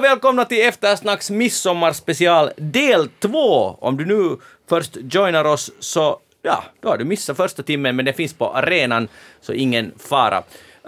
och 0.00 0.04
välkomna 0.04 0.44
till 0.44 0.68
Eftersnacks 0.68 1.30
midsommarspecial 1.30 2.50
del 2.56 3.08
2. 3.18 3.76
Om 3.80 3.96
du 3.96 4.06
nu 4.06 4.36
först 4.68 4.96
joinar 5.10 5.44
oss 5.44 5.70
så, 5.78 6.18
ja, 6.42 6.64
då 6.80 6.88
har 6.88 6.98
du 6.98 7.04
missat 7.04 7.36
första 7.36 7.62
timmen, 7.62 7.96
men 7.96 8.04
det 8.04 8.12
finns 8.12 8.34
på 8.34 8.50
arenan, 8.52 9.08
så 9.40 9.52
ingen 9.52 9.92
fara. 9.98 10.38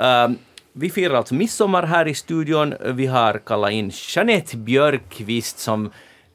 Uh, 0.00 0.36
vi 0.72 0.90
firar 0.90 1.14
alltså 1.14 1.34
midsommar 1.34 1.82
här 1.82 2.08
i 2.08 2.14
studion. 2.14 2.74
Vi 2.80 3.06
har 3.06 3.38
kallat 3.38 3.72
in 3.72 3.92
Jeanette 4.14 4.56
Björkqvist 4.56 5.58
som 5.58 5.90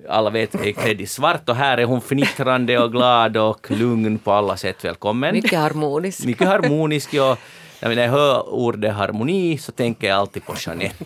alla 0.09 0.29
vet 0.29 0.55
är 0.55 0.71
klädd 0.71 1.01
i 1.01 1.07
svart 1.07 1.49
och 1.49 1.55
här 1.55 1.77
är 1.77 1.85
hon 1.85 2.01
fnittrande 2.01 2.79
och 2.79 2.91
glad 2.91 3.37
och 3.37 3.71
lugn 3.71 4.19
på 4.19 4.31
alla 4.31 4.57
sätt. 4.57 4.85
Välkommen. 4.85 5.35
Mycket 5.35 5.59
harmonisk. 5.59 6.25
Mycket 6.25 6.47
harmonisk, 6.47 7.13
ja. 7.13 7.37
När 7.81 7.95
jag 7.95 8.09
hör 8.09 8.49
ordet 8.49 8.93
harmoni 8.93 9.57
så 9.57 9.71
tänker 9.71 10.07
jag 10.07 10.17
alltid 10.17 10.45
på 10.45 10.53
Jeanette. 10.57 11.05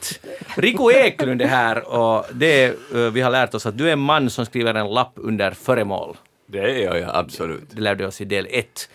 Rico 0.58 0.92
Eklund 0.92 1.42
är 1.42 1.48
här 1.48 1.88
och 1.88 2.26
det, 2.34 2.66
eh, 2.66 3.00
vi 3.12 3.22
har 3.22 3.32
lärt 3.32 3.54
oss 3.54 3.66
att 3.66 3.78
du 3.78 3.90
är 3.90 3.94
en 3.94 4.00
man 4.00 4.30
som 4.30 4.46
skriver 4.46 4.74
en 4.74 4.90
lapp 4.90 5.14
under 5.16 5.52
föremål. 5.52 6.18
Det 6.46 6.84
är 6.84 6.98
jag, 6.98 7.10
absolut. 7.14 7.64
Det 7.72 7.82
lärde 7.82 8.08
oss 8.08 8.22
i 8.22 8.26
del 8.26 8.48
ett. 8.52 8.90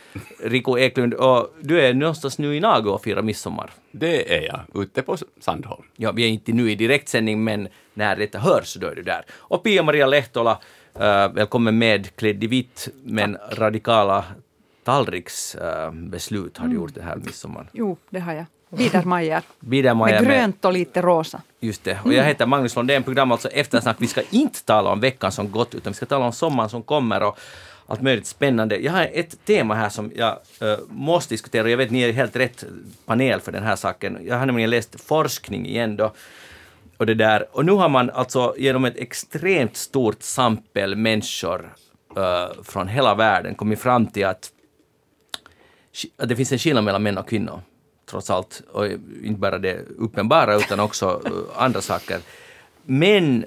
Rico 0.44 0.78
Eklund, 0.78 1.14
och 1.14 1.54
du 1.60 1.80
är 1.80 1.94
någonstans 1.94 2.38
nu 2.38 2.56
i 2.56 2.60
Nago 2.60 2.90
och 2.90 3.02
firar 3.02 3.22
midsommar. 3.22 3.70
Det 3.90 4.36
är 4.36 4.42
jag, 4.42 4.82
ute 4.82 5.02
på 5.02 5.16
Sandholm. 5.40 5.82
Ja, 5.96 6.12
vi 6.12 6.24
är 6.24 6.28
inte 6.28 6.52
nu 6.52 6.70
i 6.70 6.74
direktsändning, 6.74 7.44
men 7.44 7.68
när 7.94 8.16
detta 8.16 8.38
hörs 8.38 8.74
då 8.74 8.86
är 8.86 8.94
du 8.94 9.02
där. 9.02 9.24
Och 9.32 9.62
Pia-Maria 9.62 10.06
Lehtola, 10.06 10.58
uh, 10.96 11.34
välkommen 11.34 11.78
med, 11.78 12.16
klädd 12.16 12.44
i 12.44 12.46
vitt, 12.46 12.88
men 13.04 13.36
radikala 13.52 14.24
tallriksbeslut 14.86 16.58
uh, 16.58 16.62
har 16.62 16.68
du 16.68 16.74
gjort 16.74 16.94
det 16.94 17.02
här 17.02 17.16
midsommar. 17.16 17.68
Jo, 17.72 17.96
det 18.10 18.20
har 18.20 18.32
jag. 18.32 18.44
Biedermeier. 18.70 19.42
Biedermeier 19.60 20.20
med 20.20 20.30
grönt 20.30 20.64
och 20.64 20.72
lite 20.72 21.02
rosa. 21.02 21.42
Just 21.60 21.84
det. 21.84 21.98
Och 22.04 22.12
jag 22.12 22.24
heter 22.24 22.46
Magnus 22.46 22.76
Lundén, 22.76 23.02
program 23.02 23.32
alltså 23.32 23.48
Eftersnack. 23.48 23.96
Vi 23.98 24.06
ska 24.06 24.22
inte 24.30 24.64
tala 24.64 24.90
om 24.90 25.00
veckan 25.00 25.32
som 25.32 25.50
gått, 25.50 25.74
utan 25.74 25.92
vi 25.92 25.96
ska 25.96 26.06
tala 26.06 26.24
om 26.24 26.32
sommaren 26.32 26.70
som 26.70 26.82
kommer 26.82 27.22
och 27.22 27.38
allt 27.86 28.02
möjligt 28.02 28.26
spännande. 28.26 28.76
Jag 28.76 28.92
har 28.92 29.08
ett 29.12 29.44
tema 29.44 29.74
här 29.74 29.88
som 29.88 30.12
jag 30.16 30.38
uh, 30.62 30.76
måste 30.88 31.34
diskutera 31.34 31.64
och 31.64 31.70
jag 31.70 31.76
vet 31.76 31.90
ni 31.90 32.02
är 32.02 32.12
helt 32.12 32.36
rätt 32.36 32.64
panel 33.06 33.40
för 33.40 33.52
den 33.52 33.62
här 33.62 33.76
saken. 33.76 34.18
Jag 34.24 34.38
har 34.38 34.46
nämligen 34.46 34.70
läst 34.70 35.00
forskning 35.00 35.66
igen 35.66 35.96
då. 35.96 36.12
Och, 36.96 37.06
det 37.06 37.14
där. 37.14 37.46
och 37.52 37.64
nu 37.64 37.72
har 37.72 37.88
man 37.88 38.10
alltså 38.10 38.54
genom 38.58 38.84
ett 38.84 38.96
extremt 38.96 39.76
stort 39.76 40.22
sampel 40.22 40.96
människor 40.96 41.72
uh, 42.16 42.62
från 42.62 42.88
hela 42.88 43.14
världen 43.14 43.54
kommit 43.54 43.80
fram 43.80 44.06
till 44.06 44.26
att, 44.26 44.50
att 46.16 46.28
det 46.28 46.36
finns 46.36 46.52
en 46.52 46.58
skillnad 46.58 46.84
mellan 46.84 47.02
män 47.02 47.18
och 47.18 47.28
kvinnor 47.28 47.60
trots 48.10 48.30
allt, 48.30 48.62
och 48.72 48.86
inte 49.22 49.40
bara 49.40 49.58
det 49.58 49.80
uppenbara 49.98 50.56
utan 50.56 50.80
också 50.80 51.22
eh, 51.26 51.62
andra 51.62 51.80
saker. 51.80 52.20
Män 52.82 53.44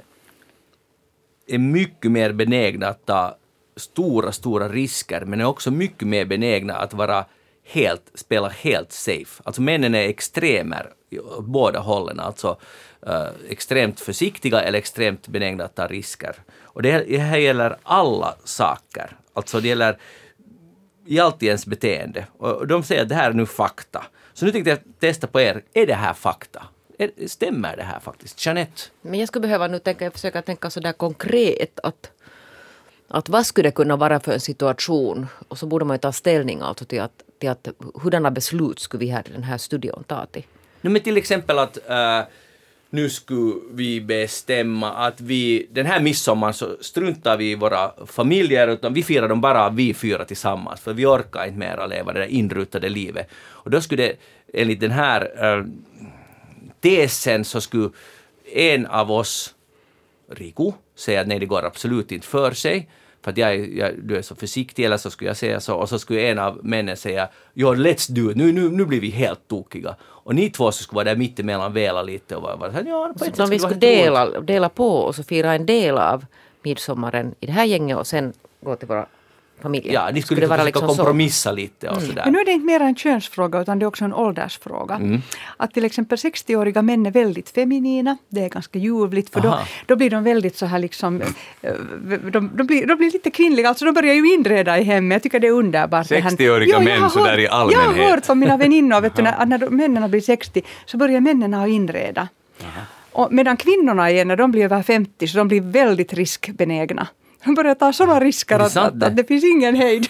är 1.47 1.57
mycket 1.57 2.11
mer 2.11 2.33
benägna 2.33 2.87
att 2.87 3.05
ta 3.05 3.37
stora, 3.75 4.31
stora 4.31 4.69
risker, 4.69 5.25
men 5.25 5.41
är 5.41 5.45
också 5.45 5.71
mycket 5.71 6.07
mer 6.07 6.25
benägna 6.25 6.75
att 6.75 6.93
vara 6.93 7.25
helt, 7.63 8.11
spela 8.13 8.49
helt 8.49 8.91
safe. 8.91 9.41
Alltså 9.43 9.61
männen 9.61 9.95
är 9.95 10.07
extremer 10.07 10.89
åt 11.37 11.45
båda 11.45 11.79
hållen, 11.79 12.19
alltså 12.19 12.59
uh, 13.07 13.27
extremt 13.49 13.99
försiktiga 13.99 14.61
eller 14.61 14.79
extremt 14.79 15.27
benägna 15.27 15.63
att 15.63 15.75
ta 15.75 15.87
risker. 15.87 16.35
Och 16.61 16.81
det, 16.81 17.05
det 17.07 17.17
här 17.17 17.37
gäller 17.37 17.77
alla 17.83 18.35
saker, 18.43 19.17
alltså 19.33 19.59
det 19.59 19.67
gäller 19.67 19.97
i 21.09 21.19
allt 21.19 21.43
i 21.43 21.47
ens 21.47 21.65
beteende. 21.65 22.25
Och 22.37 22.67
de 22.67 22.83
säger 22.83 23.01
att 23.01 23.09
det 23.09 23.15
här 23.15 23.29
är 23.29 23.33
nu 23.33 23.45
fakta. 23.45 24.05
Så 24.33 24.45
nu 24.45 24.51
tänkte 24.51 24.69
jag 24.69 24.79
testa 24.99 25.27
på 25.27 25.41
er, 25.41 25.63
är 25.73 25.87
det 25.87 25.93
här 25.93 26.13
fakta? 26.13 26.63
stämmer 27.27 27.77
det 27.77 27.83
här 27.83 27.99
faktiskt? 27.99 28.45
Jeanette? 28.45 28.81
Men 29.01 29.19
jag 29.19 29.27
skulle 29.27 29.41
behöva 29.41 29.67
nu 29.67 29.79
tänka, 29.79 30.11
försöka 30.11 30.41
tänka 30.41 30.69
sådär 30.69 30.91
konkret 30.91 31.79
att, 31.83 32.11
att 33.07 33.29
vad 33.29 33.45
skulle 33.45 33.67
det 33.67 33.71
kunna 33.71 33.95
vara 33.95 34.19
för 34.19 34.31
en 34.31 34.39
situation? 34.39 35.27
Och 35.47 35.57
så 35.57 35.65
borde 35.65 35.85
man 35.85 35.95
ju 35.95 35.99
ta 35.99 36.11
ställning 36.11 36.61
alltså 36.61 36.85
till 36.85 37.01
att, 37.01 37.23
till 37.39 37.49
att 37.49 37.67
hurdana 38.03 38.31
beslut 38.31 38.79
skulle 38.79 39.05
vi 39.05 39.11
här 39.11 39.23
i 39.27 39.31
den 39.31 39.43
här 39.43 39.57
studion 39.57 40.03
ta 40.07 40.25
till? 40.25 40.45
No, 40.81 40.89
men 40.89 41.01
till 41.01 41.17
exempel 41.17 41.59
att 41.59 41.77
uh, 41.77 42.27
nu 42.89 43.09
skulle 43.09 43.53
vi 43.71 44.01
bestämma 44.01 44.91
att 44.91 45.21
vi 45.21 45.67
den 45.71 45.85
här 45.85 45.99
midsommaren 45.99 46.53
så 46.53 46.77
struntar 46.81 47.37
vi 47.37 47.51
i 47.51 47.55
våra 47.55 48.05
familjer 48.05 48.67
utan 48.67 48.93
vi 48.93 49.03
firar 49.03 49.27
dem 49.27 49.41
bara 49.41 49.69
vi 49.69 49.93
fyra 49.93 50.25
tillsammans 50.25 50.81
för 50.81 50.93
vi 50.93 51.05
orkar 51.05 51.45
inte 51.45 51.59
mer 51.59 51.77
att 51.77 51.89
leva 51.89 52.13
det 52.13 52.19
där 52.19 52.27
inrutade 52.27 52.89
livet. 52.89 53.29
Och 53.33 53.69
då 53.69 53.81
skulle 53.81 54.03
det 54.03 54.15
enligt 54.53 54.79
den 54.79 54.91
här 54.91 55.31
äh, 55.57 55.65
tesen 56.81 57.45
så 57.45 57.61
skulle 57.61 57.89
en 58.53 58.85
av 58.85 59.11
oss, 59.11 59.55
Riku, 60.31 60.71
säga 60.95 61.21
att 61.21 61.27
nej 61.27 61.39
det 61.39 61.45
går 61.45 61.65
absolut 61.65 62.11
inte 62.11 62.27
för 62.27 62.51
sig 62.51 62.89
för 63.21 63.31
att 63.31 63.37
jag, 63.37 63.73
jag, 63.73 63.91
du 64.03 64.17
är 64.17 64.21
så 64.21 64.35
försiktig, 64.35 64.85
eller 64.85 64.97
så 64.97 65.09
skulle 65.09 65.29
jag 65.29 65.37
säga 65.37 65.59
så, 65.59 65.75
och 65.75 65.89
så 65.89 65.99
skulle 65.99 66.21
en 66.21 66.39
av 66.39 66.59
männen 66.63 66.97
säga 66.97 67.29
ja, 67.53 67.73
let's 67.73 68.11
do 68.11 68.31
it, 68.31 68.37
nu, 68.37 68.51
nu, 68.51 68.69
nu 68.69 68.85
blir 68.85 69.01
vi 69.01 69.09
helt 69.09 69.47
tokiga. 69.47 69.95
Och 70.01 70.35
ni 70.35 70.49
två 70.49 70.71
så 70.71 70.83
skulle 70.83 70.95
vara 70.95 71.05
där 71.05 71.15
mittemellan, 71.15 71.73
vela 71.73 72.01
lite 72.01 72.35
och 72.35 72.41
vara, 72.41 72.55
vara 72.55 72.71
ja, 72.85 73.13
på 73.19 73.25
så 73.35 73.43
om 73.43 73.49
vi 73.49 73.59
skulle 73.59 73.75
dela, 73.75 74.41
dela 74.41 74.69
på 74.69 74.89
och 74.89 75.15
så 75.15 75.23
fira 75.23 75.53
en 75.53 75.65
del 75.65 75.97
av 75.97 76.25
midsommaren 76.63 77.35
i 77.39 77.45
det 77.45 77.51
här 77.51 77.65
gänget 77.65 77.97
och 77.97 78.07
sen 78.07 78.33
gå 78.61 78.75
till 78.75 78.87
våra 78.87 79.05
familjer. 79.61 79.93
Ja, 79.93 80.05
ni 80.05 80.21
skulle, 80.21 80.37
skulle 80.37 80.47
vara 80.47 80.63
liksom 80.63 80.87
kompromissa 80.87 81.49
så. 81.49 81.55
lite 81.55 81.89
och 81.89 81.97
mm. 81.97 82.09
sådär. 82.09 82.21
Men 82.25 82.33
nu 82.33 82.39
är 82.39 82.45
det 82.45 82.51
inte 82.51 82.65
mer 82.65 82.79
en 82.79 82.95
könsfråga 82.95 83.61
utan 83.61 83.79
det 83.79 83.83
är 83.83 83.87
också 83.87 84.05
en 84.05 84.13
åldersfråga. 84.13 84.95
Mm. 84.95 85.21
Att 85.57 85.73
till 85.73 85.85
exempel 85.85 86.17
60-åriga 86.17 86.81
män 86.81 87.05
är 87.05 87.11
väldigt 87.11 87.49
feminina. 87.49 88.17
Det 88.29 88.43
är 88.43 88.49
ganska 88.49 88.79
ljuvligt 88.79 89.33
för 89.33 89.41
då, 89.41 89.59
då 89.85 89.95
blir 89.95 90.09
de 90.09 90.23
väldigt 90.23 90.57
så 90.57 90.65
här 90.65 90.79
liksom... 90.79 91.21
Eh, 91.61 91.73
de, 92.31 92.51
de, 92.55 92.67
blir, 92.67 92.87
de 92.87 92.95
blir 92.95 93.11
lite 93.11 93.31
kvinnliga, 93.31 93.69
alltså 93.69 93.85
de 93.85 93.93
börjar 93.93 94.13
ju 94.13 94.33
inreda 94.33 94.79
i 94.79 94.83
hemmet. 94.83 95.15
Jag 95.15 95.23
tycker 95.23 95.39
det 95.39 95.47
är 95.47 95.51
underbart. 95.51 96.07
60-åriga 96.07 96.79
män 96.79 97.09
sådär 97.09 97.39
i 97.39 97.47
allmänhet. 97.47 97.97
Jag 97.97 98.03
har 98.03 98.11
hört 98.11 98.29
av 98.29 98.37
mina 98.37 98.57
väninnor, 98.57 99.01
vet 99.01 99.15
du, 99.15 99.21
när, 99.21 99.45
när 99.45 99.69
männen 99.69 100.11
blir 100.11 100.21
60 100.21 100.61
så 100.85 100.97
börjar 100.97 101.19
männen 101.19 101.53
att 101.53 101.69
inreda. 101.69 102.27
Och 103.11 103.33
medan 103.33 103.57
kvinnorna 103.57 104.11
igen, 104.11 104.27
när 104.27 104.35
de 104.35 104.51
blir 104.51 104.63
över 104.63 104.83
50 104.83 105.27
så 105.27 105.37
de 105.37 105.47
blir 105.47 105.61
väldigt 105.61 106.13
riskbenägna. 106.13 107.07
De 107.45 107.55
börjar 107.55 107.75
ta 107.75 107.93
sådana 107.93 108.19
risker 108.19 108.59
att, 108.59 108.77
att, 108.77 109.03
att 109.03 109.15
det 109.15 109.23
finns 109.27 109.43
ingen 109.43 109.75
hejd. 109.75 110.07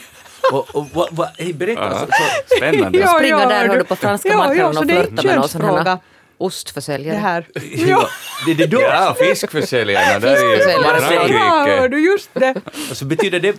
och, 0.52 0.76
och, 0.76 1.26
hej, 1.38 1.54
berätta. 1.54 1.82
Ja, 1.82 2.00
så, 2.00 2.58
spännande. 2.58 3.00
ja, 3.00 3.08
Springa 3.08 3.46
där 3.46 3.68
hör 3.68 3.78
du 3.78 3.84
på 3.84 3.96
franska 3.96 4.38
marknaden 4.38 4.78
och 4.78 4.84
flörta 4.84 5.28
med 5.28 5.36
någon 5.36 5.50
sån 5.50 5.98
ostförsäljare. 6.40 7.16
Det 7.16 7.22
här. 7.22 7.48
Ja. 7.88 8.10
det, 8.46 8.54
det 8.54 8.66
då. 8.66 8.82
Ja, 8.82 9.16
fiskförsäljarna 9.20 10.20
där 10.20 10.56
i 10.56 11.02
Frankrike. 11.02 11.34
Ja, 11.76 11.88
du 11.88 12.00
just 12.00 12.30
det. 12.34 12.62
Så 12.94 13.06
betyder 13.06 13.40
det, 13.40 13.54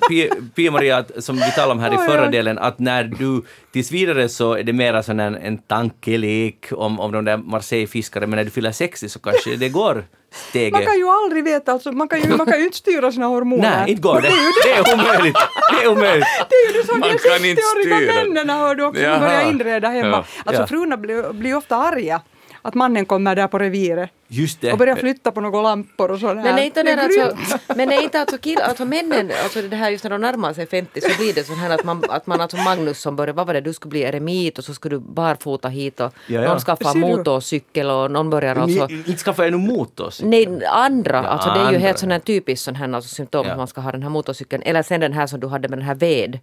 Pia-Maria, 0.55 1.05
som 1.19 1.37
vi 1.37 1.53
talade 1.53 1.73
om 1.73 1.79
här 1.79 1.95
i 1.95 1.97
förra 1.97 2.27
delen, 2.27 2.59
att 2.59 2.79
när 2.79 3.05
du 3.05 3.43
tills 3.73 3.93
vidare 3.93 4.29
så 4.29 4.55
är 4.55 4.63
det 4.63 4.73
mera 4.73 5.03
som 5.03 5.21
en, 5.21 5.35
en 5.37 5.59
tankelek 5.59 6.67
om, 6.73 7.01
om 7.01 7.13
de 7.13 7.25
där 7.25 7.37
Marseille-fiskare, 7.37 8.27
men 8.27 8.37
när 8.37 8.45
du 8.45 8.51
fyller 8.51 8.73
60 8.73 9.09
så 9.09 9.19
kanske 9.19 9.57
det 9.57 9.69
går 9.69 10.05
steget. 10.31 10.73
Man 10.73 10.85
kan 10.85 10.99
ju 10.99 11.09
aldrig 11.09 11.45
veta, 11.45 11.73
alltså, 11.73 11.93
man, 11.93 12.09
kan 12.09 12.21
ju, 12.21 12.37
man 12.37 12.47
kan 12.47 12.59
ju 12.59 12.65
inte 12.65 12.77
styra 12.77 13.13
sina 13.13 13.27
hormoner. 13.27 13.71
Nej, 13.71 13.91
inte 13.91 14.03
går 14.03 14.21
det. 14.21 14.33
Det 14.65 14.73
är 14.73 14.95
omöjligt. 14.95 15.37
Det 15.73 15.85
är 15.85 15.89
omöjligt. 15.89 16.27
Det 16.49 16.55
är 16.55 16.73
ju 16.73 16.81
det 16.81 16.87
som 16.87 17.01
de 17.01 17.09
60-åriga 17.09 18.25
männen 18.25 18.51
hör 18.51 18.75
du 18.75 18.85
också, 18.85 19.03
som 19.03 19.21
börjar 19.21 19.51
inreda 19.51 19.89
hemma. 19.89 20.17
Ja. 20.17 20.25
Alltså 20.45 20.63
ja. 20.63 20.67
fruna 20.67 20.97
blir, 20.97 21.33
blir 21.33 21.57
ofta 21.57 21.77
arga 21.77 22.21
att 22.63 22.75
mannen 22.75 23.07
kommer 23.07 23.37
där 23.37 23.47
på 23.47 23.59
reviret 23.59 24.11
Just 24.29 24.61
det. 24.61 24.73
och 24.73 24.79
börjar 24.79 24.97
flytta 24.97 25.33
på 25.33 25.41
några 25.41 25.63
lampor 25.63 26.11
och 26.11 26.21
sådär. 26.21 26.35
Men 26.35 26.59
är 26.59 26.63
inte, 26.63 26.83
det 26.83 27.03
alltså, 27.03 27.59
men 27.77 27.93
är 27.93 28.03
inte 28.03 28.21
alltså, 28.21 28.39
kill, 28.39 28.59
alltså 28.59 28.85
männen, 28.85 29.31
alltså 29.43 29.63
det 29.63 29.77
här 29.77 29.91
just 29.91 30.05
när 30.05 30.11
de 30.11 30.21
närmar 30.21 30.53
sig 30.53 30.67
50 30.67 31.01
så 31.01 31.23
blir 31.23 31.35
det 31.35 31.45
så 31.45 31.55
här 31.55 31.71
att 31.71 31.85
man, 31.85 32.03
att 32.09 32.27
man 32.27 32.41
alltså 32.41 32.57
Magnus 32.57 33.01
som 33.01 33.17
börjar, 33.17 33.35
vad 33.35 33.47
var 33.47 33.55
det, 33.55 33.61
du 33.61 33.73
skulle 33.73 33.91
bli 33.91 34.03
eremit 34.03 34.59
och 34.59 34.65
så 34.65 34.75
skulle 34.75 34.97
du 34.97 35.01
barfota 35.01 35.69
hit 35.69 36.01
och 36.01 36.13
ja, 36.27 36.41
ja. 36.41 36.49
någon 36.49 36.61
skaffar 36.61 36.95
motorcykel 36.95 37.91
och 37.91 38.11
någon 38.11 38.31
börjar 38.31 38.57
alltså... 38.57 38.89
Inte 38.91 39.17
skaffa 39.17 39.47
ännu 39.47 39.57
motorcykel? 39.57 40.31
Nej, 40.31 40.67
andra. 40.67 41.17
Ja, 41.17 41.29
alltså 41.29 41.49
det 41.49 41.55
är 41.55 41.61
ju 41.61 41.67
andra. 41.67 41.79
helt 41.79 41.99
sån 41.99 42.11
här 42.11 42.19
typiskt 42.19 42.65
sån 42.65 42.75
här 42.75 42.93
alltså, 42.95 43.15
symptom 43.15 43.47
ja. 43.47 43.53
att 43.53 43.59
man 43.59 43.67
ska 43.67 43.81
ha 43.81 43.93
den 43.93 44.03
här 44.03 44.11
motorcykeln. 44.11 44.63
Eller 44.63 44.83
sen 44.83 45.01
den 45.01 45.13
här 45.13 45.27
som 45.27 45.41
du 45.41 45.47
hade 45.47 45.69
med 45.69 45.79
den 45.79 45.87
här 45.87 45.95
ved 45.95 46.39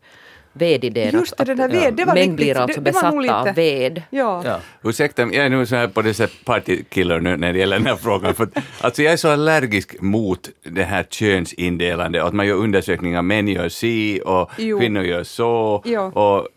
vedidén. 0.57 1.13
Just 1.13 1.37
det, 1.37 1.43
den 1.43 1.59
här 1.59 1.69
ved, 1.69 1.93
det 1.93 2.05
var 2.05 2.13
Män 2.13 2.35
blir 2.35 2.57
alltså 2.57 2.79
det, 2.79 2.85
det 2.85 2.91
besatta 2.91 3.49
av 3.49 3.55
ved. 3.55 4.01
Ja. 4.09 4.41
Ja. 4.45 4.59
Ursäkta, 4.83 5.21
jag 5.21 5.35
är 5.45 5.49
nu 5.49 5.65
så 5.65 5.75
här 5.75 5.87
på 5.87 6.01
det 6.01 6.13
sätt 6.13 6.31
partykiller 6.45 7.19
nu 7.19 7.37
när 7.37 7.53
det 7.53 7.59
gäller 7.59 7.77
den 7.77 7.87
här 7.87 7.95
frågan. 7.95 8.35
För, 8.35 8.49
alltså 8.81 9.03
jag 9.03 9.13
är 9.13 9.17
så 9.17 9.29
allergisk 9.29 10.01
mot 10.01 10.49
det 10.63 10.83
här 10.83 11.03
könsindelande, 11.03 12.23
att 12.23 12.33
man 12.33 12.47
gör 12.47 12.55
undersökningar, 12.55 13.21
män 13.21 13.47
gör 13.47 13.69
si 13.69 14.21
och 14.25 14.51
jo. 14.57 14.79
kvinnor 14.79 15.03
gör 15.03 15.23
så. 15.23 15.81
Jo. 15.85 16.01
Och, 16.01 16.47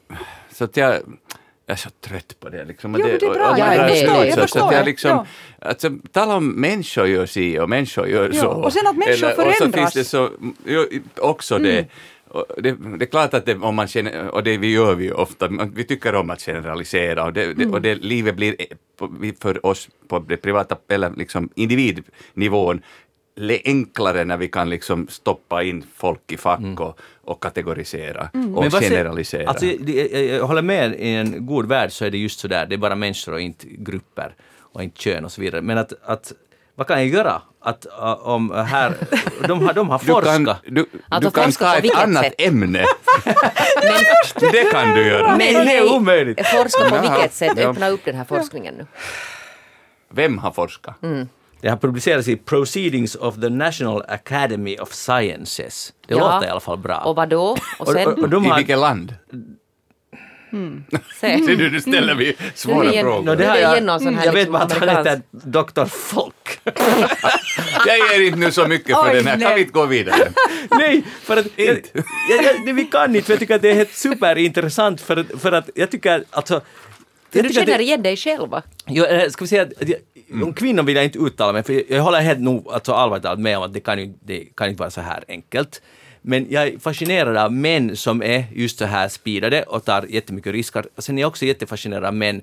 så 0.53 0.64
att 0.64 0.76
jag, 0.76 0.94
jag 1.67 1.75
är 1.75 1.76
så 1.76 1.91
trött 2.00 2.41
på 2.41 2.49
det. 2.49 2.64
Liksom. 2.64 2.96
Jo, 2.99 3.06
det 3.06 3.26
är 3.26 3.35
bra. 3.35 3.46
Och, 3.46 3.53
och 3.53 3.58
jag, 3.58 3.76
jag 3.76 3.91
förstår. 3.91 4.25
Jag 4.25 4.38
förstår. 4.38 4.67
Att 4.69 4.75
jag 4.75 4.85
liksom, 4.85 5.11
ja. 5.11 5.26
alltså, 5.69 5.91
tala 6.12 6.37
om 6.37 6.49
människor 6.49 7.06
gör 7.06 7.26
si 7.26 7.58
och 7.58 7.69
människor 7.69 8.08
gör 8.08 8.32
så. 8.32 8.49
Och 8.49 8.73
sen 8.73 8.87
att 8.87 8.96
människor 8.96 9.26
Eller, 9.26 9.35
förändras. 9.35 9.61
Och 9.61 9.67
så 9.67 9.79
finns 9.79 9.93
det 9.93 10.05
så, 10.05 10.31
också 11.19 11.56
mm. 11.56 11.69
det 11.69 11.87
det, 12.56 12.73
det, 12.99 13.05
är 13.05 13.11
klart 13.11 13.35
att 13.35 13.47
det, 13.47 13.55
om 13.55 13.75
man 13.75 13.88
känner, 13.88 14.29
och 14.29 14.43
det 14.43 14.59
vi 14.59 14.73
gör 14.73 14.94
vi 14.94 15.05
ju 15.05 15.12
ofta, 15.12 15.49
vi 15.75 15.85
tycker 15.85 16.15
om 16.15 16.31
att 16.31 16.43
generalisera 16.43 17.25
och, 17.25 17.32
det, 17.32 17.55
det, 17.55 17.67
och 17.67 17.82
det, 17.82 17.94
livet 17.94 18.37
blir 18.37 18.56
för 19.41 19.67
oss 19.67 19.88
på 20.09 20.19
det 20.19 20.37
privata 20.37 20.77
eller 20.88 21.11
liksom 21.17 21.49
individnivån 21.55 22.82
enklare 23.65 24.25
när 24.25 24.37
vi 24.37 24.49
kan 24.49 24.71
liksom 24.71 25.09
stoppa 25.09 25.62
in 25.62 25.85
folk 25.94 26.32
i 26.32 26.37
fack 26.37 26.59
mm. 26.59 26.79
och, 26.79 27.00
och 27.25 27.43
kategorisera 27.43 28.31
mm. 28.35 28.56
och 28.56 28.73
generalisera. 28.73 29.49
Alltså, 29.49 29.67
jag 29.67 30.47
håller 30.47 30.62
med, 30.62 30.94
i 30.94 31.09
en 31.09 31.47
god 31.47 31.69
värld 31.69 31.93
så 31.93 32.05
är 32.05 32.11
det 32.11 32.19
just 32.19 32.41
så 32.41 32.49
där, 32.49 32.67
det 32.67 32.75
är 32.75 32.79
bara 32.79 32.94
människor 32.94 33.32
och 33.32 33.41
inte 33.41 33.67
grupper 33.69 34.35
och 34.73 34.82
inte 34.82 35.00
kön 35.00 35.25
och 35.25 35.32
så 35.32 35.41
vidare. 35.41 35.62
Men 35.62 35.79
att, 35.79 35.93
att 36.03 36.32
vad 36.81 36.87
kan 36.87 36.99
jag 36.99 37.09
göra? 37.09 37.43
Att, 37.62 37.87
uh, 38.00 38.29
om 38.29 38.50
här, 38.50 38.97
de 39.49 39.62
har, 39.67 39.73
de 39.73 39.88
har 39.91 39.99
forskat. 39.99 40.38
Du 40.38 40.44
kan, 40.44 40.56
du, 40.67 40.87
du 41.21 41.31
kan 41.31 41.53
ta 41.53 41.77
ett 41.77 41.94
annat 41.94 42.25
sätt? 42.25 42.35
ämne. 42.38 42.67
men, 44.41 44.50
det 44.53 44.71
kan 44.73 44.94
du 44.94 45.06
göra. 45.06 45.29
Men 45.29 45.38
det 45.38 45.77
är 45.77 45.94
omöjligt. 45.94 46.47
Forska 46.47 46.91
på 46.91 47.00
vilket 47.00 47.35
sätt? 47.35 47.59
Öppna 47.59 47.88
upp 47.88 48.00
den 48.05 48.15
här 48.15 48.25
forskningen 48.25 48.75
nu. 48.75 48.87
Vem 50.11 50.38
har 50.38 50.50
forskat? 50.50 51.03
Mm. 51.03 51.29
Det 51.61 51.69
har 51.69 51.77
publicerats 51.77 52.29
i 52.29 52.37
Proceedings 52.37 53.15
of 53.15 53.41
the 53.41 53.49
National 53.49 54.05
Academy 54.09 54.77
of 54.79 54.93
Sciences. 54.93 55.93
Det 56.09 56.15
ja. 56.15 56.35
låter 56.35 56.47
i 56.47 56.50
alla 56.50 56.61
fall 56.61 56.79
bra. 56.79 56.99
Och 56.99 57.17
vad 57.17 57.29
då? 57.29 57.56
Och 57.79 57.88
sen? 57.88 58.06
Och, 58.06 58.19
och, 58.19 58.25
och 58.25 58.43
har, 58.43 58.55
I 58.55 58.56
vilket 58.56 58.79
land? 58.79 59.15
Mm. 60.52 60.85
Ser 61.20 61.56
du, 61.56 61.70
du 61.70 61.81
ställer 61.81 62.14
mig 62.14 62.37
svåra 62.55 62.91
igen, 62.91 63.05
frågor. 63.05 63.23
No, 63.23 63.35
det 63.35 63.47
har 63.47 63.56
jag, 63.56 63.76
jag, 63.76 64.00
jag 64.00 64.05
liksom 64.05 64.35
vet 64.35 64.50
bara 64.50 64.62
att 64.62 64.73
han 64.73 64.88
heter 64.88 65.23
Dr. 65.31 65.85
Folk. 65.85 66.61
jag 67.87 67.99
ger 67.99 68.26
inte 68.26 68.38
nu 68.38 68.52
så 68.52 68.67
mycket 68.67 68.97
för 68.97 69.11
Oj, 69.11 69.17
den 69.17 69.26
här. 69.26 69.37
Nej. 69.37 69.47
Kan 69.47 69.55
vi 69.55 69.61
inte 69.61 69.73
gå 69.73 69.87
vidare? 69.87 70.32
nej, 70.70 71.02
för 71.23 71.37
att 71.37 71.47
jag, 71.56 71.69
jag, 72.31 72.44
jag, 72.67 72.75
vi 72.75 72.85
kan 72.85 73.17
inte 73.17 73.26
för 73.26 73.32
jag 73.32 73.41
tycker 73.41 73.55
att 73.55 73.62
det 73.62 73.70
är 73.70 73.75
helt 73.75 73.94
superintressant 73.94 75.00
för, 75.00 75.38
för 75.38 75.52
att 75.52 75.70
jag 75.75 75.91
tycker 75.91 76.25
alltså 76.31 76.61
jag 77.32 77.44
du 77.44 77.53
känner 77.53 77.81
igen 77.81 78.03
dig 78.03 78.17
själv? 78.17 78.49
Jo, 78.87 79.05
eh, 79.05 79.29
ska 79.29 79.44
vi 79.44 79.49
säga 79.49 79.69
mm. 80.31 80.43
om 80.43 80.55
kvinnor 80.55 80.82
vill 80.82 80.96
jag 80.96 81.05
inte 81.05 81.19
uttala 81.19 81.53
mig, 81.53 81.62
för 81.62 81.93
jag 81.93 82.03
håller 82.03 82.20
helt 82.20 82.41
nog, 82.41 82.69
alltså 82.73 82.93
allvarligt 82.93 83.41
med 83.41 83.58
om 83.58 83.62
att 83.62 83.75
det 83.75 83.81
kan, 83.81 83.99
ju, 83.99 84.14
det 84.20 84.44
kan 84.56 84.69
inte 84.69 84.81
vara 84.81 84.91
så 84.91 85.00
här 85.00 85.25
enkelt. 85.29 85.82
Men 86.22 86.46
jag 86.50 86.69
är 86.69 86.78
fascinerad 86.78 87.37
av 87.37 87.52
män 87.52 87.96
som 87.96 88.22
är 88.22 88.44
just 88.55 88.78
så 88.78 88.84
här 88.84 89.08
speedade 89.08 89.62
och 89.62 89.84
tar 89.84 90.06
jättemycket 90.08 90.52
risker. 90.52 90.84
Sen 90.99 91.19
är 91.19 91.22
jag 91.22 91.28
också 91.28 91.44
jättefascinerad 91.44 92.05
av 92.05 92.14
män 92.14 92.43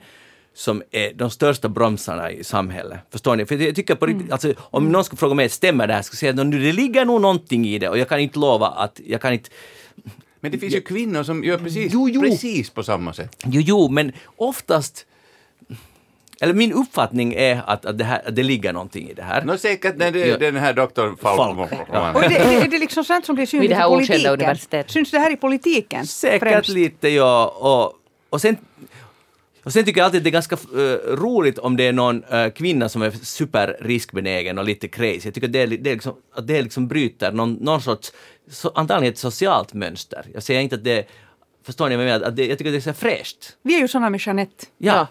som 0.53 0.83
är 0.91 1.13
de 1.13 1.29
största 1.29 1.69
bromsarna 1.69 2.31
i 2.31 2.43
samhället. 2.43 2.99
Förstår 3.11 3.35
ni? 3.35 3.45
För 3.45 3.55
jag 3.55 3.75
tycker 3.75 3.95
på 3.95 4.05
riktigt, 4.05 4.21
mm. 4.21 4.33
alltså, 4.33 4.53
om 4.57 4.83
mm. 4.83 4.91
någon 4.91 5.03
skulle 5.03 5.17
fråga 5.17 5.35
mig, 5.35 5.49
stämmer 5.49 5.87
det 5.87 5.93
här? 5.93 6.01
Skulle 6.01 6.27
jag 6.27 6.35
säga 6.35 6.45
att 6.45 6.51
det 6.51 6.73
ligger 6.73 7.05
nog 7.05 7.21
någonting 7.21 7.67
i 7.67 7.79
det 7.79 7.89
och 7.89 7.97
jag 7.97 8.09
kan 8.09 8.19
inte 8.19 8.39
lova 8.39 8.67
att, 8.67 9.01
jag 9.05 9.21
kan 9.21 9.33
inte 9.33 9.49
men 10.39 10.51
det 10.51 10.57
finns 10.57 10.75
ju 10.75 10.81
kvinnor 10.81 11.23
som 11.23 11.43
gör 11.43 11.57
precis, 11.57 11.93
jo, 11.93 12.09
jo. 12.09 12.21
precis 12.21 12.69
på 12.69 12.83
samma 12.83 13.13
sätt. 13.13 13.43
Jo, 13.45 13.61
jo, 13.61 13.89
men 13.89 14.11
oftast 14.35 15.05
eller 16.41 16.53
min 16.53 16.73
uppfattning 16.73 17.33
är 17.33 17.61
att, 17.65 17.85
att, 17.85 17.97
det, 17.97 18.03
här, 18.03 18.21
att 18.27 18.35
det 18.35 18.43
ligger 18.43 18.73
någonting 18.73 19.09
i 19.09 19.13
det 19.13 19.23
här. 19.23 19.41
Nå 19.41 19.57
säkert 19.57 19.97
när 19.97 20.11
det, 20.11 20.27
ja. 20.27 20.37
den 20.37 20.55
här 20.55 20.73
doktor 20.73 21.15
Falk. 21.21 21.71
Ja. 21.91 22.13
Och 22.13 22.21
det, 22.21 22.35
är 22.37 22.67
det 22.67 22.79
liksom 22.79 23.03
sånt 23.03 23.25
som 23.25 23.35
blir 23.35 23.45
synligt 23.45 23.71
i 23.71 23.83
politiken? 23.89 24.57
Syns 24.87 25.11
det 25.11 25.19
här 25.19 25.33
i 25.33 25.37
politiken? 25.37 26.07
Säkert 26.07 26.49
främst? 26.49 26.69
lite, 26.69 27.09
ja. 27.09 27.47
Och, 27.47 27.93
och 28.29 28.41
sen 28.41 28.57
och 29.63 29.73
sen 29.73 29.85
tycker 29.85 29.99
jag 29.99 30.05
alltid 30.05 30.17
att 30.17 30.23
det 30.23 30.29
är 30.29 30.31
ganska 30.31 30.55
uh, 30.55 31.15
roligt 31.15 31.57
om 31.57 31.77
det 31.77 31.87
är 31.87 31.93
någon 31.93 32.23
uh, 32.23 32.49
kvinna 32.49 32.89
som 32.89 33.01
är 33.01 33.11
superriskbenägen 33.11 34.57
och 34.57 34.65
lite 34.65 34.87
crazy. 34.87 35.21
Jag 35.23 35.33
tycker 35.33 35.47
att 35.47 35.53
det, 35.53 35.61
är, 35.61 35.67
det 35.67 35.89
är 35.89 35.93
liksom, 35.93 36.15
att 36.35 36.47
det 36.47 36.61
liksom 36.61 36.87
bryter 36.87 37.31
någon, 37.31 37.53
någon 37.53 37.81
sorts, 37.81 38.11
så, 38.51 38.71
antagligen 38.75 39.13
ett 39.13 39.19
socialt 39.19 39.73
mönster. 39.73 40.25
Jag 40.33 40.43
säger 40.43 40.61
inte 40.61 40.75
att 40.75 40.83
det 40.83 41.07
Förstår 41.67 41.89
ni 41.89 41.95
vad 41.95 42.05
jag 42.05 42.11
menar? 42.11 42.27
Att 42.27 42.35
det, 42.35 42.45
jag 42.45 42.57
tycker 42.57 42.71
att 42.71 42.73
det 42.73 42.89
är 42.89 42.93
så 42.93 42.99
fräscht. 42.99 43.57
Vi 43.63 43.75
är 43.75 43.79
ju 43.79 43.87
såna 43.87 44.09
med 44.09 44.21
Jeanette. 44.21 44.65
Ja. 44.77 45.07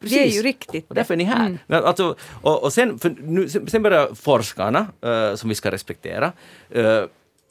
Precis. 0.00 0.18
Det 0.18 0.24
är 0.24 0.30
ju 0.30 0.42
riktigt. 0.42 0.88
Och 0.88 0.94
därför 0.94 1.14
är 1.14 1.18
ni 1.18 1.24
här. 1.24 1.46
Mm. 1.46 1.84
Alltså, 1.84 2.16
och, 2.42 2.62
och 2.62 2.72
sen, 2.72 2.98
nu, 3.18 3.48
sen 3.48 3.82
börjar 3.82 4.14
forskarna, 4.14 4.86
uh, 5.06 5.34
som 5.34 5.48
vi 5.48 5.54
ska 5.54 5.70
respektera, 5.70 6.32
uh, 6.76 7.02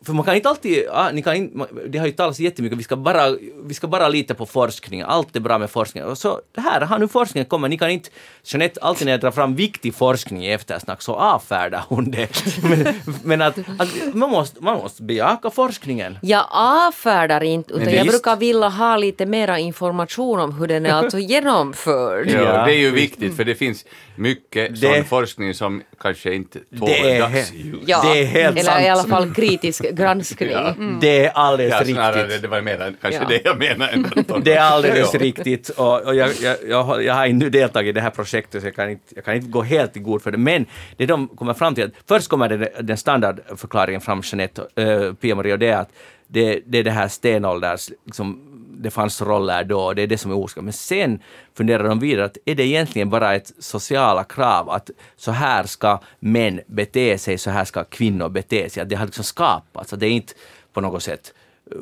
för 0.05 0.13
man 0.13 0.25
kan 0.25 0.35
inte 0.35 0.49
alltid, 0.49 0.85
ah, 0.91 1.11
ni 1.11 1.21
kan 1.21 1.35
inte, 1.35 1.67
det 1.87 1.97
har 1.97 2.05
ju 2.05 2.11
talats 2.11 2.39
jättemycket, 2.39 2.79
vi 2.79 2.83
ska, 2.83 2.95
bara, 2.95 3.31
vi 3.63 3.73
ska 3.73 3.87
bara 3.87 4.07
lita 4.09 4.33
på 4.33 4.45
forskning, 4.45 5.01
allt 5.01 5.35
är 5.35 5.39
bra 5.39 5.57
med 5.57 5.69
forskning. 5.69 6.03
Och 6.03 6.17
så 6.17 6.41
här 6.57 6.81
har 6.81 6.99
nu 6.99 7.07
forskningen 7.07 7.45
kommit, 7.45 7.69
ni 7.69 7.77
kan 7.77 7.89
inte, 7.89 8.09
Jeanette, 8.43 8.79
alltid 8.81 9.05
när 9.05 9.13
jag 9.13 9.21
drar 9.21 9.31
fram 9.31 9.55
viktig 9.55 9.95
forskning 9.95 10.45
i 10.45 10.51
eftersnack 10.51 11.01
så 11.01 11.15
avfärdar 11.15 11.83
hon 11.87 12.11
det. 12.11 12.29
men, 12.63 12.93
men 13.23 13.41
att, 13.41 13.57
att, 13.79 13.89
man, 14.13 14.29
måste, 14.29 14.63
man 14.63 14.77
måste 14.77 15.03
bejaka 15.03 15.49
forskningen. 15.49 16.17
Jag 16.21 16.45
avfärdar 16.51 17.43
inte, 17.43 17.73
utan 17.73 17.93
jag 17.93 18.07
brukar 18.07 18.35
vilja 18.35 18.69
ha 18.69 18.97
lite 18.97 19.25
mera 19.25 19.59
information 19.59 20.39
om 20.39 20.53
hur 20.53 20.67
den 20.67 20.85
är 20.85 20.93
alltså 20.93 21.19
genomförd. 21.19 22.29
Ja, 22.29 22.65
det 22.65 22.73
är 22.73 22.79
ju 22.79 22.91
viktigt 22.91 23.35
för 23.35 23.43
det 23.43 23.55
finns 23.55 23.85
mycket 24.15 24.81
det, 24.81 24.95
sån 24.95 25.05
forskning 25.05 25.53
som 25.53 25.83
kanske 25.99 26.33
inte 26.33 26.59
tål 26.79 26.89
dagsljus. 27.19 27.83
Ja, 27.85 28.01
det 28.13 28.21
är 28.21 28.25
helt 28.25 28.59
eller 28.59 28.71
sant. 28.71 28.85
i 28.85 28.87
alla 28.87 29.03
fall 29.03 29.33
kritisk 29.33 29.86
granskning. 29.91 30.49
Ja. 30.49 30.69
Mm. 30.69 30.99
Det 30.99 31.25
är 31.25 31.31
alldeles 31.31 31.73
ja, 31.79 31.85
snarare, 31.85 32.23
riktigt. 32.23 32.41
Det 32.41 32.47
var 32.47 32.61
mer, 32.61 32.93
kanske 33.01 33.21
ja. 33.21 33.27
det 33.27 33.41
jag 33.45 33.59
menar. 33.59 34.39
det 34.41 34.53
är 34.53 34.61
alldeles 34.61 35.15
riktigt. 35.27 35.69
Och, 35.69 36.01
och 36.01 36.15
jag, 36.15 36.29
jag, 36.41 36.57
jag, 36.67 37.03
jag, 37.03 37.13
har 37.13 37.25
inte 37.25 37.49
deltagit 37.49 37.89
i 37.89 37.91
det 37.91 38.01
här 38.01 38.09
projektet 38.09 38.61
så 38.61 38.67
jag 38.67 38.75
kan, 38.75 38.89
inte, 38.89 39.15
jag 39.15 39.25
kan 39.25 39.35
inte 39.35 39.49
gå 39.49 39.61
helt 39.61 39.97
i 39.97 39.99
god 39.99 40.21
för 40.21 40.31
det. 40.31 40.37
Men 40.37 40.65
det 40.97 41.05
de 41.05 41.27
kommer 41.27 41.53
fram 41.53 41.75
till, 41.75 41.83
att 41.83 41.91
först 42.07 42.27
kommer 42.27 42.49
det, 42.49 42.71
den 42.81 42.97
standardförklaringen 42.97 44.01
fram, 44.01 44.21
Jeanette, 44.23 44.61
äh, 44.75 45.13
Pia-Maria, 45.13 45.53
och 45.53 45.59
det 45.59 45.67
är 45.67 45.77
att 45.77 45.89
det, 46.27 46.61
det 46.65 46.77
är 46.77 46.83
det 46.83 46.91
här 46.91 47.07
stenålders, 47.07 47.89
liksom, 48.05 48.46
det 48.77 48.91
fanns 48.91 49.21
roller 49.21 49.63
då, 49.63 49.93
det 49.93 50.01
är 50.01 50.07
det 50.07 50.17
som 50.17 50.31
är 50.31 50.37
orsaken. 50.37 50.63
Men 50.63 50.73
sen 50.73 51.19
funderar 51.53 51.87
de 51.87 51.99
vidare, 51.99 52.25
att 52.25 52.37
är 52.45 52.55
det 52.55 52.63
egentligen 52.63 53.09
bara 53.09 53.35
ett 53.35 53.51
sociala 53.59 54.23
krav 54.23 54.69
att 54.69 54.89
så 55.15 55.31
här 55.31 55.63
ska 55.63 55.99
män 56.19 56.61
bete 56.67 57.17
sig, 57.17 57.37
så 57.37 57.49
här 57.49 57.65
ska 57.65 57.83
kvinnor 57.83 58.29
bete 58.29 58.69
sig, 58.69 58.83
att 58.83 58.89
det 58.89 58.95
har 58.95 59.05
liksom 59.05 59.23
skapats, 59.23 59.93
att 59.93 59.99
det 59.99 60.07
är 60.07 60.11
inte 60.11 60.33
på 60.73 60.81
något 60.81 61.03
sätt 61.03 61.33
eh, 61.71 61.77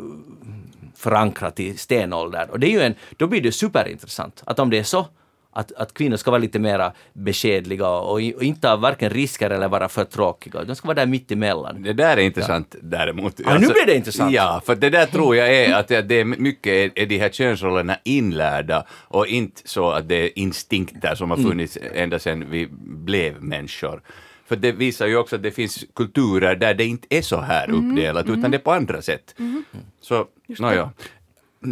förankrat 0.96 1.60
i 1.60 1.78
stenåldern. 1.78 2.50
Och 2.50 2.60
det 2.60 2.68
är 2.68 2.72
ju 2.72 2.82
en, 2.82 2.96
då 3.18 3.28
blir 3.28 3.42
det 3.42 3.52
superintressant, 3.52 4.44
att 4.46 4.60
om 4.60 4.70
det 4.70 4.80
är 4.80 4.84
så, 4.84 5.08
att, 5.56 5.72
att 5.72 5.94
kvinnor 5.94 6.18
ska 6.18 6.32
vara 6.32 6.42
lite 6.42 6.60
mera 6.60 6.92
beskedliga 7.14 7.88
och, 7.88 8.12
och 8.12 8.44
inte 8.44 8.68
ha 8.68 8.76
varken 8.76 9.10
risker 9.10 9.50
eller 9.50 9.68
vara 9.68 9.90
för 9.90 10.04
tråkiga. 10.06 10.64
De 10.64 10.76
ska 10.76 10.88
vara 10.88 10.96
där 10.96 11.06
mitt 11.06 11.32
emellan. 11.32 11.84
Det 11.84 11.94
där 11.94 12.18
är 12.18 12.22
intressant 12.22 12.68
ja. 12.72 12.80
däremot. 12.84 13.40
Ja, 13.40 13.50
alltså, 13.50 13.68
nu 13.68 13.74
blir 13.74 13.86
det 13.86 13.96
intressant. 13.96 14.34
Ja, 14.34 14.62
för 14.66 14.76
det 14.76 14.90
där 14.90 15.06
tror 15.06 15.36
jag 15.36 15.56
är 15.56 15.74
att 15.74 15.88
det 15.88 16.20
är 16.20 16.26
mycket 16.26 16.74
är, 16.74 16.92
är 16.96 17.06
de 17.06 17.18
här 17.18 17.30
könsrollerna 17.30 17.98
inlärda 18.04 18.86
och 18.90 19.28
inte 19.28 19.62
så 19.66 19.92
att 19.92 20.08
det 20.08 20.16
är 20.16 20.40
instinkter 20.40 21.16
som 21.16 21.30
har 21.30 21.38
mm. 21.38 21.50
funnits 21.50 21.78
mm. 21.78 21.92
ända 21.96 22.20
sedan 22.20 22.46
vi 22.50 22.68
blev 22.82 23.44
människor. 23.44 24.02
För 24.48 24.56
det 24.56 24.72
visar 24.72 25.08
ju 25.08 25.18
också 25.18 25.36
att 25.36 25.44
det 25.44 25.52
finns 25.52 25.86
kulturer 25.96 26.56
där 26.56 26.74
det 26.74 26.86
inte 26.86 27.08
är 27.10 27.22
så 27.22 27.42
här 27.42 27.68
mm. 27.68 27.90
uppdelat, 27.90 28.26
mm. 28.26 28.40
utan 28.40 28.52
det 28.52 28.58
är 28.58 28.60
på 28.60 28.72
andra 28.72 29.02
sätt. 29.02 29.36
Mm. 29.40 29.64
Så, 30.02 30.26
nåja 30.60 30.90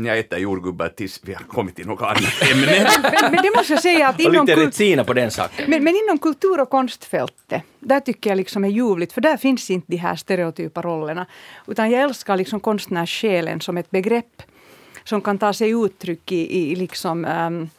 jag 0.05 0.19
äter 0.19 0.39
jordgubbar 0.39 0.89
tills 0.89 1.19
vi 1.23 1.33
har 1.33 1.43
kommit 1.43 1.75
till 1.75 1.87
något 1.87 2.01
annat 2.01 2.41
ämne. 2.51 2.87
men, 3.01 3.31
men, 3.31 3.43
det 3.43 3.51
måste 3.55 3.73
jag 3.73 3.81
säga 3.81 4.07
att 4.07 4.19
inom... 4.19 4.45
Lite 4.45 5.03
på 5.03 5.13
den 5.13 5.31
saken. 5.31 5.65
Men, 5.69 5.83
men, 5.83 5.95
inom 5.95 6.17
kultur 6.19 6.61
och 6.61 6.69
konstfältet, 6.69 7.61
där 7.79 7.99
tycker 7.99 8.29
jag 8.29 8.37
liksom 8.37 8.63
är 8.63 8.69
ljuvligt, 8.69 9.13
för 9.13 9.21
där 9.21 9.37
finns 9.37 9.69
inte 9.69 9.87
de 9.91 9.97
här 9.97 10.15
stereotypa 10.15 10.81
rollerna. 10.81 11.25
Utan 11.67 11.91
jag 11.91 12.01
älskar 12.01 12.37
liksom 12.37 12.59
konstnärssjälen 12.59 13.61
som 13.61 13.77
ett 13.77 13.91
begrepp 13.91 14.41
som 15.03 15.21
kan 15.21 15.37
ta 15.37 15.53
sig 15.53 15.69
uttryck 15.69 16.31
i, 16.31 16.71
i 16.71 16.75
liksom 16.75 17.25
um, 17.25 17.69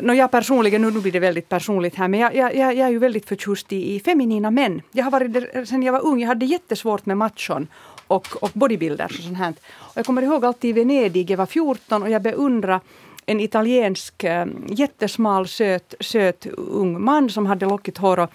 No, 0.00 0.12
jag 0.12 0.30
personligen, 0.30 0.82
nu 0.82 0.90
blir 0.90 1.12
det 1.12 1.18
väldigt 1.18 1.48
personligt 1.48 1.94
här, 1.94 2.08
men 2.08 2.20
jag, 2.20 2.36
jag, 2.36 2.56
jag 2.56 2.78
är 2.78 2.88
ju 2.88 2.98
väldigt 2.98 3.28
förtjust 3.28 3.72
i, 3.72 3.94
i 3.94 4.00
feminina 4.00 4.50
män. 4.50 4.82
Jag 4.92 5.04
har 5.04 5.10
varit 5.10 5.32
där 5.32 5.64
sen 5.64 5.82
jag 5.82 5.92
var 5.92 6.06
ung, 6.06 6.20
jag 6.20 6.28
hade 6.28 6.46
jättesvårt 6.46 7.06
med 7.06 7.16
machon 7.16 7.66
och, 8.08 8.42
och 8.42 8.50
bodybuilders 8.54 9.18
och 9.18 9.24
sånt 9.24 9.38
här. 9.38 9.54
Och 9.76 9.96
jag 9.96 10.06
kommer 10.06 10.22
ihåg 10.22 10.44
alltid 10.44 10.70
i 10.70 10.72
Venedig, 10.72 11.30
jag 11.30 11.36
var 11.36 11.46
14 11.46 12.02
och 12.02 12.10
jag 12.10 12.22
beundrade 12.22 12.80
en 13.26 13.40
italiensk 13.40 14.24
äh, 14.24 14.46
jättesmal, 14.68 15.48
söt, 15.48 15.94
söt 16.00 16.46
ung 16.56 17.04
man 17.04 17.30
som 17.30 17.46
hade 17.46 17.66
lockigt 17.66 17.98
hår. 17.98 18.18
Och, 18.18 18.30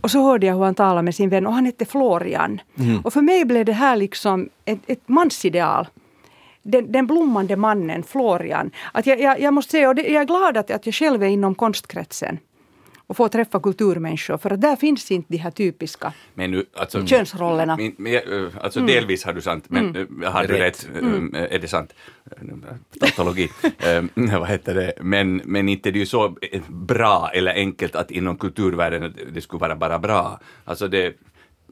och 0.00 0.10
så 0.10 0.22
hörde 0.22 0.46
jag 0.46 0.54
hur 0.54 0.64
han 0.64 0.74
talade 0.74 1.02
med 1.02 1.14
sin 1.14 1.28
vän 1.28 1.46
och 1.46 1.52
han 1.52 1.66
hette 1.66 1.84
Florian. 1.84 2.60
Mm. 2.78 3.00
Och 3.00 3.12
för 3.12 3.22
mig 3.22 3.44
blev 3.44 3.64
det 3.64 3.72
här 3.72 3.96
liksom 3.96 4.48
ett, 4.64 4.78
ett 4.86 5.08
mansideal. 5.08 5.86
Den, 6.62 6.92
den, 6.92 7.06
blommande 7.06 7.56
mannen, 7.56 8.02
Florian. 8.02 8.70
Att 8.92 9.06
jag, 9.06 9.20
jag, 9.20 9.40
jag 9.40 9.54
måste 9.54 9.70
säga, 9.70 9.88
och 9.88 9.94
det, 9.94 10.02
jag 10.02 10.20
är 10.20 10.26
glad 10.26 10.56
att, 10.56 10.70
att 10.70 10.86
jag 10.86 10.94
själv 10.94 11.22
är 11.22 11.26
inom 11.28 11.54
konstkretsen 11.54 12.38
och 13.06 13.16
få 13.16 13.28
träffa 13.28 13.60
kulturmänniskor, 13.60 14.36
för 14.36 14.56
där 14.56 14.76
finns 14.76 15.10
inte 15.10 15.32
de 15.32 15.36
här 15.36 15.50
typiska 15.50 16.12
men 16.34 16.50
nu, 16.50 16.64
alltså, 16.74 17.06
könsrollerna. 17.06 17.76
Min, 17.76 17.94
men, 17.98 18.20
alltså 18.60 18.80
mm. 18.80 18.94
delvis 18.94 19.24
har 19.24 19.32
du 19.32 19.40
sant, 19.40 19.64
men 19.68 19.96
mm. 19.96 20.22
har 20.26 20.46
du 20.46 20.54
rätt, 20.54 20.88
mm. 20.98 21.34
är 21.34 21.58
det 21.58 21.68
sant? 21.68 21.94
Tautologi. 23.00 23.50
vad 24.14 24.48
heter 24.48 24.74
det? 24.74 24.92
Men, 25.00 25.42
men 25.44 25.68
inte 25.68 25.90
det 25.90 25.98
är 25.98 26.00
ju 26.00 26.06
så 26.06 26.36
bra 26.68 27.30
eller 27.34 27.52
enkelt 27.54 27.96
att 27.96 28.10
inom 28.10 28.36
kulturvärlden 28.36 29.14
det 29.32 29.40
skulle 29.40 29.60
vara 29.60 29.76
bara 29.76 29.98
bra. 29.98 30.40
Alltså 30.64 30.88
det, 30.88 31.16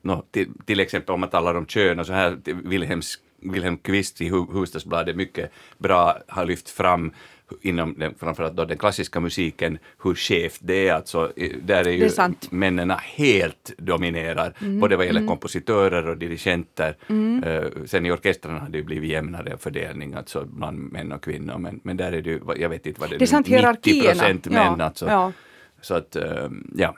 no, 0.03 0.25
till, 0.31 0.49
till 0.65 0.81
exempel 0.81 1.15
om 1.15 1.21
man 1.21 1.31
talar 1.31 1.55
om 1.55 1.67
kön 1.67 1.99
och 1.99 2.07
så 2.07 2.12
här, 2.12 2.39
Wilhelms 2.45 3.19
Wilhelm 3.43 3.77
Kvist 3.77 4.21
i 4.21 4.29
Hufvudstadsbladet 4.29 5.17
mycket 5.17 5.51
bra 5.79 6.19
har 6.29 6.45
lyft 6.45 6.71
fram 6.71 7.12
inom 7.61 7.95
den, 7.99 8.15
framförallt 8.19 8.57
då 8.57 8.65
den 8.65 8.79
klassiska 8.79 9.21
musiken, 9.21 9.79
hur 10.03 10.15
skevt 10.15 10.59
det 10.63 10.89
är. 10.89 10.95
Alltså, 10.95 11.33
där 11.63 11.87
är 11.87 11.91
ju 11.91 12.05
är 12.05 12.55
männen 12.55 12.91
helt 12.91 13.73
dominerar, 13.79 14.55
mm. 14.61 14.81
både 14.81 14.97
vad 14.97 15.07
gäller 15.07 15.21
mm. 15.21 15.29
kompositörer 15.29 16.09
och 16.09 16.17
dirigenter. 16.17 16.97
Mm. 17.09 17.45
Uh, 17.45 17.85
sen 17.87 18.07
i 18.07 18.11
orkestrarna 18.11 18.59
har 18.59 18.69
det 18.69 18.79
ju 18.79 18.85
blivit 18.85 19.11
jämnare 19.11 19.57
fördelning 19.59 20.15
alltså 20.15 20.45
bland 20.45 20.93
män 20.93 21.13
och 21.13 21.25
kvinnor, 21.25 21.59
men, 21.59 21.81
men 21.83 21.97
där 21.97 22.13
är 22.13 22.23
det 22.23 22.31
ju, 22.31 22.41
jag 22.57 22.69
vet 22.69 22.87
inte 22.87 23.01
vad 23.01 23.11
det 23.11 23.17
är, 23.17 23.19
det 23.19 23.25
är 23.25 23.27
sant, 23.27 23.47
90 23.47 24.03
procent 24.03 24.47
män. 24.47 24.77
Ja, 24.79 24.85
alltså. 24.85 25.07
Ja. 25.07 25.33
Så 25.81 25.95
att, 25.95 26.17
uh, 26.17 26.51
ja. 26.77 26.97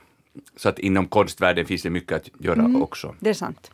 Så 0.57 0.69
att 0.69 0.79
inom 0.79 1.07
konstvärlden 1.07 1.67
finns 1.67 1.83
det 1.83 1.91
mycket 1.91 2.17
att 2.17 2.31
göra 2.39 2.61
mm. 2.61 2.83
också. 2.83 3.15
Det 3.21 3.31
är 3.31 3.35
sant. 3.35 3.71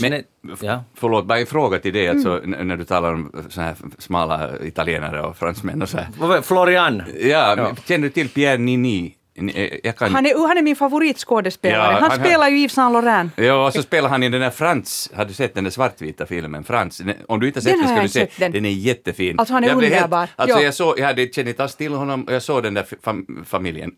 Men, 0.00 0.22
ja. 0.60 0.84
Förlåt, 0.94 1.26
bara 1.26 1.38
en 1.38 1.46
fråga 1.46 1.78
till 1.78 1.92
dig, 1.92 2.08
alltså, 2.08 2.42
mm. 2.44 2.68
när 2.68 2.76
du 2.76 2.84
talar 2.84 3.12
om 3.12 3.46
så 3.48 3.60
här 3.60 3.76
smala 3.98 4.50
italienare 4.62 5.22
och 5.22 5.36
fransmän 5.36 5.82
och 5.82 5.88
så 5.88 5.98
här. 5.98 6.42
Florian! 6.42 7.02
Ja, 7.20 7.54
ja. 7.56 7.76
känner 7.84 8.02
du 8.02 8.10
till 8.10 8.28
Pierre 8.28 8.58
Nini? 8.58 9.14
Eh, 9.34 9.92
kan... 9.92 10.14
han, 10.14 10.26
är, 10.26 10.48
han 10.48 10.58
är 10.58 10.62
min 10.62 10.76
favoritskådespelare. 10.76 11.92
Ja, 11.92 12.00
han, 12.00 12.10
han, 12.10 12.20
spelar 12.20 12.48
ju 12.48 12.58
Yves 12.58 12.72
Saint 12.72 12.92
Laurent. 12.92 13.32
Ja, 13.36 13.66
och 13.66 13.72
så 13.72 13.82
spelar 13.82 14.08
han 14.08 14.22
i 14.22 14.28
den 14.28 14.40
där 14.40 14.50
Frans, 14.50 15.10
har 15.14 15.24
du 15.24 15.34
sett 15.34 15.54
den 15.54 15.64
där 15.64 15.70
svartvita 15.70 16.26
filmen 16.26 16.64
Frans? 16.64 17.02
Om 17.28 17.40
du 17.40 17.46
inte 17.46 17.58
har 17.58 17.62
sett 17.62 17.72
den, 17.72 17.96
den 17.96 18.08
ska 18.08 18.20
du 18.20 18.26
se, 18.26 18.34
den. 18.36 18.52
den 18.52 18.64
är 18.64 18.70
jättefin. 18.70 19.38
Alltså 19.38 19.54
han 19.54 19.64
är 19.64 19.74
underbar. 19.74 20.18
Helt, 20.18 20.30
alltså 20.36 20.58
ja. 20.58 20.64
jag, 20.64 20.74
såg, 20.74 20.98
jag 20.98 21.06
hade, 21.06 21.22
inte 21.22 21.62
alls 21.62 21.76
till 21.76 21.92
honom 21.92 22.24
och 22.24 22.32
jag 22.32 22.42
såg 22.42 22.62
den 22.62 22.74
där 22.74 22.86
fam, 23.02 23.44
familjen, 23.48 23.94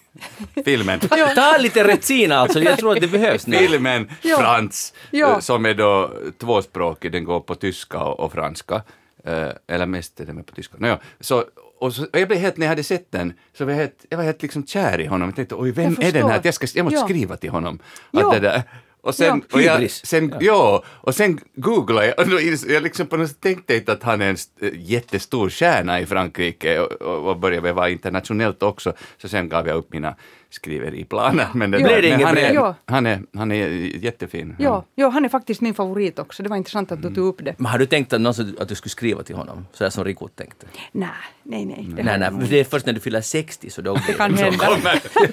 filmen. 0.64 1.00
Ta 1.00 1.56
lite 1.58 1.84
Retsina 1.84 2.36
alltså, 2.36 2.60
jag 2.60 2.78
tror 2.78 2.92
att 2.92 3.00
det 3.00 3.08
behövs 3.08 3.46
nu. 3.46 3.56
Filmen 3.56 4.08
Frans, 4.38 4.94
ja. 5.10 5.40
som 5.40 5.66
är 5.66 5.74
då 5.74 6.12
tvåspråkig, 6.40 7.12
den 7.12 7.24
går 7.24 7.40
på 7.40 7.54
tyska 7.54 7.98
och, 7.98 8.20
och 8.20 8.32
franska. 8.32 8.82
Uh, 9.28 9.48
eller 9.66 9.86
mest 9.86 10.20
är 10.20 10.24
den 10.24 10.44
på 10.44 10.54
tyska. 10.54 10.76
Nåja, 10.78 10.98
så 11.20 11.44
och, 11.80 11.94
så, 11.94 12.02
och 12.02 12.18
jag 12.20 12.28
blev 12.28 12.40
helt, 12.40 12.56
när 12.56 12.66
jag 12.66 12.70
hade 12.70 12.82
sett 12.82 13.12
den, 13.12 13.32
så 13.58 13.64
var 13.64 13.72
jag 13.72 13.78
helt, 13.78 14.06
jag 14.08 14.18
var 14.18 14.24
helt 14.24 14.42
liksom 14.42 14.66
kär 14.66 15.00
i 15.00 15.06
honom. 15.06 15.28
Jag 15.28 15.36
tänkte, 15.36 15.54
oj, 15.54 15.70
vem 15.70 15.96
är 16.00 16.12
den 16.12 16.30
här? 16.30 16.40
Jag, 16.44 16.54
ska, 16.54 16.66
jag 16.74 16.84
måste 16.84 16.98
ja. 16.98 17.04
skriva 17.04 17.36
till 17.36 17.50
honom. 17.50 17.78
Att 18.12 18.32
det 18.32 18.40
där, 18.40 18.62
och 19.00 19.14
sen, 19.14 19.42
ja, 19.48 19.56
och 19.56 19.62
jag, 19.62 19.90
sen, 19.90 20.28
ja. 20.30 20.38
ja. 20.40 20.84
och 20.86 21.14
sen 21.14 21.40
googlade 21.54 22.06
jag 22.06 22.18
och 22.18 22.28
då, 22.28 22.40
jag 22.68 22.82
liksom 22.82 23.06
på 23.06 23.16
något 23.16 23.40
tänkte 23.40 23.74
inte 23.76 23.92
att 23.92 24.02
han 24.02 24.20
är 24.22 24.28
en 24.28 24.36
jättestor 24.74 25.50
stjärna 25.50 26.00
i 26.00 26.06
Frankrike 26.06 26.80
och, 26.80 26.92
och, 26.92 27.30
och 27.30 27.38
började 27.38 27.72
vara 27.72 27.88
internationellt 27.88 28.62
också. 28.62 28.92
Så 29.18 29.28
sen 29.28 29.48
gav 29.48 29.68
jag 29.68 29.76
upp 29.76 29.92
mina 29.92 30.16
skriveriplaner. 30.50 31.48
Men, 31.54 31.70
det, 31.70 31.78
det 31.78 32.16
men 32.16 32.26
han, 32.26 32.38
är, 32.38 32.74
han, 32.84 33.06
är, 33.06 33.22
han 33.36 33.52
är 33.52 33.66
jättefin. 34.04 34.56
Ja, 34.58 34.84
ja, 34.94 35.08
han 35.08 35.24
är 35.24 35.28
faktiskt 35.28 35.60
min 35.60 35.74
favorit 35.74 36.18
också. 36.18 36.42
Det 36.42 36.48
var 36.48 36.56
intressant 36.56 36.92
att 36.92 37.02
du 37.02 37.14
tog 37.14 37.26
upp 37.26 37.44
det. 37.44 37.54
Men 37.58 37.66
har 37.66 37.78
du 37.78 37.86
tänkt 37.86 38.12
att, 38.12 38.20
någonsin, 38.20 38.56
att 38.60 38.68
du 38.68 38.74
skulle 38.74 38.90
skriva 38.90 39.22
till 39.22 39.36
honom, 39.36 39.66
så 39.72 39.84
där 39.84 39.90
som 39.90 40.04
Rico 40.04 40.28
tänkte? 40.28 40.66
Nej, 40.92 41.08
nej, 41.42 41.64
nej. 41.64 41.86
Det, 41.96 42.02
nej, 42.02 42.18
nej, 42.18 42.48
det 42.50 42.60
är 42.60 42.64
först 42.64 42.86
när 42.86 42.92
du 42.92 43.00
fyller 43.00 43.20
60 43.20 43.70
så 43.70 43.82
då 43.82 43.94
det 44.06 44.12
kan 44.12 44.34
hända. 44.34 44.78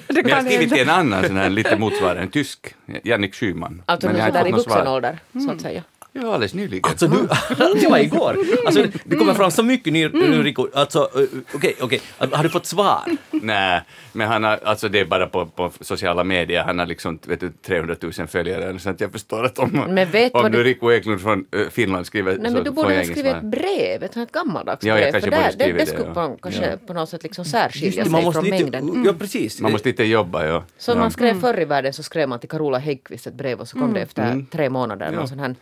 det 0.06 0.22
kan 0.22 0.30
jag 0.30 0.36
har 0.36 0.42
skrivit 0.42 0.72
till 0.72 0.82
en 0.82 0.90
annan 0.90 1.24
sån 1.24 1.36
här 1.36 1.50
lite 1.50 1.76
motsvarande, 1.76 2.22
en 2.22 2.30
tysk, 2.30 2.74
Jannik 3.04 3.34
Schyman. 3.34 3.82
Alltså 3.86 4.08
nu 4.08 4.18
sådär 4.20 4.48
i 4.48 4.52
vuxen 4.52 4.86
ålder, 4.88 5.18
så 5.32 5.50
att 5.50 5.60
säga. 5.60 5.82
Ja, 6.22 6.34
alldeles 6.34 6.54
nyligen. 6.54 6.90
Alltså, 6.90 7.06
du, 7.06 7.28
det 7.80 7.88
var 7.88 7.98
igår. 7.98 8.38
Alltså, 8.66 8.86
det 9.04 9.16
kommer 9.16 9.34
fram 9.34 9.50
så 9.50 9.62
mycket 9.62 9.92
nu, 9.92 10.08
nu 10.08 10.42
Rico. 10.42 10.68
Alltså, 10.74 11.08
okej, 11.12 11.28
okay, 11.54 11.74
okej. 11.80 12.00
Okay. 12.18 12.36
Har 12.36 12.42
du 12.42 12.48
fått 12.48 12.66
svar? 12.66 13.02
Nej, 13.30 13.82
men 14.12 14.28
han 14.28 14.44
har, 14.44 14.60
alltså 14.64 14.88
det 14.88 15.00
är 15.00 15.04
bara 15.04 15.26
på, 15.26 15.46
på 15.46 15.72
sociala 15.80 16.24
medier. 16.24 16.64
Han 16.64 16.78
har 16.78 16.86
liksom, 16.86 17.18
vet 17.26 17.40
du, 17.40 17.52
300 17.66 17.96
000 18.00 18.12
följare. 18.12 18.78
Så 18.78 18.90
att 18.90 19.00
jag 19.00 19.12
förstår 19.12 19.44
att 19.44 19.58
om, 19.58 19.70
men 19.88 20.10
vet 20.10 20.34
om 20.34 20.50
nu 20.52 20.62
Rico 20.62 20.92
Eklund 20.92 21.20
från 21.20 21.46
Finland 21.70 22.06
skriver 22.06 22.38
Nej, 22.38 22.52
men 22.52 22.64
du 22.64 22.70
borde 22.70 22.96
ha 22.96 23.04
skrivit 23.04 23.26
ett 23.26 23.42
brev, 23.42 24.02
ett, 24.02 24.16
ett 24.16 24.32
gammaldags 24.32 24.80
brev. 24.80 24.96
Ja, 24.96 25.00
jag 25.00 25.12
kanske 25.12 25.30
för 25.30 25.36
där, 25.36 25.52
det, 25.58 25.72
det 25.72 25.86
skulle 25.86 26.14
man 26.14 26.36
kanske 26.42 26.70
ja. 26.70 26.76
på 26.86 26.92
något 26.92 27.08
sätt 27.08 27.22
liksom 27.22 27.44
särskilja 27.44 28.04
sig 28.04 28.32
från 28.32 28.44
lite, 28.44 28.56
mängden. 28.56 28.88
Mm. 28.88 29.04
Ja, 29.04 29.12
precis. 29.12 29.60
Man 29.60 29.72
måste 29.72 29.88
lite 29.88 30.04
jobba, 30.04 30.46
ja. 30.46 30.64
Så 30.78 30.90
ja. 30.90 30.94
man 30.94 31.10
skrev 31.10 31.30
mm. 31.30 31.40
förr 31.40 31.60
i 31.60 31.64
världen 31.64 31.92
så 31.92 32.02
skrev 32.02 32.28
man 32.28 32.40
till 32.40 32.48
Carola 32.48 32.78
Häggkvist 32.78 33.26
ett 33.26 33.34
brev 33.34 33.60
och 33.60 33.68
så 33.68 33.72
kom 33.72 33.82
mm. 33.82 33.94
det 33.94 34.00
efter 34.00 34.22
mm. 34.22 34.46
tre 34.46 34.70
månader. 34.70 35.06
Ja. 35.06 35.18
Någon 35.18 35.28
sån 35.28 35.38
här 35.38 35.54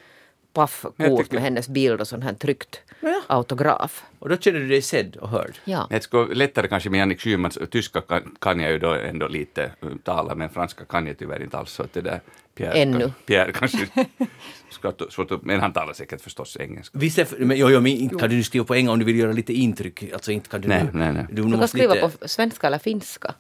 paffkort 0.55 1.33
med 1.33 1.43
hennes 1.43 1.69
bild 1.69 2.01
och 2.01 2.09
sån 2.09 2.23
här 2.23 2.35
tryckt 2.35 2.81
ja. 3.01 3.23
autograf. 3.27 4.05
Och 4.19 4.29
då 4.29 4.37
känner 4.37 4.61
du 4.61 4.69
dig 4.69 4.83
sedd 4.83 5.17
och 5.17 5.29
hörd? 5.29 5.59
Ja. 5.65 5.87
Det 5.91 6.01
skulle 6.01 6.25
gå 6.25 6.35
lättare 6.35 6.69
kanske 6.69 6.91
med 6.91 6.99
Jannik 6.99 7.21
Schymans, 7.21 7.59
tyska 7.71 8.01
kan, 8.01 8.37
kan, 8.39 8.61
jag 8.61 8.73
ju 8.73 8.79
då 8.79 8.93
ändå 8.93 9.29
lite 9.29 9.71
uh, 9.85 9.97
tala, 10.03 10.35
men 10.35 10.49
franska 10.49 10.85
kan 10.85 11.07
jag 11.07 11.19
tyvärr 11.19 11.43
inte 11.43 11.59
alls. 11.59 11.73
Så 11.73 11.83
att 11.83 11.93
det 11.93 12.01
där 12.01 12.21
Pierre, 12.55 12.73
Ännu. 12.73 13.13
Pierre 13.27 13.53
kanske 13.53 13.89
ska 14.71 14.93
svårt 15.11 15.43
men 15.43 15.61
han 15.61 15.73
talar 15.73 15.93
säkert 15.93 16.21
förstås 16.21 16.57
engelska. 16.61 16.99
Visst 16.99 17.19
är, 17.19 17.27
men, 17.39 17.57
jo, 17.57 17.71
jo, 17.71 17.81
men 17.81 17.93
inte 17.93 18.17
kan 18.17 18.31
du 18.31 18.43
skriva 18.43 18.65
på 18.65 18.77
engelska 18.77 18.93
om 18.93 18.99
du 18.99 19.05
vill 19.05 19.19
göra 19.19 19.33
lite 19.33 19.53
intryck? 19.53 20.13
Alltså 20.13 20.33
inte 20.33 20.49
kan 20.49 20.61
du... 20.61 20.69
Nej, 20.69 20.87
nej, 20.93 21.13
nej. 21.13 21.27
Du, 21.31 21.43
du 21.43 21.59
kan 21.59 21.69
skriva 21.69 21.95
lite... 21.95 22.11
på 22.19 22.29
svenska 22.29 22.67
eller 22.67 22.79
finska. 22.79 23.35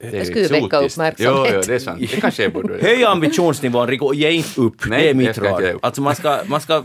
Det, 0.00 0.10
det 0.10 0.24
skulle 0.24 0.48
väcka 0.48 0.76
uppmärksamhet. 0.76 1.14
Jo, 1.18 1.46
jo, 1.54 1.60
det 1.66 1.74
är 1.74 1.78
sant. 1.78 2.00
Det 2.00 2.20
kanske 2.20 2.42
jag 2.42 2.52
borde 2.52 2.78
Höj 2.82 3.04
ambitionsnivån, 3.04 3.88
Rico, 3.88 4.14
ge 4.14 4.30
inte 4.30 4.60
upp. 4.60 4.86
Nej, 4.86 5.02
det 5.02 5.10
är 5.10 5.14
mitt 5.14 5.38
råd. 5.38 5.78
Alltså 5.82 6.02
man 6.02 6.16
ska, 6.16 6.38
man 6.46 6.60
ska 6.60 6.82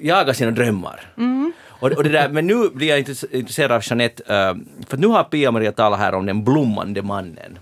jaga 0.00 0.34
sina 0.34 0.50
drömmar. 0.50 1.12
Mm. 1.16 1.52
Och, 1.66 1.92
och 1.92 2.04
det 2.04 2.10
där, 2.10 2.28
men 2.28 2.46
nu 2.46 2.68
blir 2.68 2.88
jag 2.88 2.98
intresserad 2.98 3.72
av 3.72 3.82
Jeanette, 3.84 4.22
uh, 4.22 4.86
för 4.88 4.96
nu 4.96 5.06
har 5.06 5.24
Pia-Maria 5.24 5.72
talat 5.72 5.98
här 5.98 6.14
om 6.14 6.26
den 6.26 6.44
blommande 6.44 7.02
mannen 7.02 7.58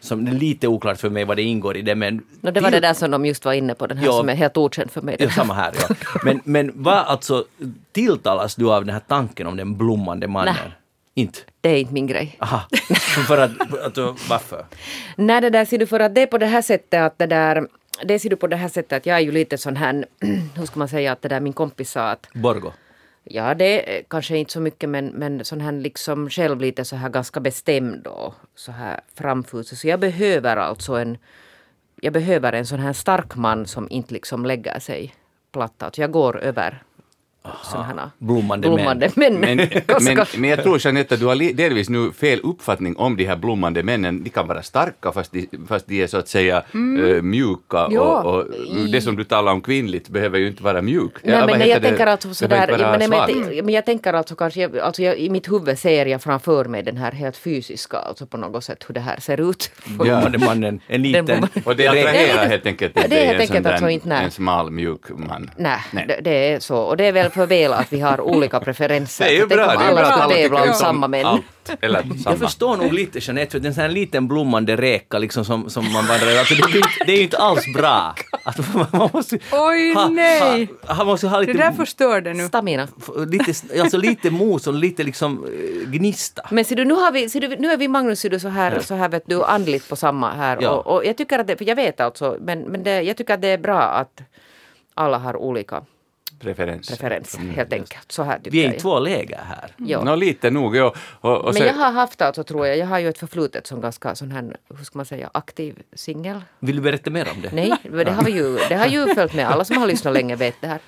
som 0.00 0.24
det 0.24 0.30
är 0.30 0.34
lite 0.34 0.68
oklart 0.68 0.98
för 0.98 1.10
mig 1.10 1.24
vad 1.24 1.36
det 1.36 1.42
ingår 1.42 1.76
i 1.76 1.82
det 1.82 1.94
men... 1.94 2.22
No, 2.40 2.50
det 2.50 2.60
var 2.60 2.70
det 2.70 2.80
där 2.80 2.94
som 2.94 3.10
de 3.10 3.26
just 3.26 3.44
var 3.44 3.52
inne 3.52 3.74
på, 3.74 3.86
den 3.86 3.98
här 3.98 4.06
ja, 4.06 4.12
som 4.12 4.28
är 4.28 4.34
helt 4.34 4.56
okänd 4.56 4.90
för 4.90 5.02
mig. 5.02 5.16
Ja, 5.18 5.30
samma 5.30 5.54
här 5.54 5.72
ja. 5.88 5.94
Men, 6.24 6.40
men 6.44 6.72
vad 6.74 6.98
alltså 6.98 7.44
tilltalas 7.92 8.54
du 8.54 8.72
av 8.72 8.84
den 8.84 8.94
här 8.94 9.02
tanken 9.08 9.46
om 9.46 9.56
den 9.56 9.76
blommande 9.76 10.28
mannen? 10.28 10.54
Nej. 10.64 10.72
Inte? 11.18 11.38
Det 11.60 11.68
är 11.68 11.80
inte 11.80 11.92
min 11.92 12.06
grej. 12.06 12.36
Aha. 12.40 12.68
för 13.26 13.38
att, 13.38 13.50
att, 13.60 13.98
varför? 14.28 14.66
Nej, 15.16 15.40
det 15.40 15.50
där 15.50 15.64
ser 15.64 15.78
du 15.78 15.86
för 15.86 16.00
att 16.00 16.14
det 16.14 16.22
är 16.22 16.26
på 16.26 16.38
det 16.38 16.46
här 16.46 16.62
sättet 16.62 17.00
att 17.00 17.18
det 17.18 17.26
där 17.26 17.66
det 18.04 18.18
ser 18.18 18.30
du 18.30 18.36
på 18.36 18.46
det 18.46 18.56
här 18.56 18.68
sättet 18.68 18.92
att 18.92 19.06
jag 19.06 19.16
är 19.16 19.20
ju 19.20 19.32
lite 19.32 19.58
sån 19.58 19.76
här, 19.76 20.06
hur 20.56 20.66
ska 20.66 20.78
man 20.78 20.88
säga 20.88 21.12
att 21.12 21.22
det 21.22 21.28
där 21.28 21.40
min 21.40 21.52
kompis 21.52 21.90
sa 21.90 22.10
att 22.10 22.28
Borgo? 22.34 22.72
Ja, 23.24 23.54
det 23.54 23.98
är 23.98 24.02
kanske 24.08 24.36
inte 24.36 24.52
så 24.52 24.60
mycket 24.60 24.88
men, 24.88 25.06
men 25.06 25.44
sån 25.44 25.60
här 25.60 25.72
liksom 25.72 26.30
själv 26.30 26.60
lite 26.60 26.84
så 26.84 26.96
här 26.96 27.08
ganska 27.08 27.40
bestämd 27.40 28.06
och 28.06 28.34
så 28.54 28.72
här 28.72 29.00
framfusig. 29.14 29.78
Så 29.78 29.88
jag 29.88 30.00
behöver 30.00 30.56
alltså 30.56 30.94
en, 30.94 31.18
jag 32.00 32.12
behöver 32.12 32.52
en 32.52 32.66
sån 32.66 32.80
här 32.80 32.92
stark 32.92 33.36
man 33.36 33.66
som 33.66 33.90
inte 33.90 34.14
liksom 34.14 34.46
lägger 34.46 34.78
sig 34.78 35.14
platt. 35.52 35.82
Alltså 35.82 36.00
jag 36.00 36.10
går 36.10 36.40
över 36.40 36.82
sådana 37.62 38.10
blommande, 38.18 38.68
blommande 38.68 39.10
män. 39.14 39.34
män. 39.34 39.56
Men, 39.56 39.68
men, 40.16 40.26
men, 40.36 40.50
jag 40.50 40.62
tror 40.62 40.78
Jeanette 40.84 41.14
att 41.14 41.20
du 41.20 41.26
har 41.26 41.54
delvis 41.54 41.88
nu 41.88 42.12
fel 42.12 42.40
uppfattning 42.42 42.96
om 42.96 43.16
de 43.16 43.24
här 43.24 43.36
blommande 43.36 43.82
männen. 43.82 44.24
De 44.24 44.30
kan 44.30 44.48
vara 44.48 44.62
starka 44.62 45.12
fast 45.12 45.32
de, 45.32 45.48
fast 45.68 45.86
de 45.86 46.02
är 46.02 46.06
så 46.06 46.16
att 46.16 46.28
säga 46.28 46.62
mm. 46.74 47.04
uh, 47.04 47.22
mjuka 47.22 47.86
och, 47.86 48.34
och, 48.34 48.44
det 48.92 49.00
som 49.00 49.16
du 49.16 49.24
talar 49.24 49.52
om 49.52 49.60
kvinnligt 49.60 50.08
behöver 50.08 50.38
ju 50.38 50.48
inte 50.48 50.62
vara 50.62 50.82
mjuk. 50.82 51.12
Nej, 51.22 51.34
ja, 51.34 51.46
men 51.46 51.68
jag 51.68 51.82
tänker 51.82 52.06
alltså 52.06 52.34
sådär, 52.34 52.98
men, 52.98 53.10
men, 53.10 53.64
men 53.64 53.74
jag 53.74 53.84
tänker 53.84 54.12
alltså 54.12 54.34
kanske, 54.34 54.82
alltså 54.82 55.02
jag, 55.02 55.18
i 55.18 55.30
mitt 55.30 55.52
huvud 55.52 55.78
ser 55.78 56.06
jag 56.06 56.22
framför 56.22 56.64
mig 56.64 56.82
den 56.82 56.96
här 56.96 57.12
helt 57.12 57.36
fysiska, 57.36 57.96
alltså 57.96 58.26
på 58.26 58.36
något 58.36 58.64
sätt 58.64 58.84
hur 58.88 58.94
det 58.94 59.00
här 59.00 59.20
ser 59.20 59.50
ut. 59.50 59.70
Blommande 59.98 60.38
mannen, 60.38 60.80
en 60.86 61.02
liten. 61.02 61.48
och 61.64 61.76
det 61.76 61.88
attraherar 61.88 62.46
helt 62.46 62.66
enkelt 62.66 62.96
inte 62.96 63.08
det 63.08 63.22
är 63.22 63.26
helt 63.26 63.40
enkelt 63.40 63.66
alltså 63.66 63.88
inte, 63.88 64.14
en 64.14 64.30
smal 64.30 64.70
mjuk 64.70 65.00
man. 65.08 65.50
Nej, 65.56 65.80
det, 65.92 66.20
det 66.24 66.52
är 66.52 66.60
så 66.60 66.78
och 66.78 66.96
det 66.96 67.04
är 67.04 67.12
väl 67.12 67.30
för 67.38 67.46
väl 67.46 67.72
att 67.72 67.92
vi 67.92 68.00
har 68.00 68.20
olika 68.20 68.60
preferenser. 68.60 69.24
Det 69.28 69.30
är 69.30 69.36
ju 69.36 69.46
bra. 69.46 69.66
Det 69.66 69.84
är 69.84 69.88
alla 69.88 70.12
ska 70.12 70.28
tävla 70.28 70.62
om 70.62 70.74
samma 70.74 71.08
män. 71.08 71.26
Allt, 71.26 71.44
eller 71.80 72.02
samma. 72.02 72.16
Jag 72.24 72.38
förstår 72.38 72.76
nog 72.76 72.92
lite 72.92 73.18
Jeanette, 73.18 73.50
för 73.50 73.58
det 73.58 73.66
är 73.66 73.68
en 73.68 73.74
sån 73.74 73.82
här 73.82 73.88
liten 73.90 74.28
blommande 74.28 74.76
räka 74.76 75.18
liksom 75.18 75.44
som, 75.44 75.70
som 75.70 75.92
man 75.92 76.06
vandrar 76.06 76.38
alltså, 76.38 76.54
det, 76.54 76.78
är, 76.78 77.06
det 77.06 77.12
är 77.12 77.16
ju 77.16 77.22
inte 77.22 77.38
alls 77.38 77.64
bra. 77.74 78.14
Att 78.44 78.74
man 78.74 79.10
måste, 79.12 79.38
Oj 79.52 79.94
ha, 79.94 80.08
nej! 80.08 80.68
Ha, 80.86 80.94
ha, 80.94 81.04
måste 81.04 81.28
ha 81.28 81.40
lite, 81.40 81.52
det 81.52 81.58
där 81.58 81.72
förstör 81.72 82.20
det 82.20 82.34
nu. 82.34 82.48
Stamina. 82.48 82.88
Lite, 83.26 83.80
alltså 83.80 83.96
lite 83.96 84.30
mos 84.30 84.66
och 84.66 84.74
lite 84.74 85.02
liksom 85.02 85.44
eh, 85.44 85.90
gnista. 85.90 86.42
Men 86.50 86.64
ser 86.64 86.76
du, 86.76 86.84
nu, 86.84 86.94
har 86.94 87.12
vi, 87.12 87.28
ser 87.28 87.40
du, 87.40 87.56
nu 87.56 87.70
är 87.72 87.76
vi 87.76 87.88
Magnus 87.88 88.20
ser 88.20 88.30
du, 88.30 88.40
så 88.40 88.48
här, 88.48 88.80
så 88.80 88.94
här 88.94 89.08
vet 89.08 89.22
du, 89.26 89.44
andligt 89.44 89.88
på 89.88 89.96
samma 89.96 90.32
här. 90.32 90.58
Ja. 90.60 90.70
Och, 90.70 90.94
och, 90.94 91.04
jag 91.04 91.16
tycker 91.16 91.38
att 91.38 91.46
det, 91.46 91.56
för 91.56 91.64
jag 91.64 91.76
vet 91.76 92.00
alltså, 92.00 92.36
men, 92.40 92.60
men 92.60 92.82
det, 92.82 93.02
jag 93.02 93.16
tycker 93.16 93.34
att 93.34 93.42
det 93.42 93.48
är 93.48 93.58
bra 93.58 93.82
att 93.82 94.22
alla 94.94 95.18
har 95.18 95.36
olika 95.36 95.82
preferens. 96.38 96.88
Preferens, 96.88 97.38
mm. 97.38 97.54
helt 97.54 97.72
enkelt. 97.72 98.12
Så 98.12 98.22
här 98.22 98.40
Vi 98.44 98.64
är 98.64 98.74
i 98.74 98.78
två 98.78 98.98
läger 98.98 99.38
här. 99.38 99.70
Ja. 99.76 100.04
Nå, 100.04 100.16
lite 100.16 100.50
nog. 100.50 100.76
Ja. 100.76 100.94
Och, 101.20 101.36
och 101.36 101.54
Men 101.54 101.66
jag 101.66 101.74
har 101.74 101.92
haft 101.92 102.22
alltså, 102.22 102.44
tror 102.44 102.66
jag, 102.66 102.76
jag 102.76 102.86
har 102.86 102.98
ju 102.98 103.08
ett 103.08 103.18
förflutet 103.18 103.66
som 103.66 103.80
ganska 103.80 104.14
sån 104.14 104.30
här, 104.30 104.56
hur 104.76 104.84
ska 104.84 104.98
man 104.98 105.06
säga, 105.06 105.30
aktiv 105.34 105.82
singel. 105.92 106.40
Vill 106.58 106.76
du 106.76 106.82
berätta 106.82 107.10
mer 107.10 107.28
om 107.34 107.42
det? 107.42 107.52
Nej, 107.52 107.74
det 107.82 108.10
har, 108.10 108.24
vi 108.24 108.32
ju, 108.32 108.58
det 108.68 108.74
har 108.74 108.86
ju 108.86 109.14
följt 109.14 109.34
med. 109.34 109.48
Alla 109.48 109.64
som 109.64 109.76
har 109.76 109.86
lyssnat 109.86 110.14
länge 110.14 110.36
vet 110.36 110.60
det 110.60 110.66
här. 110.66 110.80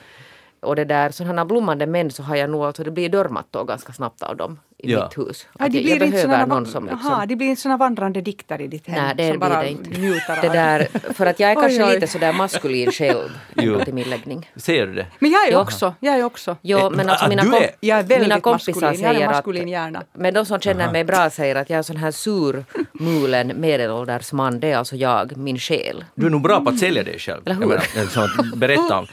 Och 0.61 0.77
det 0.77 0.85
där 0.85 1.11
sådana 1.11 1.45
blommande 1.45 1.87
män 1.87 2.11
så 2.11 2.23
har 2.23 2.37
jag 2.37 2.51
nog, 2.51 2.65
alltså 2.65 2.85
det 2.85 2.91
blir 2.91 3.09
dörrmattor 3.09 3.65
ganska 3.65 3.93
snabbt 3.93 4.23
av 4.23 4.37
dem 4.37 4.59
i 4.83 4.93
Ja. 4.93 5.05
mitt 5.17 5.19
hus. 5.29 5.47
Ja, 5.59 5.65
Att 5.65 5.73
de 5.73 5.79
jag, 5.79 5.85
blir 5.85 5.91
jag 5.97 6.07
inte 6.07 6.11
behöver 6.27 6.35
såna, 6.45 6.55
någon 6.55 6.67
som 6.67 6.85
liksom... 6.87 7.07
aha, 7.13 7.27
de 7.27 7.37
blir 7.37 7.49
inte 7.49 7.63
såna 7.63 7.77
vandrande 7.77 8.21
dikter 8.21 8.61
i 8.61 8.67
ditt 8.67 8.87
hem 8.89 9.05
Nej, 9.05 9.15
det 9.17 9.29
som 9.29 9.39
blir 9.39 9.49
bara 9.51 9.63
det 9.63 9.69
inte. 9.69 10.01
njuter 10.01 10.37
av 10.37 10.43
Det 10.43 10.49
där, 10.49 10.89
för 11.15 11.27
att 11.27 11.41
jag 11.41 11.51
är 11.51 11.57
Oj, 11.57 11.61
kanske 11.63 11.85
oj. 11.85 11.95
lite 11.95 12.07
sådär 12.07 12.33
maskulin 12.33 12.93
själv 12.93 13.29
till 13.85 13.95
min 13.95 14.11
läggning. 14.11 14.51
Ser 14.57 14.87
du 14.87 14.95
det? 14.95 15.07
Men 15.19 15.31
jag 15.31 15.49
är 15.49 15.57
också. 15.61 15.95
Jag 16.01 16.19
är 16.19 16.25
också. 16.25 16.57
Jo, 16.63 16.91
men 16.91 17.09
alltså 17.11 17.25
Ah, 17.25 17.29
mina, 17.29 17.43
du 17.43 17.51
kom, 17.51 17.63
är- 17.63 17.71
Jag 17.81 17.99
är 17.99 18.03
väldigt 18.03 18.21
mina 18.29 18.41
kompisar 18.41 18.73
maskulin. 18.81 18.99
Säger 19.01 19.21
en 19.21 19.29
att 19.29 19.35
maskulin 19.35 19.69
hjärna. 19.69 20.03
Men 20.13 20.35
de 20.35 20.47
som 20.47 20.61
känner 20.61 20.93
mig 20.93 21.05
bra 21.05 21.31
säger 21.31 21.57
att 21.57 21.71
jag 21.71 21.75
är 21.75 21.79
en 21.79 21.85
sån 21.85 21.97
här 21.97 22.11
sur, 22.11 22.65
mulen, 22.93 23.53
medelålders 23.61 24.33
man. 24.33 24.61
Det 24.61 24.71
är 24.73 24.77
alltså 24.77 24.97
jag, 24.97 25.37
min 25.37 25.59
själ. 25.59 26.05
Du 26.15 26.27
är 26.27 26.31
nog 26.31 26.43
bra 26.43 26.61
på 26.61 26.71
att 26.71 26.79
sälja 26.79 27.03
dig 27.03 27.19
själv. 27.19 27.43
Eller 27.47 27.55
hur? 27.57 27.63
Jag 27.63 28.17
menar, 28.17 28.31
att 28.53 28.55
berätta 28.59 28.99
om. 28.99 29.07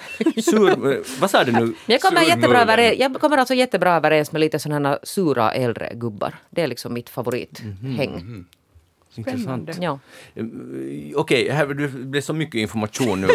Sur, 0.44 0.92
eh, 0.94 0.98
vad 1.20 1.30
sa 1.32 1.44
du 1.44 1.52
nu? 1.52 1.74
Jag 1.86 2.02
kommer, 2.02 2.22
Sur 2.22 2.30
jättebra 2.30 2.62
överens, 2.62 2.96
jag 3.00 3.14
kommer 3.14 3.38
alltså 3.38 3.54
jättebra 3.54 3.96
överens 3.96 4.32
med 4.32 4.40
lite 4.40 4.60
sådana 4.60 5.00
sura 5.04 5.52
äldre 5.58 5.92
gubbar. 5.96 6.36
Det 6.50 6.62
är 6.62 6.68
liksom 6.68 6.94
mitt 6.94 7.10
favorithäng. 7.10 8.46
Intressant. 9.18 9.70
Ja. 9.82 10.00
Eh, 10.36 10.46
Okej, 11.16 11.50
här 11.50 11.68
det 11.68 11.88
blev 11.88 12.22
så 12.22 12.34
mycket 12.34 12.56
information 12.56 13.22
nu. 13.22 13.28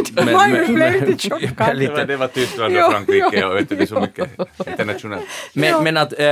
Blev 0.74 1.06
lite 1.06 1.28
chockad. 1.28 1.50
jag 1.58 1.68
är 1.68 1.74
lite, 1.74 2.04
det 2.04 2.16
var 2.16 2.28
Tyskland 2.28 2.76
och 2.76 2.92
Frankrike 2.92 3.44
och 3.44 3.56
vet 3.56 3.68
du, 3.68 3.76
det 3.76 3.82
är 3.82 3.86
så 3.86 4.00
mycket 4.00 4.28
internationellt. 4.66 5.24
men, 5.54 5.84
men 5.84 5.96
att 5.96 6.12
äh, 6.12 6.26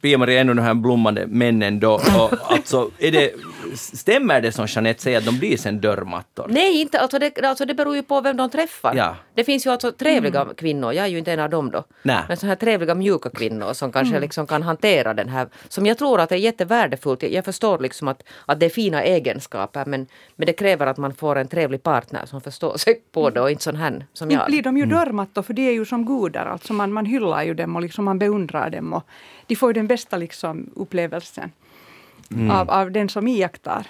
Pia-Maria, 0.00 0.40
ändå 0.40 0.54
de 0.54 0.62
här 0.62 0.74
blommande 0.74 1.26
männen 1.26 1.80
då, 1.80 1.92
och, 1.92 2.52
alltså, 2.52 2.90
är 2.98 3.12
det, 3.12 3.34
stämmer 3.76 4.40
det 4.40 4.52
som 4.52 4.66
Jeanette 4.68 5.02
säger 5.02 5.18
att 5.18 5.24
de 5.24 5.38
blir 5.38 5.56
sen 5.56 5.80
dörrmattor? 5.80 6.46
Nej, 6.48 6.80
inte, 6.80 7.00
alltså 7.00 7.18
det, 7.18 7.44
alltså 7.44 7.64
det 7.64 7.74
beror 7.74 7.96
ju 7.96 8.02
på 8.02 8.20
vem 8.20 8.36
de 8.36 8.50
träffar. 8.50 8.94
Ja. 8.94 9.16
Det 9.34 9.44
finns 9.44 9.66
ju 9.66 9.70
alltså 9.70 9.92
trevliga 9.92 10.46
kvinnor, 10.56 10.92
jag 10.92 11.04
är 11.04 11.08
ju 11.08 11.18
inte 11.18 11.32
en 11.32 11.40
av 11.40 11.50
dem 11.50 11.70
då. 11.70 11.84
Nej. 12.02 12.22
Men 12.28 12.36
sådana 12.36 12.50
här 12.50 12.56
trevliga 12.56 12.94
mjuka 12.94 13.30
kvinnor 13.30 13.72
som 13.72 13.92
kanske 13.92 14.20
liksom 14.20 14.46
kan 14.46 14.62
hantera 14.62 15.14
den 15.14 15.28
här, 15.28 15.48
som 15.68 15.86
jag 15.86 15.98
tror 15.98 16.20
att 16.20 16.32
är 16.32 16.36
jättevärdefullt. 16.36 17.22
Jag, 17.22 17.32
jag 17.32 17.44
förstår 17.44 17.78
liksom 17.78 18.08
att, 18.08 18.22
att 18.46 18.60
det 18.60 18.66
är 18.66 18.70
fina 18.70 19.02
egenskaper 19.02 19.84
men, 19.84 20.06
men 20.36 20.46
det 20.46 20.52
kräver 20.52 20.86
att 20.86 20.96
man 20.96 21.14
får 21.14 21.36
en 21.36 21.48
trevlig 21.48 21.82
partner 21.82 22.26
som 22.26 22.40
förstår 22.40 22.76
sig 22.76 23.00
på 23.12 23.30
det 23.30 23.40
och 23.40 23.50
inte 23.50 23.64
sån 23.64 23.76
här 23.76 24.06
som 24.12 24.30
Inte 24.30 24.42
jag. 24.42 24.46
blir 24.46 24.62
de 24.62 24.76
ju 24.76 24.86
dörrmattor 24.86 25.42
för 25.42 25.54
de 25.54 25.68
är 25.68 25.72
ju 25.72 25.84
som 25.84 26.06
gudar. 26.06 26.46
Alltså 26.46 26.72
man, 26.72 26.92
man 26.92 27.06
hyllar 27.06 27.42
ju 27.42 27.54
dem 27.54 27.76
och 27.76 27.82
liksom 27.82 28.04
man 28.04 28.18
beundrar 28.18 28.70
dem. 28.70 28.92
Och 28.92 29.02
de 29.46 29.56
får 29.56 29.68
ju 29.68 29.72
den 29.72 29.86
bästa 29.86 30.16
liksom 30.16 30.70
upplevelsen 30.76 31.50
av, 32.50 32.70
av 32.70 32.90
den 32.90 33.08
som 33.08 33.28
iakttar. 33.28 33.86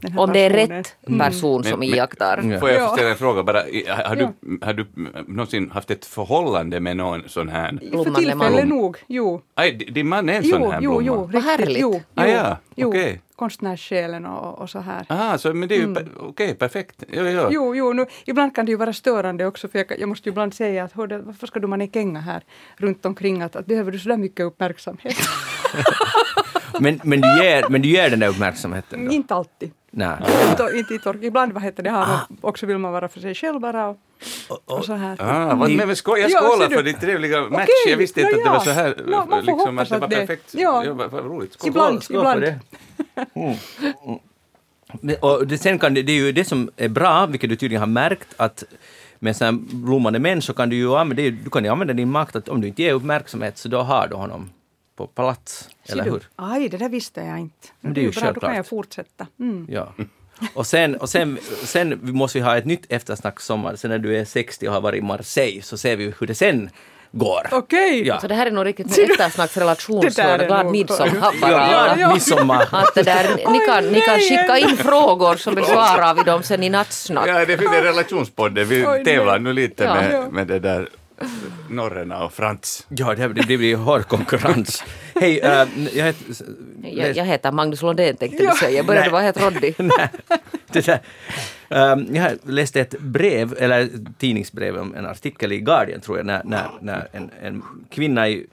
den 0.00 0.18
Om 0.18 0.32
det 0.32 0.38
är 0.40 0.50
rätt 0.50 0.96
person 1.18 1.64
som 1.64 1.70
Men- 1.70 1.88
men- 1.88 1.98
iakttar. 1.98 2.42
Ja. 2.52 2.60
Får 2.60 2.70
jag 2.70 2.80
Ja. 2.82 2.88
ställa 2.88 3.10
en 3.10 3.16
fråga 3.16 3.42
bara? 3.42 3.62
Har 4.04 4.16
du, 4.16 4.28
har 4.62 4.72
du 4.72 4.86
någonsin 5.26 5.70
haft 5.70 5.90
ett 5.90 6.04
förhållande 6.04 6.80
med 6.80 6.96
någon 6.96 7.22
sån 7.28 7.48
här? 7.48 7.68
För 7.68 7.90
Blommande 7.90 8.18
tillfället 8.20 8.68
man. 8.68 8.68
nog, 8.68 8.96
jo. 9.06 9.40
Aj, 9.54 9.72
di- 9.72 9.84
din 9.84 10.08
man 10.08 10.28
är 10.28 10.34
en 10.34 10.42
sån 10.44 10.62
Jo, 10.62 10.70
här 10.70 10.80
jo, 10.82 10.90
blomma? 10.90 11.06
jo, 11.06 11.14
Vad 11.14 11.34
riktigt. 11.34 11.50
härligt. 11.50 11.78
Jo, 11.80 12.00
Ah, 12.14 12.24
jo, 12.26 12.32
ja, 12.32 12.56
jo. 12.74 12.88
okej. 12.88 13.20
Konstnärssjälen 13.36 14.26
och, 14.26 14.58
och 14.58 14.70
så 14.70 14.78
här. 14.80 15.06
Aha, 15.08 15.38
så, 15.38 15.54
men 15.54 15.68
det 15.68 15.74
är 15.76 15.80
ju 15.80 15.94
per- 15.94 16.08
okej, 16.20 16.54
perfekt. 16.54 17.04
Jo, 17.12 17.22
jo. 17.28 17.48
Jo, 17.50 17.74
jo 17.76 17.92
nu, 17.92 18.06
ibland 18.26 18.54
kan 18.54 18.66
det 18.66 18.70
ju 18.72 18.76
vara 18.76 18.92
störande 18.92 19.46
också 19.46 19.68
för 19.68 19.78
jag, 19.78 19.98
jag 20.00 20.08
måste 20.08 20.28
ju 20.28 20.32
ibland 20.32 20.54
säga 20.54 20.84
att 20.84 20.92
hörde, 20.92 21.18
varför 21.18 21.46
ska 21.46 21.60
du 21.60 21.66
man 21.66 21.80
en 21.80 21.90
känga 21.92 22.20
här 22.20 22.42
runt 22.76 23.06
omkring 23.06 23.42
att, 23.42 23.56
att 23.56 23.66
behöver 23.66 23.92
du 23.92 23.98
så 23.98 24.08
där 24.08 24.16
mycket 24.16 24.46
uppmärksamhet? 24.46 25.16
Men, 26.80 27.00
men, 27.04 27.20
du 27.20 27.42
ger, 27.44 27.64
men 27.68 27.82
du 27.82 27.88
ger 27.88 28.10
den 28.10 28.20
där 28.20 28.28
uppmärksamheten 28.28 29.04
då? 29.04 29.12
inte 29.12 29.34
alltid. 29.34 29.70
Nej. 29.90 30.16
Inte, 30.50 30.70
inte 30.76 30.94
i 30.94 30.98
tork. 30.98 31.16
Ibland 31.22 31.52
vad 31.52 31.62
heter 31.62 31.82
det, 31.82 31.90
har 31.90 32.06
man, 32.06 32.18
också 32.40 32.66
vill 32.66 32.78
man 32.78 32.92
vara 32.92 33.08
för 33.08 33.20
sig 33.20 33.34
själv 33.34 33.60
bara 33.60 33.88
och, 33.88 33.96
och 34.64 34.84
så 34.84 34.92
här. 34.92 35.16
Ah, 35.20 35.54
vad, 35.54 35.70
men, 35.70 35.86
men 35.86 35.96
skål, 35.96 36.18
jag 36.18 36.30
Ja, 36.30 36.40
skålar 36.40 36.68
du. 36.68 36.76
för 36.76 36.82
din 36.82 36.94
trevliga 36.94 37.40
match. 37.40 37.52
Okej, 37.52 37.90
jag 37.90 37.96
visste 37.96 38.20
inte 38.20 38.32
ja, 38.32 38.38
att 38.38 38.44
det 38.44 38.50
var 38.50 38.56
ja. 38.56 38.60
så 38.64 38.70
här, 38.70 39.04
Ja, 39.10 39.26
man 39.30 39.44
får 39.44 39.52
liksom, 39.52 39.76
hoppas 39.78 39.92
att 39.92 40.00
det 40.00 40.00
var 40.00 40.08
det- 40.08 40.16
perfekt. 40.16 40.54
ja. 40.54 40.84
Ja, 40.84 40.92
vad, 40.94 41.10
vad 41.10 41.24
roligt. 41.24 41.52
Skål. 41.52 41.68
Ibland, 41.68 42.02
Skål 42.02 42.16
ibland. 42.16 42.40
det. 42.40 42.58
Mm. 43.34 43.48
Mm. 44.06 44.18
Men- 45.00 45.16
Och 45.20 45.46
det, 45.46 45.58
sen 45.58 45.78
kan 45.78 45.94
det, 45.94 46.02
det 46.02 46.12
är 46.12 46.16
ju 46.16 46.32
det 46.32 46.44
som 46.44 46.70
är 46.76 46.88
bra, 46.88 47.26
vilket 47.26 47.50
du 47.50 47.56
tydligen 47.56 47.80
har 47.80 47.86
märkt, 47.86 48.28
att 48.36 48.64
med 49.18 49.36
sådana 49.36 49.58
blommande 49.72 50.18
män 50.18 50.42
så 50.42 50.52
kan 50.54 50.68
du 50.68 50.76
ju 50.76 50.94
använda, 50.96 51.22
du 51.44 51.50
kan 51.52 51.64
ju 51.64 51.70
använda 51.70 51.94
din 51.94 52.10
makt 52.10 52.36
att 52.36 52.48
om 52.48 52.60
du 52.60 52.68
inte 52.68 52.82
ger 52.82 52.92
uppmärksamhet 52.92 53.58
så 53.58 53.68
då 53.68 53.78
har 53.80 54.08
du 54.08 54.14
honom 54.16 54.50
på 54.96 55.06
plats. 55.06 55.68
Ser 55.84 55.92
Eller 55.92 56.04
du? 56.04 56.10
hur? 56.10 56.28
Aj, 56.36 56.68
det 56.68 56.76
där 56.76 56.88
visste 56.88 57.20
jag 57.20 57.38
inte. 57.38 57.68
Men 57.80 57.94
det 57.94 58.00
är 58.00 58.02
ju 58.02 58.10
bra, 58.10 58.20
då 58.20 58.20
kan 58.20 58.32
självklart. 58.32 58.56
jag 58.56 58.66
fortsätta. 58.66 59.26
Mm. 59.40 59.66
Ja. 59.70 59.92
Och 60.54 60.66
sen, 60.66 60.96
och 60.96 61.08
sen, 61.08 61.38
sen 61.64 61.98
måste 62.02 62.38
vi 62.38 62.44
ha 62.44 62.56
ett 62.56 62.64
nytt 62.64 62.86
eftersnack 62.88 63.40
sommar. 63.40 63.76
Sen 63.76 63.90
när 63.90 63.98
du 63.98 64.16
är 64.18 64.24
60 64.24 64.68
och 64.68 64.74
har 64.74 64.80
varit 64.80 64.98
i 64.98 65.02
Marseille 65.02 65.62
så 65.62 65.76
ser 65.76 65.96
vi 65.96 66.14
hur 66.18 66.26
det 66.26 66.34
sen 66.34 66.70
går. 67.12 67.48
Okej! 67.52 68.06
Ja. 68.06 68.20
Så 68.20 68.28
det 68.28 68.34
här 68.34 68.46
är 68.46 68.50
nog 68.50 68.66
riktigt 68.66 68.98
en 68.98 69.10
eftersnacksrelationsfråga. 69.10 70.28
Är 70.28 70.46
Glad 70.46 70.66
midsommar 70.66 71.40
bara. 71.40 71.50
Ja, 71.72 71.96
ja. 71.98 72.14
midsommar. 72.14 72.68
Att 72.72 72.94
det 72.94 73.02
där, 73.02 73.50
ni, 73.52 73.58
kan, 73.66 73.92
ni 73.92 74.00
kan 74.00 74.18
skicka 74.18 74.58
in 74.58 74.76
frågor 74.76 75.36
så 75.36 75.50
besvarar 75.52 76.14
vi 76.14 76.22
dem 76.22 76.42
sen 76.42 76.62
i 76.62 76.70
nattsnack. 76.70 77.28
Ja, 77.28 77.44
det 77.44 77.58
finns 77.58 77.72
en 77.72 77.82
relationspodden. 77.82 78.68
Vi 78.68 78.82
tävlar 79.04 79.38
nu 79.38 79.52
lite 79.52 79.84
Ja. 79.84 79.94
med, 79.94 80.12
Ja. 80.12 80.30
med 80.30 80.46
det 80.46 80.58
där 80.58 80.88
norrena 81.68 82.24
och 82.24 82.32
Frans. 82.32 82.86
Ja, 82.88 83.14
det, 83.14 83.28
det 83.28 83.56
blir 83.56 83.76
hård 83.76 84.08
konkurrens. 84.08 84.84
Hej, 85.14 85.40
äh, 85.40 85.68
jag 85.94 86.04
heter... 86.04 86.46
Jag, 86.82 87.16
jag 87.16 87.24
heter 87.24 87.52
Magnus 87.52 87.82
Lundén 87.82 88.16
tänkte 88.16 88.46
du 88.46 88.50
säga. 88.50 88.76
Jag 88.76 88.86
började 88.86 89.06
Nej. 89.06 89.12
vara 89.12 89.22
helt 89.22 89.40
råddig. 89.40 89.76
Um, 91.68 92.14
jag 92.14 92.38
läste 92.42 92.80
ett 92.80 93.00
brev, 93.00 93.54
eller 93.58 93.80
ett 93.80 94.18
tidningsbrev, 94.18 94.76
om 94.76 94.94
en 94.94 95.06
artikel 95.06 95.52
i 95.52 95.60
Guardian 95.60 96.00
tror 96.00 96.16
jag, 96.16 96.26
när, 96.26 96.42
när, 96.44 96.70
när 96.80 97.08
en, 97.12 97.30
en 97.42 97.62
kvinna 97.90 98.28
i 98.28 98.46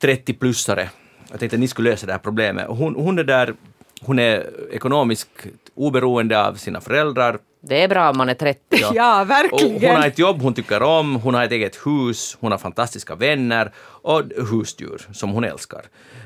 30-plussare, 0.00 0.88
jag 1.30 1.40
tänkte 1.40 1.56
att 1.56 1.60
ni 1.60 1.68
skulle 1.68 1.90
lösa 1.90 2.06
det 2.06 2.12
här 2.12 2.18
problemet. 2.18 2.66
Hon, 2.68 2.94
hon 2.94 3.18
är 3.18 3.24
där, 3.24 3.54
hon 4.00 4.18
är 4.18 4.50
ekonomiskt 4.72 5.28
oberoende 5.74 6.46
av 6.46 6.54
sina 6.54 6.80
föräldrar. 6.80 7.38
Det 7.62 7.82
är 7.82 7.88
bra 7.88 8.10
om 8.10 8.16
man 8.16 8.28
är 8.28 8.34
30. 8.34 8.60
Ja, 8.94 9.20
Och 9.22 9.30
verkligen. 9.30 9.90
hon 9.90 10.00
har 10.00 10.06
ett 10.08 10.18
jobb 10.18 10.42
hon 10.42 10.54
tycker 10.54 10.82
om, 10.82 11.14
hon 11.16 11.34
har 11.34 11.44
ett 11.44 11.52
eget 11.52 11.86
hus, 11.86 12.36
hon 12.40 12.50
har 12.52 12.58
fantastiska 12.58 13.14
vänner 13.14 13.72
och 13.78 14.22
husdjur 14.50 15.08
som 15.12 15.30
hon 15.30 15.44
älskar. 15.44 15.84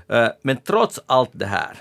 Eh, 0.08 0.28
Men 0.42 0.56
trots 0.56 1.00
allt 1.06 1.30
det 1.32 1.46
här 1.46 1.76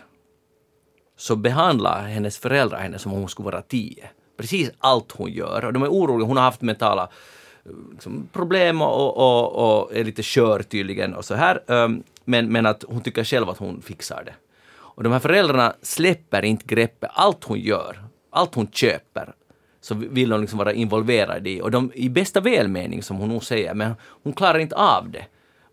så 1.17 1.35
behandlar 1.35 2.01
hennes 2.03 2.37
föräldrar 2.37 2.79
henne 2.79 2.99
som 2.99 3.13
om 3.13 3.19
hon 3.19 3.29
skulle 3.29 3.45
vara 3.45 3.61
tio. 3.61 4.09
Precis 4.37 4.71
allt 4.79 5.11
hon 5.11 5.31
gör. 5.31 5.65
Och 5.65 5.73
de 5.73 5.83
är 5.83 5.87
oroliga. 5.89 6.27
Hon 6.27 6.37
har 6.37 6.43
haft 6.43 6.61
mentala 6.61 7.09
eh, 7.65 7.71
liksom, 7.91 8.29
problem 8.33 8.81
och, 8.81 9.17
och, 9.17 9.81
och 9.81 9.95
är 9.95 10.03
lite 10.03 10.23
skör 10.23 10.61
tydligen 10.63 11.13
och 11.13 11.25
så 11.25 11.35
här. 11.35 11.61
Um, 11.67 12.03
Men, 12.25 12.51
men 12.51 12.65
att 12.65 12.83
hon 12.87 13.01
tycker 13.01 13.23
själv 13.23 13.49
att 13.49 13.57
hon 13.57 13.81
fixar 13.81 14.23
det. 14.25 14.33
Och 14.95 15.03
de 15.03 15.11
här 15.11 15.19
föräldrarna 15.19 15.73
släpper 15.81 16.45
inte 16.45 16.65
greppet. 16.65 17.09
Allt 17.13 17.43
hon 17.43 17.59
gör, 17.59 18.03
allt 18.31 18.55
hon 18.55 18.67
köper, 18.71 19.33
så 19.83 19.95
vill 19.95 20.31
hon 20.31 20.41
liksom 20.41 20.59
vara 20.59 20.73
involverad 20.73 21.47
i. 21.47 21.61
Och 21.61 21.71
de, 21.71 21.91
i 21.95 22.09
bästa 22.09 22.41
välmening 22.41 23.03
som 23.03 23.17
hon 23.17 23.29
nog 23.29 23.43
säger, 23.43 23.73
men 23.73 23.93
hon 24.23 24.33
klarar 24.33 24.59
inte 24.59 24.75
av 24.75 25.09
det. 25.09 25.25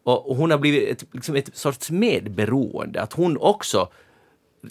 Och, 0.03 0.31
och 0.31 0.37
hon 0.37 0.51
har 0.51 0.59
blivit 0.59 0.89
ett, 0.89 1.15
liksom 1.15 1.37
ett 1.37 1.57
sorts 1.57 1.91
medberoende. 1.91 3.03
Att 3.03 3.13
hon 3.13 3.37
också 3.37 3.89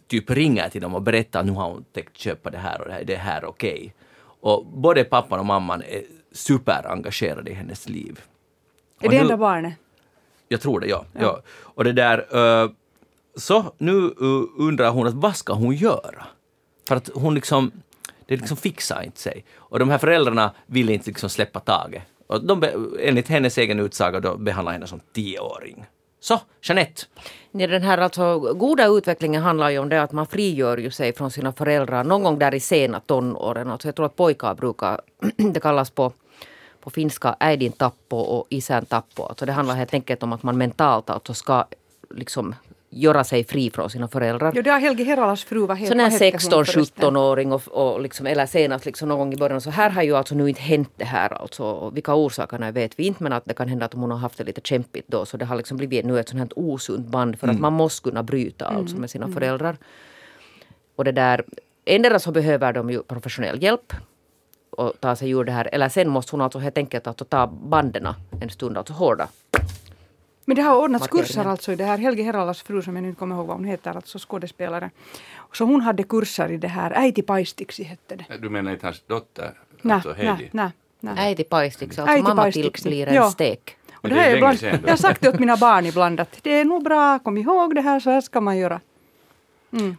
typ 0.08 0.30
ringer 0.30 0.70
till 0.70 0.82
dem 0.82 0.96
och 0.96 1.02
berättar 1.02 1.40
att 1.40 1.46
nu 1.46 1.52
har 1.52 1.70
hon 1.70 1.86
tänkt 1.94 2.18
köpa 2.18 2.50
det 2.50 2.58
här 2.58 2.82
och 2.82 2.88
det 2.88 2.94
här, 2.94 3.04
det 3.04 3.16
här 3.16 3.42
är 3.42 3.46
okej. 3.46 3.94
Och 4.42 4.66
både 4.66 5.04
pappan 5.04 5.40
och 5.40 5.46
mamman 5.46 5.82
är 5.82 6.04
superengagerade 6.32 7.52
i 7.52 7.54
hennes 7.54 7.90
liv. 7.90 8.20
Är 9.00 9.06
Och 9.06 9.12
det 9.12 9.18
nu- 9.18 9.22
enda 9.22 9.38
barnet? 9.38 9.74
Jag 10.48 10.62
tror 10.62 10.80
det, 10.80 10.88
ja. 10.88 11.06
ja. 11.14 11.42
Och 11.50 11.84
det 11.84 11.94
där... 11.94 12.18
eh, 12.64 12.70
så 13.36 13.74
nu 13.78 13.94
uh, 13.94 14.44
undrar 14.58 14.90
hon 14.90 15.08
att 15.08 15.14
vad 15.14 15.36
ska 15.36 15.54
hon 15.54 15.76
göra? 15.76 16.28
För 16.88 16.96
att 16.96 17.10
hon 17.14 17.36
liksom... 17.36 17.72
Det 18.30 18.38
liksom 18.38 18.58
fixar 18.58 19.02
inte 19.02 19.20
sig. 19.20 19.46
Och 19.56 19.80
de 19.80 19.90
här 19.90 19.98
föräldrarna 19.98 20.52
vill 20.66 20.90
inte 20.90 21.10
liksom 21.10 21.30
släppa 21.30 21.60
taget. 21.60 22.04
Och 22.28 22.46
de, 22.46 22.64
enligt 23.00 23.28
hennes 23.28 23.58
egen 23.58 23.80
utsaga 23.80 24.20
då 24.20 24.38
behandlar 24.38 24.74
henne 24.74 24.88
som 24.88 25.00
tioåring. 25.14 25.86
Så, 26.20 26.40
Jeanette. 26.62 27.02
Den 27.52 27.82
här 27.82 27.98
alltså, 27.98 28.40
goda 28.40 28.88
utvecklingen 28.88 29.42
handlar 29.42 29.70
ju 29.70 29.80
om 29.80 29.90
det 29.90 30.02
att 30.02 30.12
man 30.12 30.28
frigör 30.28 30.78
ju 30.78 30.92
sig 30.92 31.14
från 31.14 31.32
sina 31.32 31.54
föräldrar 31.54 32.04
någon 32.04 32.24
gång 32.24 32.40
där 32.40 32.56
i 32.56 32.60
sena 32.60 33.00
tonåren. 33.00 33.72
Alltså 33.72 33.88
jag 33.88 33.96
tror 33.96 34.06
att 34.06 34.16
pojkar 34.16 34.56
brukar, 34.56 35.02
det 35.38 35.60
kallas 35.60 35.90
på, 35.90 36.14
på 36.82 36.90
finska 36.90 37.36
äidin 37.40 37.72
tappo 37.72 38.18
och 38.18 38.48
isän 38.50 38.86
tappo. 38.86 39.24
Alltså 39.24 39.46
det 39.46 39.52
handlar 39.52 39.76
helt 39.76 39.94
enkelt 39.94 40.24
om 40.24 40.34
att 40.34 40.44
man 40.44 40.58
mentalt 40.58 41.10
alltså 41.10 41.34
ska 41.34 41.66
liksom 42.10 42.56
göra 42.90 43.24
sig 43.24 43.44
fri 43.44 43.72
från 43.72 43.90
sina 43.90 44.08
föräldrar. 44.08 44.52
Jo, 44.56 44.62
det 44.62 44.70
har 44.70 44.80
Helge 44.80 45.04
Heralas 45.04 45.44
fru. 45.44 45.66
Vad 45.66 45.78
heter 45.78 45.92
Sån 45.92 46.00
här 46.00 46.12
vad 46.12 46.22
hette 46.22 46.56
hon 46.56 46.66
förresten? 46.66 47.04
16-17-åring 47.04 47.52
och, 47.52 47.68
och 47.68 48.02
liksom, 48.02 48.28
eller 48.28 48.46
senast 48.46 48.86
liksom 48.86 49.10
någon 49.10 49.18
gång 49.20 49.34
i 49.34 49.38
början. 49.38 49.62
Så 49.62 49.70
här 49.70 49.90
har 49.90 50.04
ju 50.04 50.16
alltså 50.16 50.36
nu 50.36 50.50
inte 50.50 50.62
hänt 50.62 50.92
det 50.96 51.06
här. 51.06 51.34
Alltså, 51.34 51.90
vilka 51.90 52.16
orsakerna 52.16 52.72
vet 52.72 53.00
vi 53.00 53.04
inte 53.04 53.24
men 53.24 53.34
att 53.34 53.46
det 53.46 53.54
kan 53.54 53.68
hända 53.68 53.86
att 53.86 53.94
hon 53.94 54.12
har 54.12 54.18
haft 54.18 54.38
det 54.38 54.44
lite 54.44 54.62
kämpigt 54.64 55.08
då. 55.08 55.26
Så 55.26 55.38
det 55.38 55.46
har 55.46 55.56
liksom 55.56 55.78
blivit 55.78 56.06
nu 56.06 56.20
ett 56.20 56.30
sånt 56.30 56.40
här 56.40 56.50
osunt 56.60 57.08
band 57.08 57.40
för 57.40 57.48
att 57.48 57.60
man 57.60 57.74
måste 57.74 58.10
kunna 58.10 58.24
bryta 58.24 58.66
alltså 58.66 58.98
med 58.98 59.10
sina 59.10 59.28
föräldrar. 59.28 59.78
Och 60.96 61.04
det 61.04 61.12
där, 61.12 61.44
endera 61.86 62.20
så 62.20 62.32
behöver 62.32 62.74
de 62.74 62.90
ju 62.90 63.04
professionell 63.04 63.64
hjälp 63.64 63.94
och 64.70 64.94
ta 65.00 65.16
sig 65.16 65.32
ur 65.32 65.44
det 65.44 65.52
här. 65.52 65.70
Eller 65.72 65.90
sen 65.90 66.10
måste 66.10 66.32
hon 66.32 66.42
alltså 66.42 66.60
helt 66.60 66.78
enkelt 66.78 67.08
alltså 67.08 67.26
ta 67.26 67.48
banden 67.48 68.08
en 68.42 68.50
stund, 68.50 68.78
alltså 68.78 68.94
hårda. 68.94 69.28
Men 70.50 70.56
det 70.56 70.62
har 70.62 70.76
ordnats 70.76 71.08
kurser 71.08 71.46
alltså 71.46 71.72
i 71.72 71.76
det 71.76 71.84
här. 71.84 71.98
Helge 71.98 72.24
Heralas 72.24 72.62
fru 72.62 72.82
som 72.82 72.96
jag 72.96 73.04
nu 73.04 73.16
kommer 73.16 73.36
ihåg 73.36 73.48
vad 73.48 73.56
hon 73.58 73.66
heter, 73.66 73.96
alltså 73.96 74.18
skådespelare. 74.20 74.90
Så 75.54 75.64
hon 75.66 75.82
hade 75.82 76.04
kurser 76.04 76.52
i 76.52 76.58
det 76.58 76.68
här. 76.68 76.92
Äiti 76.92 77.22
paistiksi 77.22 77.84
hette 77.84 78.16
det. 78.16 78.38
Du 78.38 78.50
menar 78.50 78.72
inte 78.72 78.86
hans 78.86 79.04
dotter? 79.08 79.52
Nej, 79.82 79.94
alltså 79.96 80.14
Heidi? 80.14 80.50
nej, 80.52 80.72
nej. 81.00 81.14
nej. 81.16 81.28
Äiti 81.28 81.44
paistiksi, 81.44 82.02
alltså 82.02 82.14
Äiti 82.16 82.24
mamma 82.24 82.42
paistiksi. 82.42 82.82
till 82.84 82.90
blir 82.92 83.08
en 83.08 83.14
Ja. 83.16 83.30
stek. 83.32 83.78
Och 83.92 83.94
Men 84.02 84.10
det 84.12 84.16
det 84.16 84.22
är 84.22 84.24
här 84.26 84.32
är 84.32 84.38
ibland, 84.38 84.82
jag 84.84 84.90
har 84.90 84.98
sagt 84.98 85.22
det 85.22 85.30
åt 85.30 85.40
mina 85.40 85.58
barn 85.58 85.86
ibland 85.86 86.20
att 86.20 86.40
det 86.44 86.52
är 86.54 86.66
nog 86.66 86.84
bra, 86.84 87.20
kom 87.20 87.38
ihåg 87.38 87.76
det 87.76 87.82
här, 87.82 88.00
så 88.00 88.10
här 88.10 88.22
ska 88.22 88.42
man 88.42 88.58
göra. 88.58 88.80
Mm. 89.74 89.96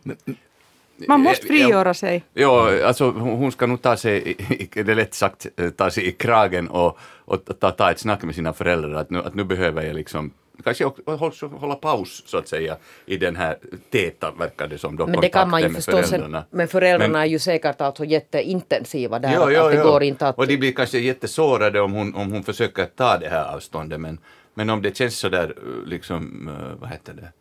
Man 1.08 1.20
måste 1.20 1.46
frigöra 1.46 1.94
sig. 1.94 2.24
Ja, 2.34 2.86
alltså 2.86 3.10
hon 3.10 3.52
ska 3.52 3.66
nog 3.66 3.82
ta 3.82 3.96
sig, 3.96 4.36
det 4.72 4.80
är 4.88 4.94
lätt 4.94 5.14
sagt, 5.14 5.46
eh, 5.56 5.70
ta 5.70 5.90
sig 5.90 6.06
i 6.06 6.12
kragen 6.12 6.68
och, 6.68 6.98
och 7.24 7.58
ta, 7.60 7.70
ta 7.70 7.90
ett 7.90 7.98
snack 7.98 8.22
med 8.22 8.34
sina 8.34 8.52
föräldrar 8.52 8.94
att 8.94 9.10
nu, 9.10 9.18
att 9.18 9.34
nu 9.34 9.44
behöver 9.44 9.82
jag 9.82 9.96
liksom 9.96 10.32
Kanske 10.64 10.84
också 10.84 11.46
hålla, 11.46 11.74
paus 11.74 12.22
så 12.26 12.38
att 12.38 12.48
säga 12.48 12.76
i 13.06 13.16
den 13.16 13.36
här 13.36 13.58
täta, 13.90 14.30
verkar 14.30 14.68
det 14.68 14.78
som, 14.78 14.96
då, 14.96 15.06
Men 15.06 15.20
det 15.20 15.28
kan 15.28 15.50
man 15.50 15.62
ju 15.62 15.70
förstå 15.70 15.92
sen, 15.92 16.04
föräldrarna. 16.04 16.44
men 16.50 16.68
föräldrarna 16.68 17.12
Men- 17.12 17.20
är 17.20 17.26
ju 17.26 17.38
säkert 17.38 17.80
alltså 17.80 18.04
jätteintensiva 18.04 19.18
där. 19.18 19.32
Ja, 19.32 19.46
att, 19.46 19.52
ja, 19.52 19.64
att 19.66 19.72
det 19.72 19.76
ja. 19.78 19.84
går 19.84 20.02
inte 20.02 20.28
att... 20.28 20.38
Och 20.38 20.46
de 20.46 20.56
blir 20.56 20.72
kanske 20.72 20.98
jättesårade 20.98 21.80
om 21.80 21.92
hon, 21.92 22.14
om 22.14 22.32
hon 22.32 22.42
försöker 22.42 22.84
ta 22.86 23.18
det 23.18 23.28
här 23.28 23.54
avståndet 23.54 24.00
men, 24.00 24.18
men 24.54 24.70
om 24.70 24.82
det 24.82 24.96
känns 24.96 25.18
sådär 25.18 25.54
eh, 25.56 25.88
liksom, 25.88 26.48
eh, 26.48 26.80
vad 26.80 26.90
heter 26.90 27.12
det, 27.12 27.32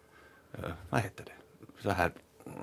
Eh, 0.54 0.69
vad 0.89 1.02
heter 1.02 1.24
det, 1.26 1.84
så 1.84 1.89
här 1.89 2.12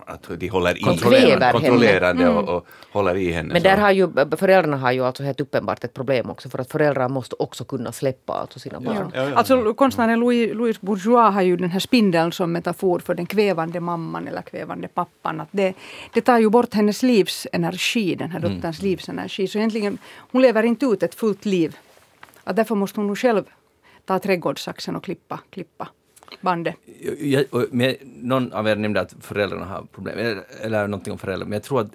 att 0.06 0.28
de 0.38 0.48
håller 0.48 0.78
i 0.78 0.80
Kontrollerar 0.80 1.40
henne. 1.40 1.52
kontrollerande 1.52 2.28
och, 2.28 2.48
och 2.48 2.66
håller 2.92 3.16
i 3.16 3.32
henne. 3.32 3.52
Men 3.52 3.62
så. 3.62 3.68
där 3.68 3.76
har 3.76 3.90
ju, 3.90 4.08
föräldrarna 4.36 4.76
har 4.76 4.92
ju 4.92 5.04
alltså 5.04 5.22
helt 5.22 5.40
uppenbart 5.40 5.84
ett 5.84 5.94
problem 5.94 6.30
också 6.30 6.48
för 6.48 6.58
att 6.58 6.72
föräldrar 6.72 7.08
måste 7.08 7.36
också 7.38 7.64
kunna 7.64 7.92
släppa 7.92 8.32
alltså 8.32 8.58
sina 8.58 8.80
barn. 8.80 9.12
Ja, 9.14 9.28
ja. 9.28 9.34
Alltså 9.34 9.74
konstnären 9.74 10.20
Louis, 10.20 10.54
Louis 10.54 10.80
Bourgeois 10.80 11.34
har 11.34 11.42
ju 11.42 11.56
den 11.56 11.70
här 11.70 11.80
spindeln 11.80 12.32
som 12.32 12.52
metafor 12.52 12.98
för 12.98 13.14
den 13.14 13.26
kvävande 13.26 13.80
mamman 13.80 14.28
eller 14.28 14.42
kvävande 14.42 14.88
pappan. 14.88 15.40
Att 15.40 15.48
det, 15.50 15.74
det 16.12 16.20
tar 16.20 16.38
ju 16.38 16.50
bort 16.50 16.74
hennes 16.74 17.02
livsenergi, 17.02 18.14
den 18.14 18.30
här 18.30 18.40
dotterns 18.40 18.82
livsenergi. 18.82 19.48
Så 19.48 19.58
egentligen, 19.58 19.98
hon 20.32 20.42
lever 20.42 20.62
inte 20.62 20.86
ut 20.86 21.02
ett 21.02 21.14
fullt 21.14 21.44
liv. 21.44 21.76
Att 22.44 22.56
därför 22.56 22.74
måste 22.74 23.00
hon 23.00 23.06
nog 23.06 23.18
själv 23.18 23.44
ta 24.04 24.18
trädgårdssaxen 24.18 24.96
och 24.96 25.04
klippa, 25.04 25.40
klippa 25.50 25.88
bandet. 26.40 26.74
Jag, 27.20 27.44
och, 27.50 27.64
men, 27.70 27.94
någon 28.02 28.52
av 28.52 28.68
er 28.68 28.76
nämnde 28.76 29.00
att 29.00 29.14
föräldrarna 29.20 29.64
har 29.64 29.82
problem, 29.94 30.18
eller, 30.18 30.42
eller 30.62 30.86
någonting 30.88 31.12
om 31.12 31.18
föräldrar, 31.18 31.46
men 31.46 31.52
jag 31.52 31.62
tror 31.62 31.80
att 31.80 31.90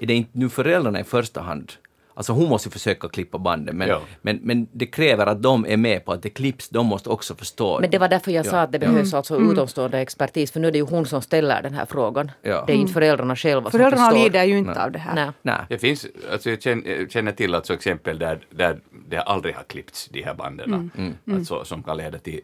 är 0.00 0.06
det 0.06 0.14
inte 0.14 0.30
nu 0.32 0.48
föräldrarna 0.48 1.00
i 1.00 1.04
första 1.04 1.40
hand 1.40 1.72
Alltså 2.18 2.32
hon 2.32 2.48
måste 2.48 2.68
ju 2.68 2.70
försöka 2.70 3.08
klippa 3.08 3.38
banden, 3.38 3.76
men, 3.76 3.88
Ja. 3.88 4.00
men, 4.22 4.40
men 4.42 4.68
det 4.72 4.86
kräver 4.86 5.26
att 5.26 5.42
de 5.42 5.66
är 5.66 5.76
med 5.76 6.04
på 6.04 6.12
att 6.12 6.22
det 6.22 6.30
klipps, 6.30 6.68
de 6.68 6.86
måste 6.86 7.08
också 7.08 7.34
förstå. 7.34 7.80
Men 7.80 7.90
det 7.90 7.98
var 7.98 8.08
därför 8.08 8.30
jag 8.32 8.46
Ja. 8.46 8.50
sa 8.50 8.60
att 8.60 8.72
det 8.72 8.78
behövs 8.78 9.14
alltså 9.14 9.40
utomstående 9.40 9.98
expertis 9.98 10.52
för 10.52 10.60
nu 10.60 10.68
är 10.68 10.72
det 10.72 10.78
ju 10.78 10.84
hon 10.84 11.06
som 11.06 11.22
ställer 11.22 11.62
den 11.62 11.74
här 11.74 11.86
frågan. 11.86 12.30
Ja. 12.42 12.64
Det 12.66 12.72
är 12.72 12.76
inte 12.76 12.92
föräldrarna 12.92 13.36
själva 13.36 13.70
som 13.70 13.78
Föräldrarna 13.78 14.10
förstår. 14.10 14.24
lider 14.24 14.44
ju 14.44 14.58
inte 14.58 14.70
Nej. 14.70 14.82
av 14.82 14.92
det 14.92 14.98
här. 14.98 15.14
Nej. 15.14 15.30
Nej. 15.42 15.60
Det 15.68 15.78
finns, 15.78 16.06
alltså 16.32 16.50
jag 16.50 16.62
känner, 16.62 17.26
jag 17.26 17.36
till 17.36 17.54
alltså 17.54 17.74
exempel 17.74 18.18
där, 18.18 18.38
där 18.50 18.80
det 19.08 19.18
aldrig 19.18 19.54
har 19.54 19.62
klippts, 19.64 20.08
de 20.08 20.22
här 20.22 20.34
banden. 20.34 20.90
Alltså, 21.32 21.64
som 21.64 21.82
kan 21.82 21.96
leda 21.96 22.18
till, 22.18 22.40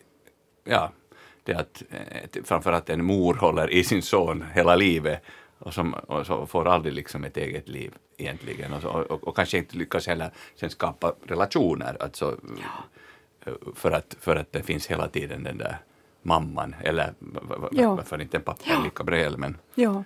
ja, 0.64 0.92
det 1.44 1.54
att 1.54 1.83
eh, 1.90 2.42
framförallt 2.44 2.90
en 2.90 3.04
mor 3.04 3.35
håller 3.35 3.70
i 3.70 3.85
sin 3.85 4.02
son 4.02 4.44
hela 4.54 4.76
livet 4.76 5.22
och, 5.59 5.74
som, 5.74 5.94
och 5.94 6.26
så 6.26 6.46
får 6.46 6.68
aldrig 6.68 6.94
liksom 6.94 7.24
ett 7.24 7.37
eget 7.37 7.68
liv 7.68 7.94
egentligen. 8.16 8.72
Och, 8.72 8.83
så, 8.83 8.88
och, 8.88 9.28
och 9.28 9.37
kanske 9.37 9.59
inte 9.59 9.76
lyckas 9.76 10.07
heller 10.07 10.30
sen 10.57 10.70
skapa 10.70 11.14
relationer. 11.26 11.96
Alltså, 12.00 12.37
eh, 13.46 13.52
för, 13.74 13.90
att, 13.90 14.16
för 14.20 14.37
att 14.37 14.52
det 14.52 14.62
finns 14.62 14.87
hela 14.87 15.09
tiden 15.09 15.42
den 15.42 15.59
där 15.59 15.78
mamman, 16.22 16.74
eller 16.83 17.12
Ja. 17.72 17.94
varför 17.94 18.20
inte 18.22 18.37
en 18.37 18.42
pappa 18.42 18.83
lika 18.85 19.04
bra 19.04 19.30
men 19.37 19.57
Ja. 19.74 20.04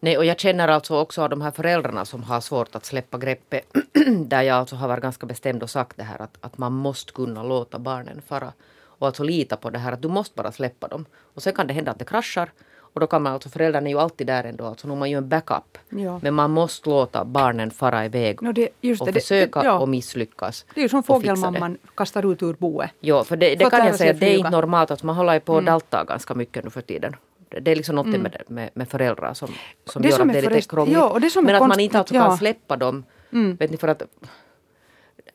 Nej, 0.00 0.18
och 0.18 0.24
jag 0.24 0.40
känner 0.40 0.68
alltså 0.68 0.96
också 0.96 1.22
av 1.22 1.30
de 1.30 1.40
här 1.40 1.50
föräldrarna 1.50 2.04
som 2.04 2.22
har 2.22 2.40
svårt 2.40 2.74
att 2.74 2.84
släppa 2.84 3.18
greppet. 3.18 3.64
där 4.18 4.42
jag 4.42 4.56
alltså 4.56 4.76
har 4.76 4.88
varit 4.88 5.02
ganska 5.02 5.26
bestämd 5.26 5.62
och 5.62 5.70
sagt 5.70 5.96
det 5.96 6.02
här 6.02 6.22
att, 6.22 6.38
att 6.40 6.58
man 6.58 6.72
måste 6.72 7.12
kunna 7.12 7.42
låta 7.42 7.78
barnen 7.78 8.22
fara. 8.26 8.52
Och 8.98 9.06
alltså 9.06 9.22
lita 9.22 9.56
på 9.56 9.70
det 9.70 9.78
här 9.78 9.92
att 9.92 10.02
du 10.02 10.08
måste 10.08 10.36
bara 10.36 10.52
släppa 10.52 10.88
dem. 10.88 11.06
Och 11.34 11.42
sen 11.42 11.52
kan 11.52 11.66
det 11.66 11.74
hända 11.74 11.90
att 11.90 11.98
det 11.98 12.04
kraschar. 12.04 12.50
Och 12.92 13.00
då 13.00 13.06
kan 13.06 13.22
man 13.22 13.32
alltså, 13.32 13.48
föräldrarna 13.48 13.86
är 13.86 13.90
ju 13.90 13.98
alltid 13.98 14.26
där 14.26 14.44
ändå, 14.44 14.66
alltså 14.66 14.86
man 14.86 15.10
ju 15.10 15.16
en 15.16 15.28
backup. 15.28 15.78
Ja. 15.88 16.20
Men 16.22 16.34
man 16.34 16.50
måste 16.50 16.88
låta 16.88 17.24
barnen 17.24 17.70
fara 17.70 18.04
iväg 18.04 18.42
No, 18.42 18.52
det, 18.52 18.68
och 19.00 19.06
det, 19.06 19.12
försöka 19.12 19.60
det, 19.60 19.66
ja. 19.66 19.78
och 19.78 19.88
misslyckas. 19.88 20.66
det 20.74 20.80
är 20.80 20.82
ju 20.82 20.88
som 20.88 21.02
fågelmamman 21.02 21.78
kastar 21.94 22.32
ut 22.32 22.42
ur 22.42 22.56
boet. 22.58 22.90
Jo, 23.00 23.24
för 23.24 23.36
det, 23.36 23.58
För 23.58 23.64
att 23.64 23.70
kan 23.70 23.86
jag 23.86 23.94
säga 23.94 24.10
att 24.10 24.16
att 24.16 24.20
det 24.20 24.34
är 24.34 24.38
inte 24.38 24.50
normalt. 24.50 24.90
Att 24.90 25.02
man 25.02 25.16
håller 25.16 25.34
ju 25.34 25.40
på 25.40 25.54
och 25.54 25.64
daltar 25.64 26.04
ganska 26.04 26.34
mycket 26.34 26.64
nu 26.64 26.70
för 26.70 26.80
tiden. 26.80 27.16
Det 27.48 27.70
är 27.70 27.76
liksom 27.76 27.96
något 27.96 28.06
med, 28.06 28.42
med, 28.46 28.70
med 28.74 28.88
föräldrar 28.88 29.34
som, 29.34 29.48
som 29.84 30.02
gör 30.02 30.10
som 30.10 30.28
att 30.28 30.34
det 30.34 30.46
är 30.46 30.50
lite 30.50 30.68
krångligt. 30.68 30.96
ja, 30.96 31.08
och 31.08 31.20
det 31.20 31.30
som 31.30 31.44
Men 31.44 31.54
att 31.54 31.68
man 31.68 31.80
inte 31.80 31.98
alltså 31.98 32.14
ja. 32.14 32.26
kan 32.26 32.38
släppa 32.38 32.76
dem. 32.76 33.04
Vet 33.30 33.70
ni, 33.70 33.76
för 33.76 33.88
att 33.88 34.02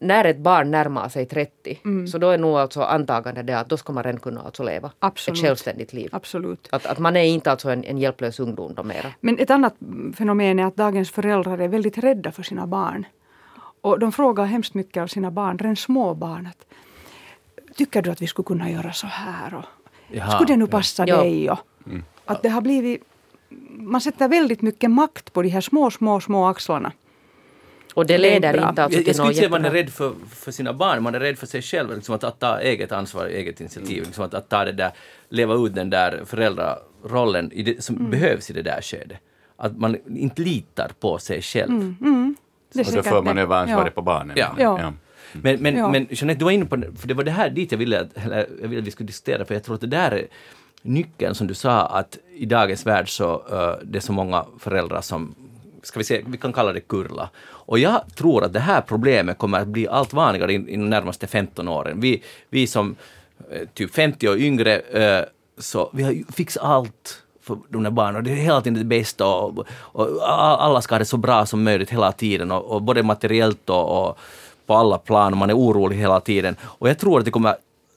när 0.03 0.25
ett 0.25 0.37
barn 0.37 0.71
närmar 0.71 1.09
sig 1.09 1.25
30 1.25 1.79
så 2.11 2.17
då 2.17 2.29
är 2.29 2.37
nog 2.37 2.55
alltså 2.57 2.81
antagande 2.81 3.43
det 3.43 3.59
att 3.59 3.69
då 3.69 3.77
ska 3.77 3.93
man 3.93 4.03
redan 4.03 4.19
kunna 4.19 4.41
alltså 4.41 4.63
leva 4.63 4.91
Absolut. 4.99 5.37
ett 5.39 5.45
självständigt 5.45 5.93
liv. 5.93 6.09
Absolut. 6.11 6.67
Att, 6.71 6.85
att 6.85 6.99
man 6.99 7.15
är 7.15 7.23
inte 7.23 7.51
alltså 7.51 7.69
en, 7.69 7.83
en 7.83 7.97
hjälplös 7.97 8.39
ungdom 8.39 8.73
då 8.73 8.83
mera. 8.83 9.07
Men 9.19 9.39
ett 9.39 9.49
annat 9.51 9.75
fenomen 10.15 10.59
är 10.59 10.65
att 10.65 10.75
dagens 10.75 11.11
föräldrar 11.11 11.57
är 11.57 11.67
väldigt 11.67 11.97
rädda 11.97 12.31
för 12.31 12.43
sina 12.43 12.67
barn. 12.67 13.05
Och 13.81 13.99
de 13.99 14.11
frågar 14.11 14.45
hemskt 14.45 14.73
mycket 14.73 15.03
av 15.03 15.07
sina 15.07 15.31
barn, 15.31 15.57
redan 15.57 15.75
små 15.75 16.13
barn. 16.13 16.47
Att, 16.47 16.65
Tycker 17.75 18.01
du 18.01 18.11
att 18.11 18.21
vi 18.21 18.27
skulle 18.27 18.45
kunna 18.45 18.69
göra 18.69 18.91
så 18.93 19.07
här? 19.07 19.53
Och, 19.53 19.63
Jaha, 20.11 20.31
skulle 20.31 20.53
det 20.53 20.57
nu 20.57 20.67
passa 20.67 21.07
Ja. 21.07 21.17
dig? 21.17 21.49
Och, 21.51 21.59
Att 22.25 22.43
det 22.43 22.49
har 22.49 22.61
blivit... 22.61 23.03
Man 23.69 24.01
sätter 24.01 24.27
väldigt 24.27 24.61
mycket 24.61 24.91
makt 24.91 25.33
på 25.33 25.41
de 25.41 25.49
här 25.49 25.61
små, 25.61 25.91
små, 25.91 26.19
små 26.19 26.45
axlarna. 26.47 26.91
Och 27.93 28.05
det 28.05 28.17
leder 28.17 28.53
inte 28.53 28.63
alltså 28.65 28.81
jag, 28.81 28.91
jag 28.93 29.05
till 29.05 29.13
skulle 29.13 29.33
säga 29.33 29.45
att 29.45 29.51
man 29.51 29.65
är 29.65 29.71
rädd 29.71 29.89
för, 29.89 30.13
för 30.29 30.51
sina 30.51 30.73
barn, 30.73 31.03
man 31.03 31.15
är 31.15 31.19
rädd 31.19 31.37
för 31.37 31.47
sig 31.47 31.61
själv, 31.61 31.95
liksom 31.95 32.15
att, 32.15 32.23
att 32.23 32.39
ta 32.39 32.59
eget 32.59 32.91
ansvar, 32.91 33.25
eget 33.25 33.59
initiativ, 33.61 34.03
liksom 34.03 34.25
att, 34.25 34.33
att 34.33 34.49
ta 34.49 34.65
det 34.65 34.71
där, 34.71 34.91
leva 35.29 35.53
ut 35.55 35.75
den 35.75 35.89
där 35.89 36.21
föräldrarollen 36.25 37.51
i 37.51 37.63
det, 37.63 37.83
som 37.83 38.09
behövs 38.09 38.49
i 38.49 38.53
det 38.53 38.61
där 38.61 38.81
skedet. 38.81 39.17
Att 39.57 39.77
man 39.77 39.97
inte 40.17 40.41
litar 40.41 40.91
på 40.99 41.17
sig 41.17 41.41
själv. 41.41 41.95
Det 42.73 42.79
är 42.79 42.87
och 42.87 42.93
då 42.95 43.03
för 43.03 43.21
man 43.21 43.37
över 43.37 43.55
ansvaret 43.55 43.85
Ja. 43.85 43.91
på 43.95 44.01
barnen. 44.01 44.35
Ja. 44.39 44.55
Ja. 44.57 44.93
Men, 45.33 45.59
men, 45.61 45.77
Ja. 45.77 45.91
men 45.91 46.07
Jeanette, 46.09 46.39
du 46.39 46.45
var 46.45 46.51
inne 46.51 46.65
på 46.65 46.75
det, 46.75 46.91
för 46.97 47.07
det 47.07 47.13
var 47.13 47.23
det 47.23 47.31
här 47.31 47.49
dit 47.49 47.71
jag 47.71 47.79
ville, 47.79 48.01
att- 48.01 48.17
eller 48.25 48.47
jag 48.61 48.67
ville 48.67 48.81
att 48.81 48.87
vi 48.87 48.91
skulle 48.91 49.07
diskutera, 49.07 49.45
för 49.45 49.53
jag 49.53 49.63
tror 49.63 49.75
att 49.75 49.81
det 49.81 49.87
där 49.87 50.11
är 50.11 50.27
nyckeln 50.81 51.35
som 51.35 51.47
du 51.47 51.53
sa, 51.53 51.85
att 51.85 52.17
i 52.35 52.45
dagens 52.45 52.85
värld 52.85 53.09
så 53.09 53.33
uh, 53.35 53.75
det 53.83 53.97
är 53.97 54.01
så 54.01 54.13
många 54.13 54.45
föräldrar 54.59 55.01
som, 55.01 55.35
ska 55.83 55.99
vi 55.99 56.03
se, 56.03 56.23
vi 56.27 56.37
kan 56.37 56.53
kalla 56.53 56.73
det 56.73 56.79
kurla. 56.79 57.29
Och 57.45 57.79
jag 57.79 58.01
tror 58.15 58.43
att 58.43 58.53
det 58.53 58.59
här 58.59 58.81
problemet 58.81 59.37
kommer 59.37 59.59
att 59.59 59.67
bli 59.67 59.87
allt 59.87 60.13
vanligare 60.13 60.53
in, 60.53 60.69
i 60.69 60.75
de 60.75 60.89
närmaste 60.89 61.27
15 61.27 61.67
åren. 61.67 61.99
Vi, 61.99 62.23
vi 62.49 62.67
som 62.67 62.95
eh, 63.51 63.67
typ 63.73 63.93
50 63.93 64.27
och 64.27 64.37
yngre, 64.37 64.79
eh, 64.79 65.25
så 65.57 65.89
vi 65.93 66.03
har 66.03 66.31
fixat 66.31 66.63
allt 66.63 67.23
för 67.41 67.57
de 67.69 67.83
där 67.83 67.91
barnen. 67.91 68.15
Och 68.15 68.23
det 68.23 68.31
är 68.31 68.35
hela 68.35 68.61
tiden 68.61 68.79
det 68.79 68.85
bästa 68.85 69.27
och, 69.27 69.65
och 69.69 70.29
alla 70.29 70.81
ska 70.81 70.95
ha 70.95 70.99
det 70.99 71.05
så 71.05 71.17
bra 71.17 71.45
som 71.45 71.63
möjligt 71.63 71.89
hela 71.89 72.11
tiden 72.11 72.51
och, 72.51 72.65
och 72.65 72.81
både 72.81 73.03
materiellt 73.03 73.69
och, 73.69 74.07
och 74.07 74.19
på 74.65 74.73
alla 74.73 74.97
plan 74.97 75.37
man 75.37 75.49
är 75.49 75.57
orolig 75.57 75.97
hela 75.97 76.19
tiden. 76.19 76.55
Och 76.61 76.89
jag 76.89 76.99
tror 76.99 77.19
att 77.19 77.25
det 77.25 77.31
kommer, 77.31 77.55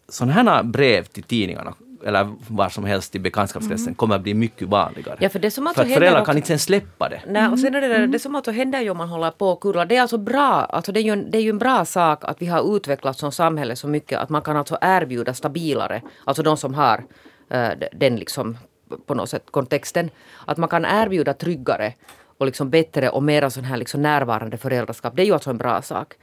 sådana 0.09 0.33
här 0.33 0.63
brev 0.63 1.05
till 1.05 1.23
tidningarna 1.23 1.75
eller 2.07 2.35
var 2.49 2.69
som 2.69 2.85
helst 2.85 3.15
i 3.15 3.19
bekantskapskretsen 3.19 3.95
kommer 3.95 4.15
att 4.15 4.23
bli 4.23 4.35
mycket 4.35 4.69
vanligare. 4.69 5.17
Ja, 5.21 5.29
för 5.29 5.39
det 5.39 5.51
som 5.51 5.65
för 5.65 5.69
alltså 5.69 5.83
att 5.83 5.89
föräldrar 5.89 6.21
också- 6.21 6.31
kan 6.31 6.37
inte 6.37 6.53
ens 6.53 6.63
släppa 6.63 7.09
det. 7.09 7.21
Nej, 7.27 7.49
och 7.49 7.59
sen 7.59 7.75
är 7.75 7.81
det 7.81 7.89
där, 7.89 8.07
det 8.07 8.19
som 8.19 8.35
alltså 8.35 8.51
händer 8.51 8.81
ju 8.81 8.91
om 8.91 8.97
man 8.97 9.09
håller 9.09 9.31
på 9.31 9.49
och 9.49 9.61
kurrar, 9.61 9.87
det 9.87 9.97
är 9.97 10.01
alltså 10.01 10.19
bra, 10.19 10.65
alltså 10.65 10.93
det 10.93 11.01
är, 11.01 11.03
ju 11.03 11.11
en, 11.11 11.31
det 11.31 11.39
är 11.39 11.43
ju 11.43 11.51
en 11.51 11.59
bra 11.59 11.85
sak 11.85 12.25
att 12.25 12.43
vi 12.43 12.47
har 12.47 12.77
utvecklats 12.77 13.21
som 13.21 13.33
samhälle 13.33 13.77
så 13.77 13.89
mycket 13.89 14.19
att 14.19 14.29
man 14.29 14.43
kan 14.43 14.57
alltså 14.57 14.79
erbjuda 14.81 15.35
stabilare, 15.35 16.03
alltså 16.25 16.43
de 16.43 16.57
som 16.57 16.75
har 16.75 17.05
eh, 17.51 17.69
den 17.93 18.17
liksom 18.17 18.59
på 19.07 19.15
något 19.15 19.31
sätt 19.31 19.45
kontexten, 19.51 20.11
att 20.45 20.59
man 20.59 20.69
kan 20.69 20.85
erbjuda 20.85 21.35
tryggare 21.35 21.93
och 22.39 22.47
liksom 22.47 22.71
bättre 22.71 23.09
och 23.09 23.23
mera 23.23 23.51
sån 23.51 23.65
här 23.65 23.77
liksom 23.77 24.03
närvarande 24.03 24.57
föräldraskap. 24.57 25.17
Det 25.17 25.23
är 25.23 25.27
ju 25.27 25.33
alltså 25.33 25.51
en 25.51 25.59
bra 25.59 25.83
sak. 25.83 26.15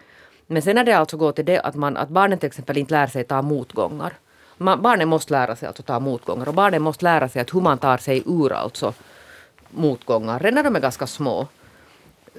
Men 0.47 0.61
sen 0.61 0.75
när 0.75 0.83
det 0.83 0.93
alltså 0.93 1.17
går 1.17 1.31
till 1.31 1.45
det 1.45 1.59
att, 1.59 1.75
man, 1.75 1.97
att 1.97 2.09
barnen 2.09 2.39
till 2.39 2.47
exempel 2.47 2.77
inte 2.77 2.93
lär 2.93 3.07
sig 3.07 3.23
ta 3.23 3.41
motgångar. 3.41 4.13
Man, 4.63 4.81
barnen 4.81 5.07
måste 5.07 5.33
lära 5.33 5.55
sig 5.55 5.67
alltså 5.67 5.83
ta 5.83 5.99
motgångar 5.99 6.47
och 6.47 6.53
barnen 6.53 6.81
måste 6.81 7.05
lära 7.05 7.29
sig 7.29 7.41
att 7.41 7.53
hur 7.53 7.61
man 7.61 7.77
tar 7.77 7.97
sig 7.97 8.23
ur 8.25 8.53
alltså 8.53 8.93
motgångar 9.69 10.39
redan 10.39 10.55
när 10.55 10.63
de 10.63 10.75
är 10.75 10.79
ganska 10.79 11.07
små. 11.07 11.47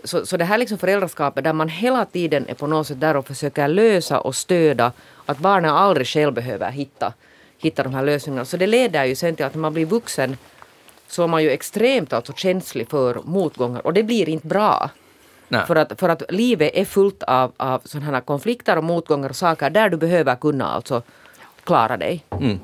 Så, 0.05 0.27
så 0.27 0.37
det 0.37 0.45
här 0.45 0.59
liksom 0.59 0.79
föräldraskapet 0.79 1.45
där 1.45 1.53
man 1.53 1.69
hela 1.69 2.05
tiden 2.05 2.47
är 2.49 2.55
på 2.55 2.67
något 2.67 2.87
sätt 2.87 3.01
där 3.01 3.17
och 3.17 3.27
försöker 3.27 3.69
lösa 3.69 4.21
och 4.21 4.35
stödja 4.35 4.93
att 5.27 5.39
barnen 5.39 5.71
aldrig 5.71 6.07
själv 6.07 6.33
behöver 6.33 6.71
hitta, 6.71 7.13
hitta 7.59 7.83
de 7.83 7.95
här 7.95 8.03
lösningarna. 8.03 8.45
Så 8.45 8.57
det 8.57 8.67
leder 8.67 9.05
ju 9.05 9.15
sen 9.15 9.37
till 9.37 9.47
att 9.47 9.55
när 9.55 9.61
man 9.61 9.75
blir 9.75 9.87
vuxen 9.87 10.37
så 11.09 11.23
är 11.23 11.27
man 11.27 11.43
ju 11.43 11.51
extremt 11.51 12.13
alltså 12.13 12.33
känslig 12.33 12.89
för 12.89 13.21
motgångar 13.25 13.87
och 13.87 13.93
det 13.93 14.03
blir 14.03 14.29
inte 14.29 14.47
bra. 14.47 14.91
Nej. 15.49 15.67
För 15.67 15.77
att, 15.77 16.01
för 16.01 16.09
att 16.09 16.23
livet 16.29 16.71
är 16.75 16.85
fullt 16.85 17.23
av, 17.23 17.53
av 17.57 17.83
sådana 17.85 18.11
här 18.11 18.21
konflikter 18.21 18.79
och 18.79 18.85
motgångar 18.85 19.29
och 19.29 19.37
saker 19.37 19.71
där 19.71 19.89
du 19.89 19.97
behöver 19.97 20.37
kunna 20.37 20.69
alltså 20.69 21.03
klara 21.65 21.97
dig. 21.97 22.25
Mm. 22.41 22.61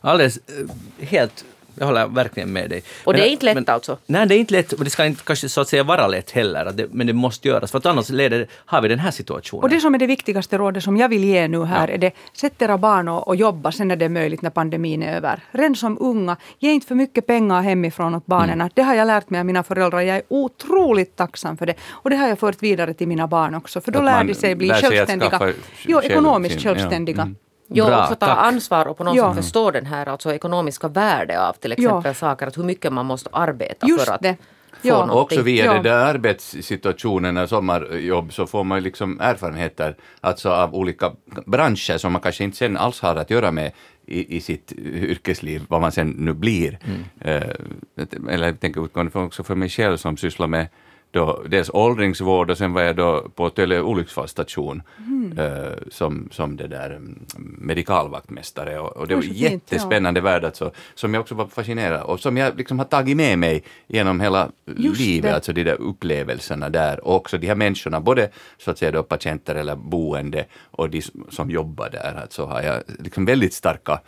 Alldeles, 0.00 0.36
eh, 0.36 1.06
helt 1.06 1.44
jag 1.74 1.86
håller 1.86 2.06
verkligen 2.06 2.52
med 2.52 2.70
dig. 2.70 2.82
Och 3.04 3.12
men, 3.12 3.20
det 3.20 3.28
är 3.28 3.30
inte 3.30 3.44
lätt 3.44 3.54
men, 3.54 3.64
alltså? 3.68 3.98
Nej, 4.06 4.26
det 4.26 4.34
är 4.34 4.38
inte 4.38 4.54
lätt 4.54 4.72
och 4.72 4.84
det 4.84 4.90
ska 4.90 5.06
inte 5.06 5.24
kanske 5.24 5.48
så 5.48 5.60
att 5.60 5.68
säga 5.68 5.82
vara 5.82 6.06
lätt 6.06 6.30
heller, 6.30 6.72
det, 6.74 6.86
men 6.92 7.06
det 7.06 7.12
måste 7.12 7.48
göras 7.48 7.70
för 7.70 7.78
att 7.78 7.86
annars 7.86 8.08
leder, 8.08 8.46
har 8.52 8.82
vi 8.82 8.88
den 8.88 8.98
här 8.98 9.10
situationen. 9.10 9.62
Och 9.62 9.68
det 9.68 9.80
som 9.80 9.94
är 9.94 9.98
det 9.98 10.06
viktigaste 10.06 10.58
rådet 10.58 10.84
som 10.84 10.96
jag 10.96 11.08
vill 11.08 11.24
ge 11.24 11.48
nu 11.48 11.64
här 11.64 11.88
ja. 11.88 11.94
är 11.94 11.98
det, 11.98 12.12
sätt 12.32 12.62
era 12.62 12.78
barn 12.78 13.08
och, 13.08 13.28
och 13.28 13.36
jobba 13.36 13.72
sen 13.72 13.88
när 13.88 13.96
det 13.96 14.04
är 14.04 14.08
möjligt 14.08 14.42
när 14.42 14.50
pandemin 14.50 15.02
är 15.02 15.16
över. 15.16 15.40
Redan 15.50 15.76
som 15.76 15.98
unga, 16.00 16.36
ge 16.58 16.72
inte 16.72 16.86
för 16.86 16.94
mycket 16.94 17.26
pengar 17.26 17.62
hemifrån 17.62 18.14
åt 18.14 18.26
barnen. 18.26 18.60
Mm. 18.60 18.70
Det 18.74 18.82
har 18.82 18.94
jag 18.94 19.06
lärt 19.06 19.30
mig 19.30 19.40
av 19.40 19.46
mina 19.46 19.62
föräldrar. 19.62 20.00
Jag 20.00 20.16
är 20.16 20.22
otroligt 20.28 21.16
tacksam 21.16 21.56
för 21.56 21.66
det. 21.66 21.74
Och 21.90 22.10
det 22.10 22.16
har 22.16 22.28
jag 22.28 22.38
fört 22.38 22.62
vidare 22.62 22.94
till 22.94 23.08
mina 23.08 23.26
barn 23.26 23.54
också. 23.54 23.80
För 23.80 23.92
då 23.92 24.02
lär 24.02 24.24
de 24.24 24.34
sig 24.34 24.54
bli 24.54 24.70
självständiga. 24.70 25.52
Jo, 25.86 26.00
ekonomiskt 26.00 26.62
självständiga. 26.62 27.16
Ja. 27.16 27.22
Mm. 27.22 27.36
Jo, 27.74 27.86
Bra, 27.86 28.02
också 28.02 28.14
ta 28.14 28.26
tack. 28.26 28.38
ansvar 28.38 28.86
och 28.86 28.96
på 28.96 29.04
något 29.04 29.16
ja. 29.16 29.34
sätt 29.34 29.44
förstå 29.44 29.70
den 29.70 29.86
här 29.86 30.06
alltså, 30.06 30.32
ekonomiska 30.32 30.88
värdet 30.88 31.38
av 31.38 31.52
till 31.52 31.72
exempel 31.72 32.02
ja. 32.04 32.14
saker, 32.14 32.46
att 32.46 32.58
hur 32.58 32.64
mycket 32.64 32.92
man 32.92 33.06
måste 33.06 33.30
arbeta 33.32 33.86
Just 33.86 34.04
för 34.04 34.12
att 34.12 34.22
det. 34.22 34.36
få 34.70 34.88
ja. 34.88 35.06
någonting. 35.06 35.38
Också 35.38 35.42
via 35.42 35.64
ja. 35.64 35.72
den 35.72 35.82
där 35.82 35.96
arbetssituationen, 35.96 37.48
sommarjobb, 37.48 38.32
så 38.32 38.46
får 38.46 38.64
man 38.64 38.82
liksom 38.82 39.20
erfarenheter 39.20 39.96
alltså 40.20 40.50
av 40.50 40.74
olika 40.74 41.12
branscher 41.46 41.98
som 41.98 42.12
man 42.12 42.22
kanske 42.22 42.44
inte 42.44 42.56
sen 42.56 42.76
alls 42.76 43.00
har 43.00 43.16
att 43.16 43.30
göra 43.30 43.50
med 43.50 43.72
i, 44.06 44.36
i 44.36 44.40
sitt 44.40 44.72
yrkesliv, 44.78 45.62
vad 45.68 45.80
man 45.80 45.92
sen 45.92 46.10
nu 46.10 46.32
blir. 46.32 46.78
Mm. 46.84 47.42
Uh, 47.42 48.30
eller 48.30 48.46
jag 48.46 48.60
tänker 48.60 48.84
utgående 48.84 49.18
också 49.18 49.44
för 49.44 49.54
mig 49.54 49.68
själv 49.68 49.96
som 49.96 50.16
sysslar 50.16 50.46
med 50.46 50.66
då 51.14 51.42
dels 51.48 51.70
åldringsvård 51.72 52.50
och 52.50 52.58
sen 52.58 52.72
var 52.72 52.82
jag 52.82 52.96
då 52.96 53.28
på 53.34 53.50
Töle 53.50 53.80
olycksfallsstation 53.80 54.82
mm. 54.98 55.38
uh, 55.38 55.72
som, 55.90 56.28
som 56.32 56.56
det 56.56 56.66
där 56.66 56.94
um, 56.94 57.18
medikalvaktmästare 57.58 58.78
och, 58.78 58.96
och 58.96 59.08
det 59.08 59.14
var 59.14 59.22
en 59.22 59.32
jättespännande 59.32 60.20
ja. 60.20 60.24
värld 60.24 60.44
alltså, 60.44 60.70
som 60.94 61.14
jag 61.14 61.20
också 61.20 61.34
var 61.34 61.46
fascinerad 61.46 62.02
och 62.02 62.20
som 62.20 62.36
jag 62.36 62.58
liksom 62.58 62.78
har 62.78 62.86
tagit 62.86 63.16
med 63.16 63.38
mig 63.38 63.62
genom 63.86 64.20
hela 64.20 64.48
Just 64.76 65.00
livet, 65.00 65.30
det. 65.30 65.34
alltså 65.34 65.52
de 65.52 65.64
där 65.64 65.80
upplevelserna 65.80 66.68
där 66.68 67.04
och 67.04 67.14
också 67.14 67.38
de 67.38 67.46
här 67.46 67.54
människorna, 67.54 68.00
både 68.00 68.30
så 68.58 68.70
att 68.70 68.78
säga 68.78 68.92
då 68.92 69.02
patienter 69.02 69.54
eller 69.54 69.76
boende 69.76 70.44
och 70.70 70.90
de 70.90 71.02
som 71.30 71.50
jobbar 71.50 71.90
där, 71.90 72.20
alltså 72.22 72.44
har 72.44 72.62
jag 72.62 72.82
liksom 72.98 73.24
väldigt 73.24 73.54
starka 73.54 74.00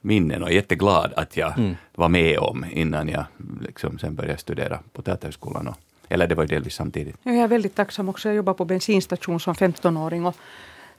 minnen 0.00 0.42
och 0.42 0.50
är 0.50 0.54
jätteglad 0.54 1.12
att 1.16 1.36
jag 1.36 1.58
mm. 1.58 1.76
var 1.94 2.08
med 2.08 2.38
om 2.38 2.64
innan 2.70 3.08
jag 3.08 3.24
liksom 3.60 3.98
sen 3.98 4.14
började 4.14 4.38
studera 4.38 4.78
på 4.92 5.02
Teaterhögskolan 5.02 5.68
och 5.68 5.76
eller 6.08 6.26
det 6.26 6.34
var 6.34 6.44
ju 6.44 6.48
delvis 6.48 6.74
samtidigt. 6.74 7.16
Jag 7.22 7.36
är 7.36 7.48
väldigt 7.48 7.74
tacksam 7.74 8.08
också. 8.08 8.28
Jag 8.28 8.36
jobbade 8.36 8.58
på 8.58 8.64
bensinstation 8.64 9.40
som 9.40 9.54
15-åring 9.54 10.26
och 10.26 10.36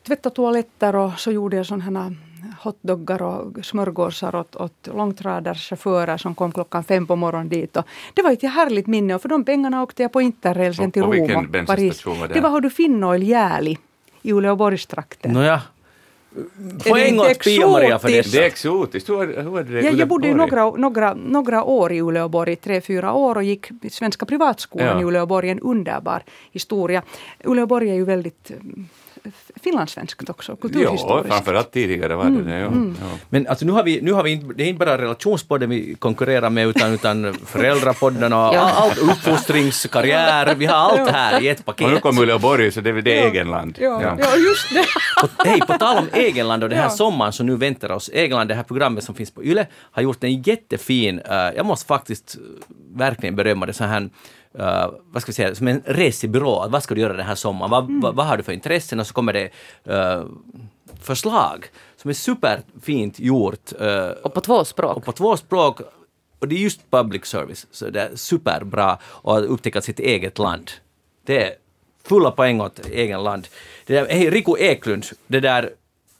tvättade 0.07 0.35
toaletter 0.35 0.95
och 0.95 1.19
så 1.19 1.31
gjorde 1.31 1.57
jag 1.57 1.65
sådana 1.65 2.15
hotdoggar 2.59 3.21
och 3.21 3.65
smörgåsar 3.65 4.35
åt, 4.35 4.55
åt 4.55 4.87
långtradarchaufförer 4.93 6.17
som 6.17 6.35
kom 6.35 6.51
klockan 6.51 6.83
fem 6.83 7.07
på 7.07 7.15
morgonen 7.15 7.49
dit. 7.49 7.77
Och 7.77 7.85
det 8.13 8.21
var 8.21 8.31
ett 8.31 8.41
härligt 8.41 8.87
minne 8.87 9.15
och 9.15 9.21
för 9.21 9.29
de 9.29 9.43
pengarna 9.43 9.83
åkte 9.83 10.01
jag 10.01 10.11
på 10.11 10.21
Interrailsen 10.21 10.91
till 10.91 11.03
Rom 11.03 11.45
och 11.45 11.67
Paris. 11.67 12.05
Var 12.05 12.27
det? 12.27 12.33
det 12.33 12.41
var 12.41 12.49
Har 12.49 12.61
du 12.61 12.69
Finnoil 12.69 13.23
Jäli 13.23 13.77
i 14.21 14.33
Uleåborgstrakten. 14.33 15.33
Nåja. 15.33 15.61
Poäng 16.89 17.19
åt 17.19 17.43
Pia-Maria 17.43 17.99
för 17.99 18.07
det. 18.07 18.31
Det 18.31 18.37
är 18.37 18.47
exotiskt. 18.47 19.09
Hur, 19.09 19.41
hur 19.41 19.59
är 19.59 19.63
det 19.63 19.81
ja, 19.81 19.91
jag 19.91 20.07
bodde 20.07 20.33
några, 20.33 20.71
några, 20.71 21.13
några 21.13 21.63
år 21.63 21.91
i 21.91 22.01
Uleåborg, 22.01 22.55
tre, 22.55 22.81
fyra 22.81 23.13
år 23.13 23.35
och 23.35 23.43
gick 23.43 23.69
Svenska 23.91 24.25
privatskolan 24.25 24.87
ja. 24.87 25.01
i 25.01 25.03
Uleåborg. 25.03 25.49
En 25.49 25.59
underbar 25.59 26.23
historia. 26.51 27.03
Uleåborg 27.43 27.89
är 27.89 27.95
ju 27.95 28.05
väldigt 28.05 28.51
finlandssvenskt 29.63 30.29
också, 30.29 30.55
kulturhistoriskt. 30.55 31.27
Ja, 31.29 31.35
framförallt 31.35 31.71
tidigare 31.71 32.15
var 32.15 32.25
det 32.25 32.43
det. 32.43 32.59
Ja. 32.59 32.67
Mm. 32.67 32.95
Ja. 33.01 33.17
Men 33.29 33.47
alltså 33.47 33.65
nu 33.65 33.71
har 33.71 33.83
vi, 33.83 34.01
nu 34.01 34.11
har 34.11 34.23
vi 34.23 34.31
inte, 34.31 34.53
det 34.53 34.63
är 34.63 34.67
inte 34.67 34.85
bara 34.85 34.97
relationspodden 34.97 35.69
vi 35.69 35.95
konkurrerar 35.95 36.49
med 36.49 36.67
utan, 36.67 36.93
utan 36.93 37.33
föräldrapodden 37.33 38.33
och 38.33 38.39
ja. 38.39 38.59
allt, 38.59 38.97
uppfostringskarriär, 38.97 40.55
vi 40.55 40.65
har 40.65 40.75
allt 40.75 41.09
här 41.09 41.41
i 41.41 41.47
ett 41.47 41.65
paket. 41.65 41.87
Och 41.87 41.93
nu 41.93 41.99
kommer 41.99 42.21
Uleåborg 42.21 42.71
så 42.71 42.81
det 42.81 42.89
är 42.89 43.01
det 43.01 43.15
ja. 43.15 43.27
egenland. 43.27 43.77
Ja. 43.81 44.01
Ja. 44.01 44.17
ja, 44.19 44.35
just 44.35 44.73
det. 44.73 44.85
Hej, 45.49 45.59
på 45.59 45.73
tal 45.73 45.97
om 45.97 46.09
egenland 46.13 46.63
och 46.63 46.69
den 46.69 46.79
här 46.79 46.85
ja. 46.85 46.89
sommaren 46.89 47.33
som 47.33 47.45
nu 47.45 47.55
väntar 47.55 47.91
oss, 47.91 48.09
Egenland, 48.13 48.49
det 48.49 48.55
här 48.55 48.63
programmet 48.63 49.03
som 49.03 49.15
finns 49.15 49.31
på 49.31 49.43
Yle, 49.43 49.67
har 49.91 50.01
gjort 50.01 50.23
en 50.23 50.41
jättefin, 50.41 51.19
uh, 51.19 51.55
jag 51.55 51.65
måste 51.65 51.85
faktiskt 51.85 52.37
verkligen 52.95 53.35
berömma 53.35 53.65
det 53.65 53.73
så 53.73 53.83
här 53.83 54.09
uh, 54.59 54.89
vad 55.11 55.21
ska 55.21 55.29
vi 55.29 55.33
säga, 55.33 55.55
som 55.55 55.67
en 55.67 55.81
resebyrå. 55.85 56.67
Vad 56.69 56.83
ska 56.83 56.95
du 56.95 57.01
göra 57.01 57.13
den 57.13 57.25
här 57.25 57.35
sommaren? 57.35 57.71
Vad, 57.71 57.83
mm. 57.83 58.01
vad, 58.01 58.15
vad 58.15 58.25
har 58.25 58.37
du 58.37 58.43
för 58.43 58.53
intressen? 58.53 58.99
Och 58.99 59.07
så 59.07 59.13
kommer 59.13 59.33
det 59.33 59.49
uh, 59.93 60.25
förslag 61.01 61.65
som 61.97 62.09
är 62.09 62.13
superfint 62.13 63.19
gjort. 63.19 63.73
Uh, 63.81 64.09
och 64.23 64.33
på 64.33 64.41
två 64.41 64.65
språk. 64.65 64.97
Och 64.97 65.05
på 65.05 65.11
två 65.11 65.37
språk. 65.37 65.81
Och 66.39 66.47
det 66.47 66.55
är 66.55 66.59
just 66.59 66.91
public 66.91 67.25
service, 67.25 67.67
så 67.71 67.89
det 67.89 68.01
är 68.01 68.15
superbra 68.15 68.97
att 69.23 69.43
upptäcka 69.43 69.81
sitt 69.81 69.99
eget 69.99 70.39
land. 70.39 70.71
Det 71.25 71.43
är 71.43 71.53
fulla 72.03 72.31
poäng 72.31 72.61
åt 72.61 72.85
egen 72.85 73.23
land. 73.23 73.47
Det 73.85 73.93
där, 73.93 74.07
hej, 74.09 74.29
Riku 74.29 74.55
Eklund, 74.59 75.05
det 75.27 75.39
där, 75.39 75.69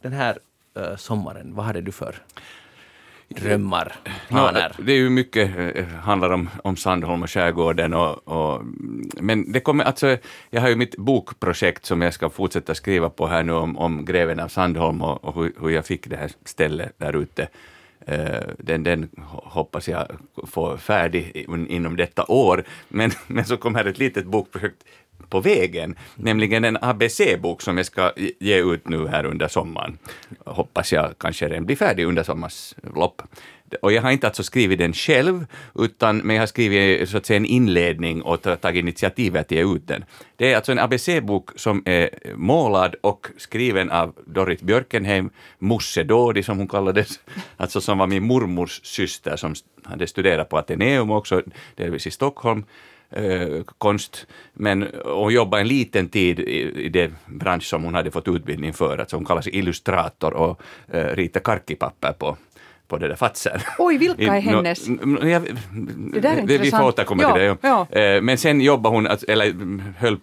den 0.02 0.13
här 0.13 0.38
sommaren, 0.97 1.56
vad 1.56 1.65
hade 1.65 1.82
du 1.82 1.91
för 1.91 2.15
drömmar, 3.27 3.95
planer? 4.27 4.75
No, 4.77 4.83
det 4.83 4.91
är 4.91 4.97
ju 4.97 5.09
mycket, 5.09 5.75
eh, 5.75 5.85
handlar 5.85 6.29
om, 6.29 6.49
om 6.63 6.75
Sandholm 6.75 7.23
och 7.23 7.31
skärgården 7.31 7.93
och, 7.93 8.27
och, 8.27 8.61
men 9.21 9.51
det 9.51 9.59
kommer, 9.59 9.83
alltså, 9.83 10.17
jag 10.49 10.61
har 10.61 10.69
ju 10.69 10.75
mitt 10.75 10.97
bokprojekt 10.97 11.85
som 11.85 12.01
jag 12.01 12.13
ska 12.13 12.29
fortsätta 12.29 12.75
skriva 12.75 13.09
på 13.09 13.27
här 13.27 13.43
nu 13.43 13.53
om, 13.53 13.77
om 13.77 14.05
greven 14.05 14.39
av 14.39 14.47
Sandholm 14.47 15.01
och, 15.01 15.23
och 15.23 15.35
hur, 15.35 15.53
hur 15.61 15.69
jag 15.69 15.85
fick 15.85 16.07
det 16.09 16.17
här 16.17 16.31
stället 16.45 16.93
där 16.97 17.15
ute. 17.15 17.47
Uh, 18.11 18.53
den, 18.57 18.83
den 18.83 19.09
hoppas 19.27 19.87
jag 19.87 20.07
få 20.47 20.77
färdig 20.77 21.45
inom 21.69 21.95
detta 21.95 22.25
år, 22.27 22.63
men, 22.87 23.11
men 23.27 23.45
så 23.45 23.57
kommer 23.57 23.85
ett 23.85 23.99
litet 23.99 24.25
bokprojekt 24.25 24.83
på 25.30 25.39
vägen, 25.39 25.95
nämligen 26.15 26.63
en 26.63 26.77
ABC-bok 26.82 27.62
som 27.62 27.77
jag 27.77 27.86
ska 27.86 28.12
ge 28.39 28.63
ut 28.63 28.89
nu 28.89 29.08
här 29.08 29.25
under 29.25 29.47
sommaren. 29.47 29.97
Hoppas 30.45 30.93
jag 30.93 31.13
kanske 31.17 31.47
den 31.47 31.65
blir 31.65 31.75
färdig 31.75 32.06
under 32.06 32.23
sommarens 32.23 32.75
lopp. 32.95 33.21
Och 33.82 33.91
jag 33.91 34.01
har 34.01 34.12
inte 34.12 34.27
alltså 34.27 34.43
skrivit 34.43 34.80
den 34.80 34.93
själv, 34.93 35.45
utan 35.75 36.17
men 36.17 36.36
jag 36.36 36.41
har 36.41 36.47
skrivit 36.47 37.10
så 37.10 37.17
att 37.17 37.25
säga 37.25 37.38
en 37.38 37.45
inledning 37.45 38.21
och 38.21 38.41
tagit 38.41 38.80
initiativet 38.80 39.41
att 39.41 39.51
ge 39.51 39.75
ut 39.75 39.88
den. 39.88 40.06
Det 40.36 40.51
är 40.51 40.56
alltså 40.56 40.71
en 40.71 40.80
ABC-bok 40.80 41.49
som 41.56 41.84
är 41.86 42.10
målad 42.36 42.95
och 43.01 43.27
skriven 43.38 43.91
av 43.91 44.15
Dorit 44.25 44.62
Björkenheim, 44.62 45.30
Musse 45.60 46.03
Dodi 46.03 46.43
som 46.43 46.58
hon 46.58 46.67
kallades, 46.67 47.19
alltså 47.58 47.82
som 47.82 47.97
var 47.97 48.08
min 48.08 48.23
mormors 48.23 48.82
syster 48.84 49.36
som 49.36 49.56
hade 49.84 50.08
studerat 50.08 50.49
på 50.49 50.58
Ateneum 50.58 51.12
också, 51.12 51.41
delvis 51.75 52.08
i 52.08 52.12
Stockholm 52.12 52.65
eh, 53.09 53.63
konst, 53.77 54.27
men 54.53 54.87
hon 55.05 55.33
jobbade 55.33 55.61
en 55.61 55.67
liten 55.67 56.09
tid 56.09 56.39
i, 56.39 56.85
i 56.85 56.89
det 56.89 57.11
bransch 57.25 57.63
som 57.63 57.83
hon 57.83 57.95
hade 57.95 58.11
fått 58.11 58.27
utbildning 58.27 58.73
för, 58.73 58.97
alltså 58.97 59.15
hon 59.15 59.25
kallar 59.25 59.41
sig 59.41 59.55
illustrator 59.55 60.33
och 60.33 60.61
eh, 60.87 61.15
ritar 61.15 61.39
karkipapper 61.39 62.13
på 62.13 62.37
på 62.87 62.97
det 62.97 63.07
där 63.07 63.15
fatsen. 63.15 63.59
Oj, 63.77 63.97
vilka 63.97 64.35
är 64.35 64.39
hennes? 64.39 64.87
No, 64.87 65.27
jag, 65.27 65.43
det 66.13 66.19
där 66.19 66.29
är 66.29 66.39
intressant. 66.39 66.65
Vi 66.65 66.71
får 66.71 66.83
återkomma 66.83 67.23
ja, 67.23 67.33
till 67.33 67.41
det. 67.41 67.57
Ja. 67.61 67.87
Ja. 67.91 67.99
Eh, 67.99 68.21
men 68.21 68.37
sen 68.37 68.61
jobbade 68.61 68.95
hon, 68.95 69.07
eller 69.27 69.53
höll, 69.99 70.17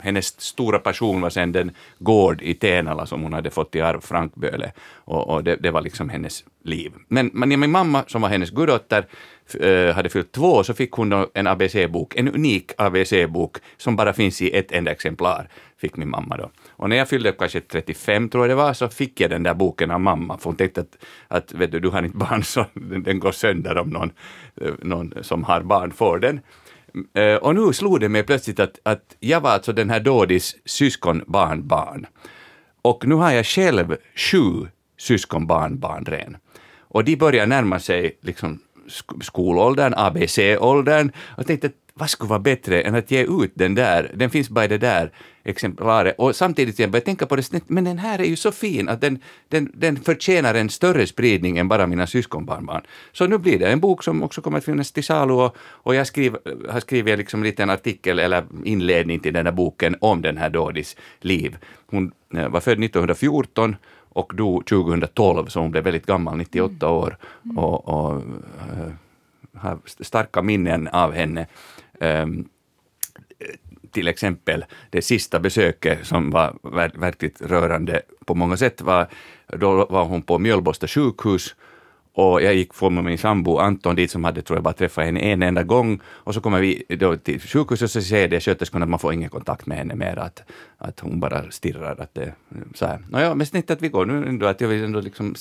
hennes 0.00 0.40
stora 0.40 0.78
passion 0.78 1.20
var 1.20 1.30
sen 1.30 1.52
den 1.52 1.70
gård 1.98 2.42
i 2.42 2.54
Tenala 2.54 3.06
som 3.06 3.22
hon 3.22 3.32
hade 3.32 3.50
fått 3.50 3.74
i 3.74 3.80
arv, 3.80 4.00
Frankböle. 4.00 4.72
Och, 4.94 5.28
och 5.28 5.44
det, 5.44 5.56
det, 5.56 5.70
var 5.70 5.82
liksom 5.82 6.08
hennes 6.08 6.44
liv. 6.64 6.92
Men, 7.08 7.30
men 7.32 7.60
min 7.60 7.70
mamma, 7.70 8.04
som 8.06 8.22
var 8.22 8.28
hennes 8.28 8.50
guddotter, 8.50 9.06
Eh, 9.54 9.94
hade 9.94 10.08
fyllt 10.08 10.32
två 10.32 10.64
så 10.64 10.74
fick 10.74 10.92
hon 10.92 11.26
en 11.34 11.46
ABC-bok, 11.46 12.16
en 12.16 12.28
unik 12.28 12.72
ABC-bok 12.78 13.56
som 13.76 13.96
bara 13.96 14.12
finns 14.12 14.42
i 14.42 14.56
ett 14.56 14.72
enda 14.72 14.90
exemplar, 14.90 15.48
fick 15.76 15.96
min 15.96 16.08
mamma 16.08 16.36
då. 16.36 16.50
Och 16.68 16.88
när 16.88 16.96
jag 16.96 17.08
fyllde 17.08 17.32
kanske 17.32 17.60
35 17.60 18.28
tror 18.28 18.44
jag 18.44 18.50
det 18.50 18.62
var, 18.62 18.72
så 18.72 18.88
fick 18.88 19.20
jag 19.20 19.30
den 19.30 19.42
där 19.42 19.54
boken 19.54 19.90
av 19.90 20.00
mamma, 20.00 20.38
för 20.38 20.44
hon 20.44 20.56
tänkte 20.56 20.80
att, 20.80 20.98
att 21.28 21.52
vet 21.52 21.72
du, 21.72 21.80
du 21.80 21.88
har 21.88 22.02
inte 22.02 22.16
barn 22.16 22.42
så 22.44 22.66
den, 22.74 23.18
går 23.18 23.32
sönder 23.32 23.78
om 23.78 23.90
någon, 23.90 24.10
eh, 24.60 24.72
någon 24.82 25.14
som 25.22 25.44
har 25.44 25.60
barn 25.60 25.92
får 25.92 26.18
den. 26.18 26.40
Eh, 27.14 27.34
och 27.34 27.54
nu 27.54 27.72
slog 27.72 28.00
det 28.00 28.08
mig 28.08 28.22
plötsligt 28.22 28.60
att, 28.60 28.78
att 28.82 29.16
jag 29.20 29.40
var 29.40 29.50
alltså 29.50 29.72
den 29.72 29.90
här 29.90 30.00
Dodis 30.00 30.56
syskonbarnbarn. 30.64 32.06
Och 32.82 33.06
nu 33.06 33.14
har 33.14 33.32
jag 33.32 33.46
själv 33.46 33.96
sju 34.16 34.68
syskonbarnbarn 34.98 36.04
ren. 36.04 36.36
Och 36.90 37.04
de 37.04 37.16
börjar 37.16 37.46
närma 37.46 37.78
sig 37.78 38.18
liksom 38.20 38.60
skolåldern, 39.20 39.94
ABC-åldern. 39.96 41.12
Jag 41.36 41.46
tänkte 41.46 41.70
vad 41.98 42.10
skulle 42.10 42.28
vara 42.28 42.38
bättre 42.38 42.80
än 42.80 42.94
att 42.94 43.10
ge 43.10 43.24
ut 43.24 43.52
den 43.54 43.74
där, 43.74 44.10
den 44.14 44.30
finns 44.30 44.50
bara 44.50 44.64
i 44.64 44.68
det 44.68 44.78
där 44.78 45.12
exemplaret. 45.44 46.14
Och 46.18 46.36
samtidigt 46.36 46.78
jag 46.78 46.90
började 46.90 47.04
tänka 47.04 47.26
på 47.26 47.36
det, 47.36 47.50
men 47.66 47.84
den 47.84 47.98
här 47.98 48.18
är 48.18 48.24
ju 48.24 48.36
så 48.36 48.52
fin 48.52 48.88
att 48.88 49.00
den, 49.00 49.18
den, 49.48 49.70
den 49.74 49.96
förtjänar 49.96 50.54
en 50.54 50.70
större 50.70 51.06
spridning 51.06 51.58
än 51.58 51.68
bara 51.68 51.86
mina 51.86 52.06
syskonbarnbarn. 52.06 52.82
Så 53.12 53.26
nu 53.26 53.38
blir 53.38 53.58
det 53.58 53.68
en 53.68 53.80
bok 53.80 54.04
som 54.04 54.22
också 54.22 54.40
kommer 54.40 54.58
att 54.58 54.64
finnas 54.64 54.92
till 54.92 55.04
salu 55.04 55.34
och, 55.34 55.56
och 55.58 55.94
jag 55.94 56.06
skriv, 56.06 56.36
har 56.68 56.80
skrivit 56.80 57.18
liksom 57.18 57.40
en 57.40 57.46
liten 57.46 57.70
artikel 57.70 58.18
eller 58.18 58.44
inledning 58.64 59.20
till 59.20 59.32
den 59.32 59.46
här 59.46 59.52
boken 59.52 59.96
om 60.00 60.22
den 60.22 60.36
här 60.36 60.50
Dodis 60.50 60.96
liv. 61.20 61.56
Hon 61.86 62.12
eh, 62.34 62.48
var 62.48 62.60
född 62.60 62.84
1914 62.84 63.76
och 64.08 64.32
dog 64.36 64.66
2012, 64.66 65.46
så 65.46 65.60
hon 65.60 65.70
blev 65.70 65.84
väldigt 65.84 66.06
gammal, 66.06 66.36
98 66.36 66.86
mm. 66.86 66.94
år. 66.94 67.16
Och, 67.56 67.88
och 67.88 68.16
uh, 68.16 68.92
har 69.54 69.78
starka 69.84 70.42
minnen 70.42 70.88
av 70.88 71.12
henne. 71.12 71.46
Um, 72.00 72.48
till 73.90 74.08
exempel 74.08 74.64
det 74.90 75.02
sista 75.02 75.40
besöket 75.40 76.06
som 76.06 76.30
var 76.30 76.58
verkligt 76.98 77.42
rörande 77.42 78.02
på 78.24 78.34
många 78.34 78.56
sätt 78.56 78.80
var, 78.80 79.08
då 79.46 79.86
var 79.90 80.04
hon 80.04 80.22
på 80.22 80.38
Mjölbosta 80.38 80.86
sjukhus 80.88 81.54
och 82.18 82.42
jag 82.42 82.54
gick 82.54 82.74
från 82.74 82.94
med 82.94 83.04
min 83.04 83.18
sambo 83.18 83.58
Anton 83.58 83.96
dit 83.96 84.10
som 84.10 84.24
hade, 84.24 84.42
tror 84.42 84.56
jag, 84.56 84.64
bara 84.64 84.74
träffat 84.74 85.04
henne 85.04 85.20
en 85.20 85.42
enda 85.42 85.62
gång. 85.62 86.00
Och 86.06 86.34
så 86.34 86.40
kommer 86.40 86.60
vi 86.60 86.84
då 86.88 87.16
till 87.16 87.40
sjukhuset 87.40 87.84
och 87.84 87.90
så 87.90 88.02
säger 88.02 88.28
det 88.28 88.40
sköterskan 88.40 88.82
att 88.82 88.88
man 88.88 88.98
får 88.98 89.12
ingen 89.12 89.30
kontakt 89.30 89.66
med 89.66 89.78
henne 89.78 89.94
mer, 89.94 90.18
att, 90.18 90.42
att 90.78 91.00
hon 91.00 91.20
bara 91.20 91.50
stirrar. 91.50 92.00
Att 92.00 92.14
det, 92.14 92.34
så 92.74 92.86
här. 92.86 92.98
Nåja, 93.10 93.34
men 93.34 93.46
snittet 93.46 93.70
att 93.70 93.82
vi 93.82 93.88
går 93.88 94.06
nu 94.06 94.28
ändå, 94.28 94.46
att 94.46 94.60
jag 94.60 94.68
vill 94.68 94.84
ändå 94.84 95.00
liksom 95.00 95.34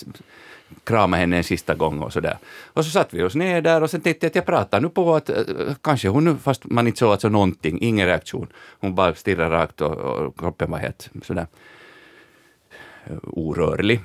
krama 0.84 1.18
henne 1.18 1.38
en 1.38 1.44
sista 1.44 1.76
gång 1.76 2.00
och 2.00 2.13
sådär. 2.13 2.38
Och 2.74 2.86
så 2.86 2.92
satt 2.92 3.13
vi 3.13 3.24
oss 3.24 3.36
ner 3.36 3.62
där 3.62 3.84
och 3.84 3.90
sen 3.90 4.02
tänkte 4.02 4.26
jag 4.26 4.30
att 4.30 4.36
jag 4.36 4.46
pratar 4.46 4.82
nu 4.82 4.90
på 4.90 5.16
att 5.16 5.30
eh, 5.30 5.36
kanske 5.82 6.08
hon 6.08 6.26
nu, 6.26 6.36
fast 6.36 6.66
man 6.66 6.88
inte 6.88 7.00
såg 7.00 7.12
alltså 7.12 7.30
någonting, 7.30 7.78
ingen 7.82 8.08
reaktion. 8.08 8.48
Hon 8.80 8.96
bara 8.96 9.16
stirrade 9.16 9.56
rakt 9.56 9.82
och, 9.82 9.98
och 9.98 10.40
kroppen 10.40 10.72
var 10.72 10.78
helt 10.78 11.10
sådär 11.24 11.48
eh, 13.06 13.18
orörlig. 13.24 14.00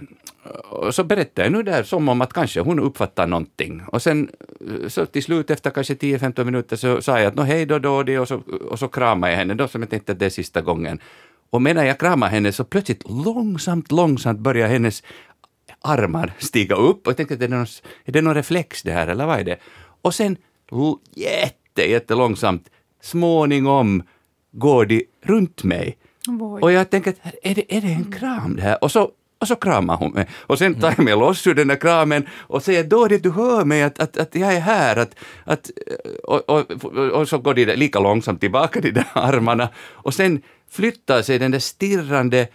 Och 0.70 0.94
så 0.94 1.05
berättade 1.05 1.42
jag 1.42 1.52
nu 1.52 1.62
där 1.62 1.83
som 1.83 2.09
om 2.09 2.20
att 2.20 2.33
kanske 2.33 2.61
hon 2.61 2.78
uppfattar 2.78 3.26
någonting. 3.26 3.83
Och 3.87 4.02
sen 4.02 4.31
eh, 4.61 4.88
så 4.88 5.07
till 5.07 5.22
slut 5.22 5.50
efter 5.50 5.70
kanske 5.70 5.94
10-15 5.94 6.44
minuter 6.44 6.76
så 6.76 7.02
sa 7.02 7.18
jag 7.18 7.26
att 7.26 7.35
no, 7.35 7.42
hej 7.42 7.66
då 7.66 7.78
Dodi 7.78 8.16
och 8.16 8.28
så, 8.28 8.40
och 8.70 8.78
så 8.78 8.88
kramade 8.88 9.33
jag 9.33 9.38
henne 9.38 9.55
då 9.55 9.68
som 9.68 9.83
jag 9.83 9.90
tänkte 9.90 10.12
att 10.12 10.18
det 10.18 10.26
är 10.26 10.31
sista 10.31 10.61
gången. 10.61 11.00
Och 11.50 11.62
medan 11.62 11.87
jag 11.87 11.98
kramade 11.98 12.33
henne 12.33 12.52
så 12.52 12.64
plötsligt 12.64 13.11
långsamt, 13.24 13.92
långsamt 13.92 14.38
började 14.38 14.72
hennes 14.72 15.02
armar 15.81 16.33
stiga 16.38 16.74
upp 16.74 17.07
och 17.07 17.11
jag 17.11 17.16
tänkte, 17.16 17.35
är 17.35 17.38
det, 17.38 17.48
någon, 17.48 17.66
är 18.05 18.12
det 18.12 18.22
någon 18.22 18.35
reflex 18.35 18.83
det 18.83 18.92
här 18.92 19.07
eller 19.07 19.26
vad 19.26 19.40
är 19.40 19.44
det? 19.44 19.59
Och 20.02 20.14
sen 20.14 20.37
jätte, 21.14 21.90
jättelångsamt, 21.90 22.70
småningom 23.00 24.02
går 24.52 24.87
de 24.87 25.05
runt 25.22 25.64
mig. 25.64 25.96
Boy. 26.26 26.62
Och 26.62 26.72
jag 26.72 26.90
tänker, 26.90 27.14
är 27.42 27.55
det, 27.55 27.76
är 27.76 27.81
det 27.81 27.92
en 27.92 28.12
kram 28.12 28.57
det 28.57 28.62
här? 28.62 28.85
Och 28.85 28.90
så 28.90 29.11
och 29.42 29.48
så 29.48 29.57
kramar 29.57 29.96
hon 29.96 30.12
mig. 30.12 30.26
Och 30.46 30.59
sen 30.59 30.74
tar 30.74 30.94
jag 30.96 31.05
mig 31.05 31.16
loss 31.16 31.46
ur 31.46 31.55
den 31.55 31.68
där 31.68 31.76
kramen 31.76 32.26
och 32.38 32.62
säger 32.62 32.85
Dori, 32.85 33.18
du 33.18 33.31
hör 33.31 33.64
mig 33.64 33.83
att, 33.83 33.98
att, 33.98 34.16
att 34.16 34.35
jag 34.35 34.55
är 34.55 34.61
här. 34.61 34.96
Att, 34.96 35.14
att, 35.44 35.70
eh, 35.87 36.12
och, 36.24 36.50
och, 36.50 36.70
och 37.12 37.28
så 37.28 37.38
går 37.38 37.55
de 37.55 37.64
lika 37.64 37.98
långsamt 37.98 38.40
tillbaka, 38.40 38.81
de 38.81 38.90
där 38.90 39.07
armarna. 39.12 39.68
Och 39.76 40.14
sen 40.14 40.42
flyttar 40.70 41.22
sig 41.22 41.38
den 41.38 41.50
där 41.50 41.59
stirrande 41.59 42.48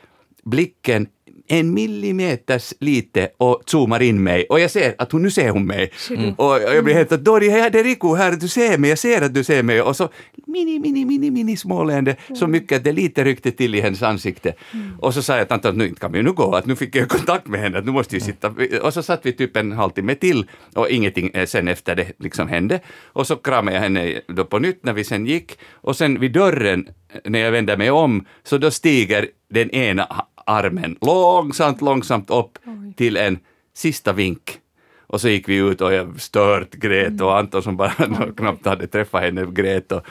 blicken 0.44 1.08
en 1.48 1.74
millimeters 1.74 2.74
lite 2.80 3.30
och 3.38 3.64
zoomar 3.66 4.02
in 4.02 4.24
mig 4.24 4.46
och 4.50 4.60
jag 4.60 4.72
ser 4.72 4.96
att 4.98 5.12
hon, 5.12 5.22
nu 5.22 5.32
ser 5.32 5.50
hon 5.50 5.68
mig. 5.68 5.92
Mm. 6.10 6.34
Och 6.34 6.62
jag 6.62 6.84
blir 6.84 6.94
helt 6.94 7.12
att 7.12 7.26
Dori, 7.26 7.48
det 7.48 7.80
är 7.80 7.84
Riku 7.84 8.16
här, 8.16 8.32
du 8.32 8.48
ser 8.48 8.78
mig, 8.78 8.90
jag 8.90 9.00
ser 9.00 9.22
att 9.22 9.34
du 9.34 9.44
ser 9.44 9.64
mig. 9.64 9.82
Och 9.82 9.96
så 9.96 10.10
mini, 10.48 10.80
mini, 10.80 11.06
mini, 11.06 11.32
mini 11.32 11.58
småleende 11.58 12.16
mm. 12.28 12.36
så 12.36 12.48
mycket 12.48 12.78
att 12.78 12.84
det 12.84 12.92
lite 12.92 13.24
ryckte 13.24 13.52
till 13.52 13.76
i 13.76 13.82
hennes 13.82 14.04
ansikte. 14.04 14.54
Mm. 14.74 15.00
Och 15.00 15.14
så 15.14 15.22
sa 15.22 15.38
jag 15.38 15.54
att 15.54 15.76
nu 15.76 15.94
kan 15.94 16.12
vi 16.12 16.24
nu 16.24 16.32
gå, 16.32 16.56
att 16.56 16.66
nu 16.66 16.76
fick 16.76 16.96
jag 16.96 17.10
kontakt 17.10 17.48
med 17.48 17.60
henne, 17.60 17.78
att 17.78 17.86
nu 17.86 17.92
måste 17.92 18.16
vi 18.16 18.22
sitta. 18.22 18.54
Och 18.82 18.94
så 18.94 19.04
satt 19.04 19.26
vi 19.26 19.34
typ 19.34 19.58
en 19.58 19.72
halvtimme 19.72 20.16
till 20.16 20.46
och 20.76 20.90
ingenting 20.90 21.32
eh, 21.34 21.46
sen 21.46 21.68
efter 21.68 21.96
det 21.96 22.12
liksom 22.20 22.48
hände. 22.48 22.80
Och 23.14 23.28
så 23.28 23.36
kramade 23.36 23.76
jag 23.76 23.82
henne 23.82 24.22
då 24.28 24.46
på 24.46 24.60
nytt 24.60 24.84
när 24.84 24.94
vi 24.94 25.04
sen 25.04 25.26
gick 25.26 25.58
och 25.72 25.96
sen 25.96 26.20
vid 26.20 26.32
dörren 26.32 26.88
när 27.24 27.40
jag 27.40 27.52
vänder 27.52 27.78
mig 27.78 27.92
om 27.92 28.26
så 28.44 28.58
då 28.58 28.72
stiger 28.72 29.28
den 29.50 29.70
ena 29.70 30.26
armen 30.48 30.98
långsamt, 31.02 31.82
långsamt 31.82 32.30
upp 32.30 32.60
Oj. 32.66 32.94
till 32.98 33.18
en 33.18 33.40
sista 33.74 34.14
vink. 34.14 34.60
Och 35.08 35.22
så 35.22 35.30
gick 35.30 35.50
vi 35.50 35.56
ut 35.56 35.82
och 35.82 35.94
jag 35.94 36.22
stört 36.22 36.74
grät 36.74 37.08
mm. 37.08 37.26
och 37.26 37.38
Anton 37.38 37.64
som 37.64 37.78
bara 37.78 37.90
knappt 38.38 38.66
hade 38.66 38.88
träffat 38.88 39.22
henne 39.22 39.46
grät. 39.52 39.92
Och, 39.92 40.02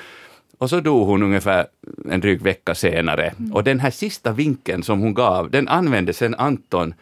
och 0.58 0.70
så 0.70 0.80
dog 0.80 1.06
hon 1.06 1.22
ungefär 1.22 1.66
en 2.10 2.20
dryg 2.20 2.42
vecka 2.42 2.74
senare. 2.74 3.34
Mm. 3.38 3.52
Och 3.52 3.64
den 3.64 3.80
här 3.80 3.90
sista 3.90 4.32
vinken 4.32 4.82
som 4.82 5.00
hon 5.00 5.14
gav, 5.14 5.50
den 5.50 5.68
använde 5.68 6.12
sen 6.12 6.34
Anton 6.34 6.94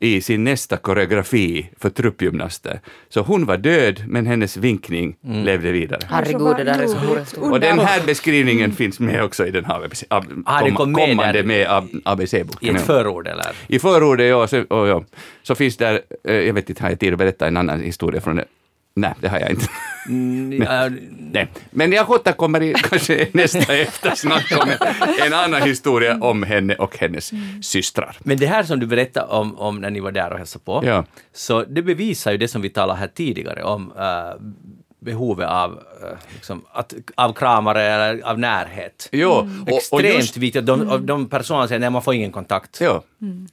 i 0.00 0.20
sin 0.20 0.44
nästa 0.44 0.76
koreografi 0.76 1.70
för 1.76 1.90
truppgymnaster. 1.90 2.80
Så 3.08 3.20
hon 3.20 3.46
var 3.46 3.56
död, 3.56 4.04
men 4.06 4.26
hennes 4.26 4.56
vinkning 4.56 5.16
mm. 5.24 5.44
levde 5.44 5.72
vidare. 5.72 6.00
Herregud, 6.10 6.56
det 6.56 6.64
där 6.64 6.82
är 6.82 7.24
så. 7.24 7.40
Och 7.40 7.60
den 7.60 7.78
här 7.78 8.06
beskrivningen 8.06 8.64
mm. 8.64 8.76
finns 8.76 9.00
med 9.00 9.24
också 9.24 9.46
i 9.46 9.50
den 9.50 9.64
här 9.64 9.84
ABC, 9.84 10.04
ab, 10.08 10.24
ah, 10.46 10.60
kom, 10.60 10.94
kommande 10.94 11.42
med 11.42 11.66
ABC-boken. 12.04 12.76
I 12.76 12.78
ett 12.78 12.86
förord 12.86 13.26
eller? 13.26 13.46
I 13.66 13.78
förordet, 13.78 14.28
ja. 14.28 14.46
Så, 14.46 14.62
och, 14.62 14.88
ja. 14.88 15.04
så 15.42 15.54
finns 15.54 15.76
där, 15.76 16.00
eh, 16.24 16.34
jag 16.34 16.54
vet 16.54 16.70
inte, 16.70 16.82
har 16.82 16.90
jag 16.90 17.00
tid 17.00 17.12
att 17.12 17.18
berätta 17.18 17.46
en 17.46 17.56
annan 17.56 17.80
historia 17.80 18.20
från 18.20 18.36
det 18.36 18.44
Nej, 18.94 19.14
det 19.20 19.28
har 19.28 19.40
jag 19.40 19.50
inte. 19.50 19.66
Mm, 20.08 20.62
ja. 20.62 20.90
Nej. 21.32 21.48
Men 21.70 21.92
jag 21.92 22.10
återkommer 22.10 22.62
i 22.62 22.74
kanske 22.90 23.28
nästa 23.32 23.76
eftersnack 23.76 24.52
om 24.62 24.70
en 25.26 25.32
annan 25.32 25.62
historia 25.62 26.18
om 26.20 26.42
henne 26.42 26.74
och 26.74 26.98
hennes 26.98 27.32
mm. 27.32 27.62
systrar. 27.62 28.16
Men 28.20 28.36
det 28.36 28.46
här 28.46 28.62
som 28.62 28.80
du 28.80 28.86
berättade 28.86 29.26
om, 29.26 29.58
om 29.58 29.80
när 29.80 29.90
ni 29.90 30.00
var 30.00 30.12
där 30.12 30.32
och 30.32 30.38
hälsade 30.38 30.64
på, 30.64 30.82
ja. 30.84 31.04
så 31.32 31.64
det 31.64 31.82
bevisar 31.82 32.32
ju 32.32 32.38
det 32.38 32.48
som 32.48 32.62
vi 32.62 32.70
talade 32.70 32.98
här 32.98 33.08
tidigare 33.08 33.62
om 33.62 33.92
uh, 33.92 34.42
behovet 35.00 35.48
av, 35.48 35.70
uh, 35.70 36.18
liksom, 36.34 36.64
att, 36.72 36.94
av 37.14 37.32
kramare 37.32 37.82
eller 37.82 38.22
av 38.22 38.38
närhet. 38.38 39.08
Jo, 39.12 39.40
mm. 39.40 39.64
Extremt 39.66 39.92
och, 39.92 39.98
och 39.98 40.02
just, 40.02 40.36
viktigt. 40.36 40.66
De, 40.66 40.80
mm. 40.80 41.06
de 41.06 41.28
personerna 41.28 41.68
säger 41.68 41.86
att 41.86 41.92
man 41.92 42.02
får 42.02 42.14
ingen 42.14 42.32
kontakt. 42.32 42.80
Ja. 42.80 43.02
Mm. 43.22 43.48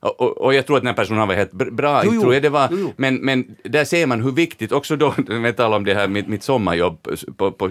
Och, 0.00 0.20
och, 0.20 0.54
jag 0.54 0.66
tror 0.66 0.76
att 0.76 0.82
den 0.82 0.86
här 0.86 0.94
personen 0.94 1.28
var 1.28 1.34
helt 1.34 1.52
bra, 1.52 2.02
jo, 2.04 2.12
jo, 2.14 2.20
tror 2.20 2.34
jag 2.34 2.42
det 2.42 2.48
var. 2.48 2.68
Jo, 2.72 2.92
men, 2.96 3.14
men 3.16 3.56
där 3.64 3.84
ser 3.84 4.06
man 4.06 4.22
hur 4.22 4.32
viktigt, 4.32 4.72
också 4.72 4.96
då, 4.96 5.14
när 5.28 5.44
jag 5.44 5.56
talar 5.56 5.76
om 5.76 5.84
det 5.84 5.94
här 5.94 6.08
mitt, 6.08 6.28
mitt 6.28 6.42
sommarjobb 6.42 7.08
på, 7.36 7.52
på 7.52 7.70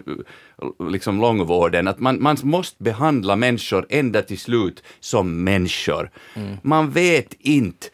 liksom 0.89 1.21
långvården, 1.21 1.87
att 1.87 1.99
man, 1.99 2.21
man 2.21 2.37
måste 2.43 2.83
behandla 2.83 3.35
människor 3.35 3.85
ända 3.89 4.21
till 4.21 4.39
slut 4.39 4.83
som 4.99 5.43
människor. 5.43 6.09
Mm. 6.33 6.57
Man 6.61 6.89
vet 6.89 7.33
inte 7.39 7.87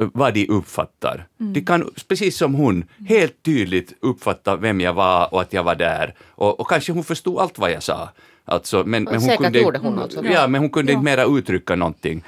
eh, 0.00 0.08
vad 0.12 0.34
de 0.34 0.48
uppfattar. 0.48 1.26
Mm. 1.40 1.52
De 1.52 1.60
kan, 1.60 1.90
precis 2.08 2.36
som 2.36 2.54
hon, 2.54 2.84
helt 3.08 3.42
tydligt 3.42 3.92
uppfatta 4.00 4.56
vem 4.56 4.80
jag 4.80 4.92
var 4.92 5.34
och 5.34 5.40
att 5.40 5.52
jag 5.52 5.64
var 5.64 5.74
där. 5.74 6.14
Och, 6.20 6.60
och 6.60 6.68
kanske 6.68 6.92
hon 6.92 7.04
förstod 7.04 7.38
allt 7.38 7.58
vad 7.58 7.70
jag 7.70 7.82
sa. 7.82 8.08
Alltså, 8.48 8.84
men, 8.86 9.04
men 9.04 9.20
hon 9.20 9.36
kunde, 9.36 9.58
gjorde 9.58 9.78
hon 9.78 9.98
alltså. 9.98 10.24
Ja, 10.24 10.46
men 10.46 10.60
hon 10.60 10.70
kunde 10.70 10.92
ja. 10.92 10.98
inte 10.98 11.04
mera 11.04 11.24
uttrycka 11.38 11.76
någonting. 11.76 12.22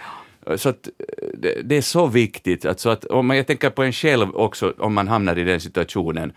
Så 0.57 0.69
att 0.69 0.89
det, 1.35 1.63
det, 1.65 1.77
är 1.77 1.83
så 1.83 2.07
viktigt, 2.07 2.65
alltså 2.65 2.91
att 2.91 3.05
om 3.05 3.27
man, 3.27 3.37
jag 3.37 3.47
tänker 3.47 3.71
på 3.71 3.83
en 3.83 3.93
själv 3.93 4.37
också, 4.37 4.75
om 4.79 4.95
man 4.95 5.09
hamnar 5.09 5.39
i 5.39 5.45
den 5.45 5.61
situationen, 5.61 6.33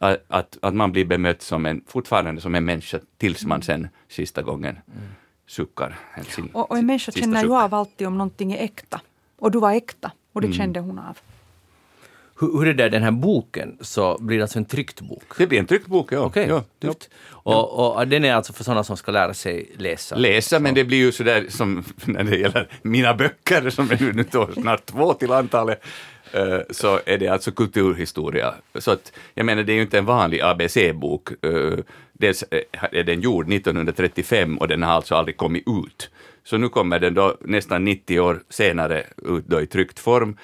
att, 0.00 0.24
att, 0.28 0.58
att 0.62 0.74
man 0.74 0.92
blir 0.92 1.04
bemött 1.04 1.42
som 1.42 1.66
en, 1.66 1.84
fortfarande 1.86 2.40
som 2.40 2.54
en 2.54 2.64
människa 2.64 2.98
tills 3.18 3.44
man 3.44 3.62
sen 3.62 3.88
sista 4.08 4.42
gången 4.42 4.78
mm. 4.86 5.08
suckar. 5.46 5.98
Sin, 6.28 6.46
och, 6.52 6.70
och 6.70 6.78
en 6.78 6.86
människa 6.86 7.12
känner 7.12 7.42
ju 7.42 7.54
av 7.54 7.74
alltid 7.74 8.06
om 8.06 8.18
någonting 8.18 8.52
är 8.52 8.64
äkta. 8.64 9.00
Och 9.38 9.50
du 9.50 9.60
var 9.60 9.72
äkta, 9.72 10.12
och 10.32 10.40
det 10.40 10.46
mm. 10.46 10.56
kände 10.56 10.80
hon 10.80 10.98
av. 10.98 11.18
Hur, 12.40 12.58
hur 12.58 12.68
är 12.68 12.74
det 12.74 12.88
den 12.88 13.02
här 13.02 13.10
boken, 13.10 13.76
så 13.80 14.18
blir 14.20 14.36
det 14.36 14.44
alltså 14.44 14.58
en 14.58 14.64
tryckt 14.64 15.00
bok? 15.00 15.24
Det 15.38 15.46
blir 15.46 15.58
en 15.58 15.66
tryckt 15.66 15.86
bok, 15.86 16.12
ja. 16.12 16.18
Okej, 16.18 16.52
okay. 16.52 16.64
ja. 16.80 16.94
Och, 17.30 17.96
och, 17.96 18.08
den 18.08 18.24
är 18.24 18.34
alltså 18.34 18.52
för 18.52 18.64
sådana 18.64 18.84
som 18.84 18.96
ska 18.96 19.12
lära 19.12 19.34
sig 19.34 19.70
läsa? 19.78 20.16
Läsa, 20.16 20.56
så. 20.56 20.62
men 20.62 20.74
det 20.74 20.84
blir 20.84 20.98
ju 20.98 21.12
sådär 21.12 21.46
som 21.48 21.84
när 22.04 22.24
det 22.24 22.36
gäller 22.36 22.68
mina 22.82 23.14
böcker, 23.14 23.70
som 23.70 23.90
är 23.90 24.12
nu 24.12 24.24
då 24.30 24.48
snart 24.52 24.86
två 24.86 25.14
till 25.14 25.32
antalet, 25.32 25.84
uh, 26.36 26.58
så 26.70 27.00
är 27.06 27.18
det 27.18 27.28
alltså 27.28 27.52
kulturhistoria. 27.52 28.54
Så 28.74 28.90
att, 28.90 29.12
jag 29.34 29.46
menar, 29.46 29.62
det 29.62 29.72
är 29.72 29.76
ju 29.76 29.82
inte 29.82 29.98
en 29.98 30.04
vanlig 30.04 30.40
ABC-bok. 30.40 31.28
Uh, 31.46 31.78
dels 32.12 32.44
är 32.92 33.04
den 33.04 33.20
gjord 33.20 33.52
1935 33.52 34.58
och 34.58 34.68
den 34.68 34.82
har 34.82 34.92
alltså 34.92 35.14
aldrig 35.14 35.36
kommit 35.36 35.64
ut. 35.66 36.10
Så 36.44 36.56
nu 36.58 36.68
kommer 36.68 36.98
den 37.00 37.14
då 37.14 37.36
nästan 37.40 37.84
90 37.84 38.20
år 38.20 38.42
senare 38.48 39.06
ut 39.16 39.46
då 39.46 39.60
i 39.60 39.66
tryckt 39.66 39.98
form 39.98 40.36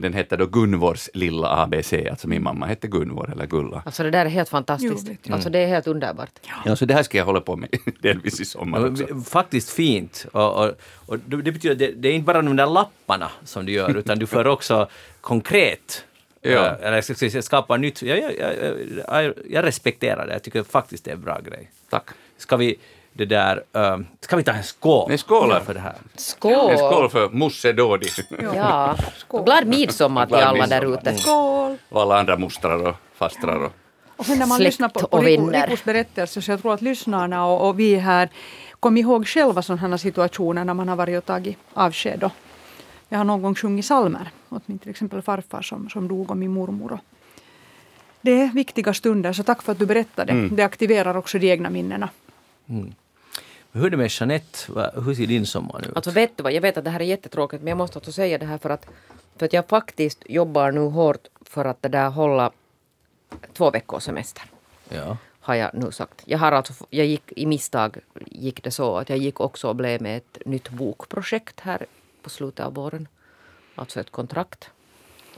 den 0.00 0.12
hette 0.12 0.36
då 0.36 0.46
Gunvors 0.46 1.08
lilla 1.14 1.62
ABC, 1.62 1.92
alltså 2.10 2.28
min 2.28 2.42
mamma 2.42 2.66
hette 2.66 2.88
Gunvor 2.88 3.32
eller 3.32 3.46
Gulla. 3.46 3.82
Alltså 3.86 4.02
det 4.02 4.10
där 4.10 4.26
är 4.26 4.30
helt 4.30 4.48
fantastiskt. 4.48 5.08
Mm. 5.08 5.18
Alltså 5.30 5.50
det 5.50 5.58
är 5.58 5.66
helt 5.66 5.86
underbart. 5.86 6.30
Ja, 6.64 6.76
så 6.76 6.84
det 6.84 6.94
här 6.94 7.02
ska 7.02 7.18
jag 7.18 7.24
hålla 7.24 7.40
på 7.40 7.56
med 7.56 7.68
delvis 8.00 8.40
i 8.40 8.44
sommar 8.44 8.90
också. 8.90 9.06
Faktiskt 9.30 9.70
fint. 9.70 10.26
Och, 10.32 10.64
och, 10.64 10.72
och 11.06 11.18
det 11.18 11.52
betyder 11.52 11.72
att 11.72 11.78
det, 11.78 11.90
det, 11.96 12.08
är 12.08 12.12
inte 12.12 12.26
bara 12.26 12.42
de 12.42 12.56
där 12.56 12.66
lapparna 12.66 13.30
som 13.44 13.66
du 13.66 13.72
gör, 13.72 13.96
utan 13.96 14.18
du 14.18 14.26
för 14.26 14.46
också 14.46 14.88
konkret 15.20 16.04
Ja. 16.46 16.76
Uh, 16.80 16.86
eller 16.86 17.40
skapa 17.40 17.76
nytt. 17.76 18.02
Jag, 18.02 18.18
jag, 18.18 18.32
jag, 19.08 19.34
jag, 19.50 19.64
respekterar 19.64 20.26
det, 20.26 20.32
jag 20.32 20.42
tycker 20.42 20.62
faktiskt 20.62 21.04
det 21.04 21.10
är 21.10 21.14
en 21.14 21.20
bra 21.20 21.40
grej. 21.40 21.70
Tack. 21.90 22.08
Ska 22.38 22.56
vi 22.56 22.76
det 23.16 23.26
där... 23.26 23.62
Uh, 23.76 23.98
ska 24.20 24.36
vi 24.36 24.42
ta 24.42 24.52
en 24.52 24.62
skål? 24.62 25.10
En 25.10 25.18
skål 25.18 25.60
för 25.66 25.74
det 25.74 25.80
här. 25.80 25.94
Skål! 26.16 26.70
En 26.70 26.78
skål 26.78 27.10
för 27.10 27.28
Musse 27.28 27.72
Dodi. 27.72 28.08
Ja, 28.54 28.96
skål. 29.16 29.44
glad 29.44 29.66
midsommar 29.66 30.26
till 30.26 30.36
alla 30.36 30.66
där 30.66 30.94
ute. 30.94 31.18
Skål! 31.18 31.76
Och 31.88 32.02
alla 32.02 32.18
andra 32.18 32.36
mostrar 32.36 32.88
och 32.88 32.94
fastrar. 33.14 33.64
Och, 33.64 33.72
och 34.16 34.26
sen 34.26 34.38
när 34.38 34.46
man 34.46 34.60
lyssnar 34.60 34.88
på, 34.88 35.06
på 35.06 35.18
Rikos 35.18 35.84
berättelse 35.84 36.42
så 36.42 36.50
jag 36.50 36.62
tror 36.62 36.74
att 36.74 36.82
lyssnarna 36.82 37.46
och, 37.46 37.68
och 37.68 37.78
vi 37.80 37.96
här 37.96 38.28
kom 38.80 38.96
ihåg 38.96 39.26
själva 39.26 39.62
sådana 39.62 39.88
här 39.88 39.96
situationer 39.96 40.64
när 40.64 40.74
man 40.74 40.88
har 40.88 40.96
varit 40.96 41.18
och 41.18 41.26
tagit 41.26 41.58
avsked 41.74 42.24
och 42.24 42.32
Jag 43.08 43.18
har 43.18 43.24
någon 43.24 43.42
gång 43.42 43.54
sjungit 43.54 43.86
salmer 43.86 44.30
åt 44.48 44.68
min 44.68 44.78
till 44.78 44.90
exempel 44.90 45.22
farfar 45.22 45.62
som, 45.62 45.90
som 45.90 46.08
dog 46.08 46.30
och 46.30 46.36
min 46.36 46.50
mormor. 46.50 46.92
Och 46.92 47.00
det 48.20 48.42
är 48.42 48.48
viktiga 48.52 48.94
stunder, 48.94 49.32
så 49.32 49.42
tack 49.42 49.62
för 49.62 49.72
att 49.72 49.78
du 49.78 49.86
berättade. 49.86 50.32
Mm. 50.32 50.56
Det 50.56 50.62
aktiverar 50.62 51.16
också 51.16 51.38
de 51.38 51.50
egna 51.50 51.70
minnena. 51.70 52.08
Mm. 52.68 52.94
Hur 53.76 53.86
är 53.86 53.90
det 53.90 53.96
med 53.96 54.10
Jeanette? 54.10 54.58
Hur 55.04 55.14
ser 55.14 55.26
din 55.26 55.46
sommar 55.46 55.88
ut? 55.88 55.96
Alltså 55.96 56.10
vet 56.10 56.36
du 56.36 56.42
vad, 56.42 56.52
jag 56.52 56.60
vet 56.60 56.76
att 56.76 56.84
det 56.84 56.90
här 56.90 57.00
är 57.00 57.04
jättetråkigt 57.04 57.62
men 57.62 57.68
jag 57.68 57.78
måste 57.78 57.98
också 57.98 58.12
säga 58.12 58.38
det 58.38 58.46
här 58.46 58.58
för 58.58 58.70
att, 58.70 58.86
för 59.36 59.46
att 59.46 59.52
jag 59.52 59.68
faktiskt 59.68 60.22
jobbar 60.26 60.72
nu 60.72 60.80
hårt 60.80 61.26
för 61.40 61.64
att 61.64 61.82
det 61.82 61.88
där 61.88 62.10
hålla 62.10 62.50
två 63.52 63.70
veckors 63.70 64.02
semester. 64.02 64.44
Ja. 64.88 65.16
Har 65.40 65.54
jag 65.54 65.70
nu 65.74 65.92
sagt. 65.92 66.22
Jag 66.24 66.38
har 66.38 66.52
alltså, 66.52 66.74
jag 66.90 67.06
gick 67.06 67.32
i 67.36 67.46
misstag 67.46 67.96
gick 68.26 68.62
det 68.62 68.70
så 68.70 68.96
att 68.96 69.08
jag 69.08 69.18
gick 69.18 69.40
också 69.40 69.68
och 69.68 69.76
blev 69.76 70.02
med 70.02 70.16
ett 70.16 70.38
nytt 70.46 70.68
bokprojekt 70.68 71.60
här 71.60 71.86
på 72.22 72.30
slutet 72.30 72.66
av 72.66 72.74
våren. 72.74 73.08
Alltså 73.74 74.00
ett 74.00 74.10
kontrakt. 74.10 74.70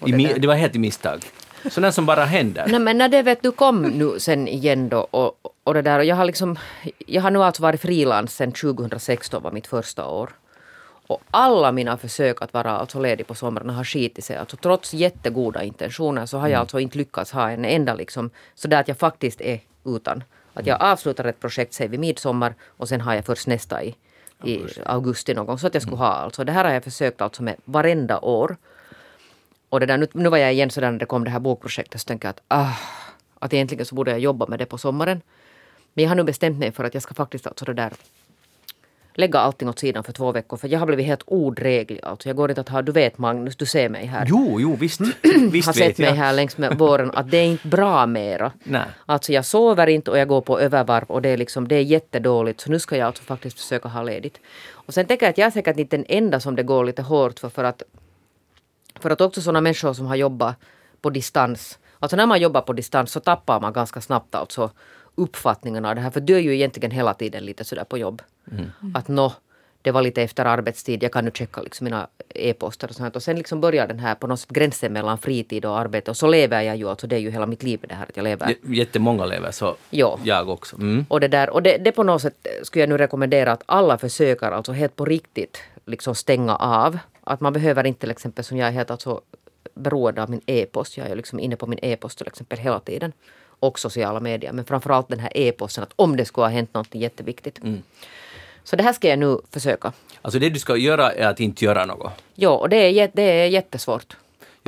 Det, 0.01 0.39
det 0.39 0.47
var 0.47 0.55
helt 0.55 0.76
i 0.76 0.78
misstag? 0.78 1.24
Sådant 1.70 1.94
som 1.94 2.06
bara 2.06 2.24
händer? 2.24 2.66
Nej 2.68 2.80
men 2.80 2.98
när 2.98 3.09
det 3.09 3.22
vet 3.22 3.42
du 3.42 3.52
kom 3.52 3.82
nu 3.82 4.20
sen 4.20 4.48
igen 4.48 4.88
då 4.88 4.98
och, 5.11 5.54
och 5.64 5.74
det 5.74 5.82
där 5.82 5.98
och 5.98 6.04
jag 6.04 6.16
har 6.16 6.24
liksom 6.24 6.59
Jag 7.06 7.22
har 7.22 7.30
nu 7.30 7.42
alltså 7.42 7.62
varit 7.62 7.80
frilans 7.80 8.34
sen 8.34 8.52
2016 8.52 9.42
var 9.42 9.50
mitt 9.50 9.66
första 9.66 10.06
år. 10.06 10.30
Och 11.06 11.22
alla 11.30 11.72
mina 11.72 11.96
försök 11.96 12.42
att 12.42 12.54
vara 12.54 12.70
alltså 12.70 13.00
ledig 13.00 13.26
på 13.26 13.34
somrarna 13.34 13.72
har 13.72 13.84
skitit 13.84 14.24
sig. 14.24 14.36
Alltså 14.36 14.56
trots 14.56 14.94
jättegoda 14.94 15.62
intentioner 15.62 16.26
så 16.26 16.38
har 16.38 16.48
jag 16.48 16.52
mm. 16.52 16.61
alltså 16.61 16.80
inte 16.80 16.98
lyckats 16.98 17.32
ha 17.32 17.50
en 17.50 17.64
enda 17.64 17.94
liksom 17.94 18.30
sådär 18.54 18.80
att 18.80 18.88
jag 18.88 18.98
faktiskt 18.98 19.40
är 19.40 19.61
utan. 19.84 20.24
Att 20.54 20.66
jag 20.66 20.82
avslutar 20.82 21.24
ett 21.24 21.40
projekt 21.40 21.74
säg 21.74 21.88
vid 21.88 22.00
midsommar 22.00 22.54
och 22.76 22.88
sen 22.88 23.00
har 23.00 23.14
jag 23.14 23.24
först 23.24 23.46
nästa 23.46 23.84
i, 23.84 23.94
i 24.44 24.66
augusti 24.86 25.34
någon 25.34 25.46
gång. 25.46 25.59
Så 25.59 25.66
att 25.66 25.74
jag 25.74 25.82
skulle 25.82 25.96
mm. 25.96 26.06
ha 26.06 26.14
alltså. 26.14 26.44
Det 26.44 26.52
här 26.52 26.64
har 26.64 26.72
jag 26.72 26.84
försökt 26.84 27.20
alltså 27.20 27.42
med 27.42 27.56
varenda 27.64 28.18
år. 28.20 28.56
Och 29.68 29.80
det 29.80 29.86
där, 29.86 29.98
nu, 29.98 30.06
nu 30.12 30.28
var 30.28 30.38
jag 30.38 30.52
igen 30.52 30.70
sådär 30.70 30.90
när 30.90 30.98
det 30.98 31.06
kom 31.06 31.24
det 31.24 31.30
här 31.30 31.40
bokprojektet 31.40 32.00
så 32.00 32.04
tänkte 32.04 32.26
jag 32.26 32.30
att 32.30 32.42
ah, 32.48 32.76
att 33.38 33.54
egentligen 33.54 33.86
så 33.86 33.94
borde 33.94 34.10
jag 34.10 34.20
jobba 34.20 34.46
med 34.46 34.58
det 34.58 34.66
på 34.66 34.78
sommaren. 34.78 35.20
Men 35.94 36.02
jag 36.02 36.10
har 36.10 36.16
nu 36.16 36.24
bestämt 36.24 36.58
mig 36.58 36.72
för 36.72 36.84
att 36.84 36.94
jag 36.94 37.02
ska 37.02 37.14
faktiskt 37.14 37.46
alltså 37.46 37.64
det 37.64 37.74
där 37.74 37.92
lägga 39.18 39.38
allting 39.38 39.68
åt 39.68 39.78
sidan 39.78 40.04
för 40.04 40.12
två 40.12 40.32
veckor 40.32 40.56
för 40.56 40.68
jag 40.68 40.78
har 40.78 40.86
blivit 40.86 41.06
helt 41.06 41.22
odräglig. 41.26 42.00
Alltså 42.02 42.28
jag 42.28 42.36
går 42.36 42.50
inte 42.50 42.60
att 42.60 42.68
ha, 42.68 42.82
du 42.82 42.92
vet 42.92 43.18
Magnus, 43.18 43.56
du 43.56 43.66
ser 43.66 43.88
mig 43.88 44.06
här. 44.06 44.26
Jo, 44.28 44.60
jo 44.60 44.76
visst. 44.76 45.00
visst 45.50 45.66
har 45.66 45.72
sett 45.72 45.98
mig 45.98 46.12
här 46.12 46.32
längs 46.32 46.58
med 46.58 46.78
våren 46.78 47.10
att 47.14 47.30
det 47.30 47.36
är 47.36 47.44
inte 47.44 47.68
bra 47.68 48.06
mera. 48.06 48.52
Nej. 48.64 48.82
Alltså 49.06 49.32
jag 49.32 49.44
sover 49.44 49.86
inte 49.86 50.10
och 50.10 50.18
jag 50.18 50.28
går 50.28 50.40
på 50.40 50.60
övervarv 50.60 51.04
och 51.06 51.22
det 51.22 51.28
är 51.28 51.36
liksom, 51.36 51.68
det 51.68 51.74
är 51.74 51.82
jättedåligt 51.82 52.60
så 52.60 52.70
nu 52.70 52.78
ska 52.78 52.96
jag 52.96 53.06
alltså 53.06 53.22
faktiskt 53.22 53.60
försöka 53.60 53.88
ha 53.88 54.02
ledigt. 54.02 54.40
Och 54.72 54.94
sen 54.94 55.06
tänker 55.06 55.26
jag 55.26 55.30
att 55.30 55.38
jag 55.38 55.46
är 55.46 55.50
säkert 55.50 55.78
inte 55.78 55.96
den 55.96 56.06
enda 56.08 56.40
som 56.40 56.56
det 56.56 56.62
går 56.62 56.84
lite 56.84 57.02
hårt 57.02 57.38
för 57.38 57.48
för 57.48 57.64
att 57.64 57.82
för 58.99 59.11
att 59.11 59.20
också 59.20 59.40
sådana 59.40 59.61
människor 59.61 59.92
som 59.92 60.07
har 60.07 60.16
jobbat 60.16 60.57
på 61.01 61.11
distans, 61.11 61.78
alltså 61.99 62.16
när 62.16 62.26
man 62.26 62.40
jobbar 62.40 62.61
på 62.61 62.72
distans 62.72 63.12
så 63.12 63.20
tappar 63.20 63.61
man 63.61 63.72
ganska 63.72 64.01
snabbt 64.01 64.34
alltså 64.34 64.70
uppfattningen 65.14 65.84
av 65.84 65.94
det 65.94 66.01
här. 66.01 66.11
För 66.11 66.20
du 66.20 66.36
är 66.36 66.40
ju 66.40 66.55
egentligen 66.55 66.90
hela 66.90 67.14
tiden 67.14 67.44
lite 67.44 67.64
sådär 67.64 67.84
på 67.84 67.99
jobb. 67.99 68.22
Mm. 68.53 68.70
Att 68.94 69.09
nå, 69.09 69.32
det 69.82 69.90
var 69.90 70.03
lite 70.03 70.22
efter 70.22 70.44
arbetstid, 70.44 71.03
jag 71.03 71.12
kan 71.12 71.24
nu 71.24 71.30
checka 71.34 71.62
liksom 71.62 71.84
mina 71.84 72.09
e-poster 72.34 72.88
och 72.88 72.94
sånt. 72.94 73.16
Och 73.16 73.22
sen 73.22 73.36
liksom 73.36 73.61
börjar 73.61 73.86
den 73.86 73.99
här 73.99 74.14
på 74.14 74.26
något 74.26 74.40
sätt 74.40 74.51
gränsen 74.51 74.92
mellan 74.92 75.18
fritid 75.18 75.64
och 75.64 75.78
arbete. 75.78 76.11
Och 76.11 76.16
så 76.16 76.26
lever 76.26 76.62
jag 76.62 76.76
ju, 76.76 76.88
alltså 76.88 77.07
det 77.07 77.16
är 77.16 77.20
ju 77.20 77.30
hela 77.30 77.46
mitt 77.46 77.62
liv 77.62 77.80
det 77.88 77.94
här 77.94 78.07
att 78.09 78.16
jag 78.16 78.24
lever. 78.24 78.55
Jättemånga 78.62 79.24
lever 79.24 79.51
så. 79.51 79.76
Jo. 79.90 80.18
Jag 80.24 80.49
också. 80.49 80.76
Mm. 80.76 81.07
Och 81.09 81.20
det 81.20 81.28
där, 81.28 81.51
och 81.51 81.62
det, 81.62 81.78
det 81.78 81.92
på 81.92 82.03
något 82.03 82.22
sätt 82.22 82.46
skulle 82.62 82.82
jag 82.82 82.88
nu 82.88 82.99
rekommendera 82.99 83.53
att 83.53 83.62
alla 83.66 83.99
försöker 83.99 84.51
alltså 84.51 84.72
helt 84.72 84.96
på 84.96 85.05
riktigt 85.05 85.62
liksom 85.86 86.14
stänga 86.14 86.57
av. 86.57 86.99
Att 87.29 87.41
man 87.41 87.53
behöver 87.53 87.87
inte 87.87 88.01
till 88.01 88.11
exempel 88.11 88.45
som 88.45 88.57
jag 88.57 88.68
är 88.68 88.72
helt 88.72 88.91
alltså 88.91 89.20
beroende 89.74 90.22
av 90.22 90.31
min 90.31 90.41
e-post. 90.47 90.97
Jag 90.97 91.07
är 91.11 91.16
liksom 91.16 91.41
inne 91.41 91.57
på 91.57 91.66
min 91.66 91.79
e-post 91.83 92.18
till 92.18 92.26
exempel 92.26 92.59
hela 92.59 92.81
tiden. 92.81 93.12
Och 93.61 93.79
sociala 93.79 94.20
medier. 94.20 94.53
Men 94.53 94.64
framförallt 94.64 95.09
den 95.09 95.20
här 95.20 95.31
e-posten 95.35 95.85
att 95.85 95.93
om 95.97 96.16
det 96.16 96.24
skulle 96.24 96.45
ha 96.45 96.51
hänt 96.51 96.74
något 96.74 96.95
jätteviktigt. 96.95 97.62
Mm. 97.62 97.83
Så 98.64 98.76
det 98.76 98.83
här 98.83 98.93
ska 98.93 99.09
jag 99.09 99.18
nu 99.18 99.39
försöka. 99.51 99.93
Alltså 100.22 100.39
det 100.39 100.51
du 100.51 100.59
ska 100.59 100.76
göra 100.76 101.12
är 101.12 101.26
att 101.26 101.41
inte 101.41 101.64
göra 101.64 101.85
något? 101.85 102.12
Ja, 102.35 102.51
och 102.51 102.68
det 102.68 102.76
är, 102.76 103.11
det 103.14 103.22
är 103.22 103.47
jättesvårt. 103.47 104.16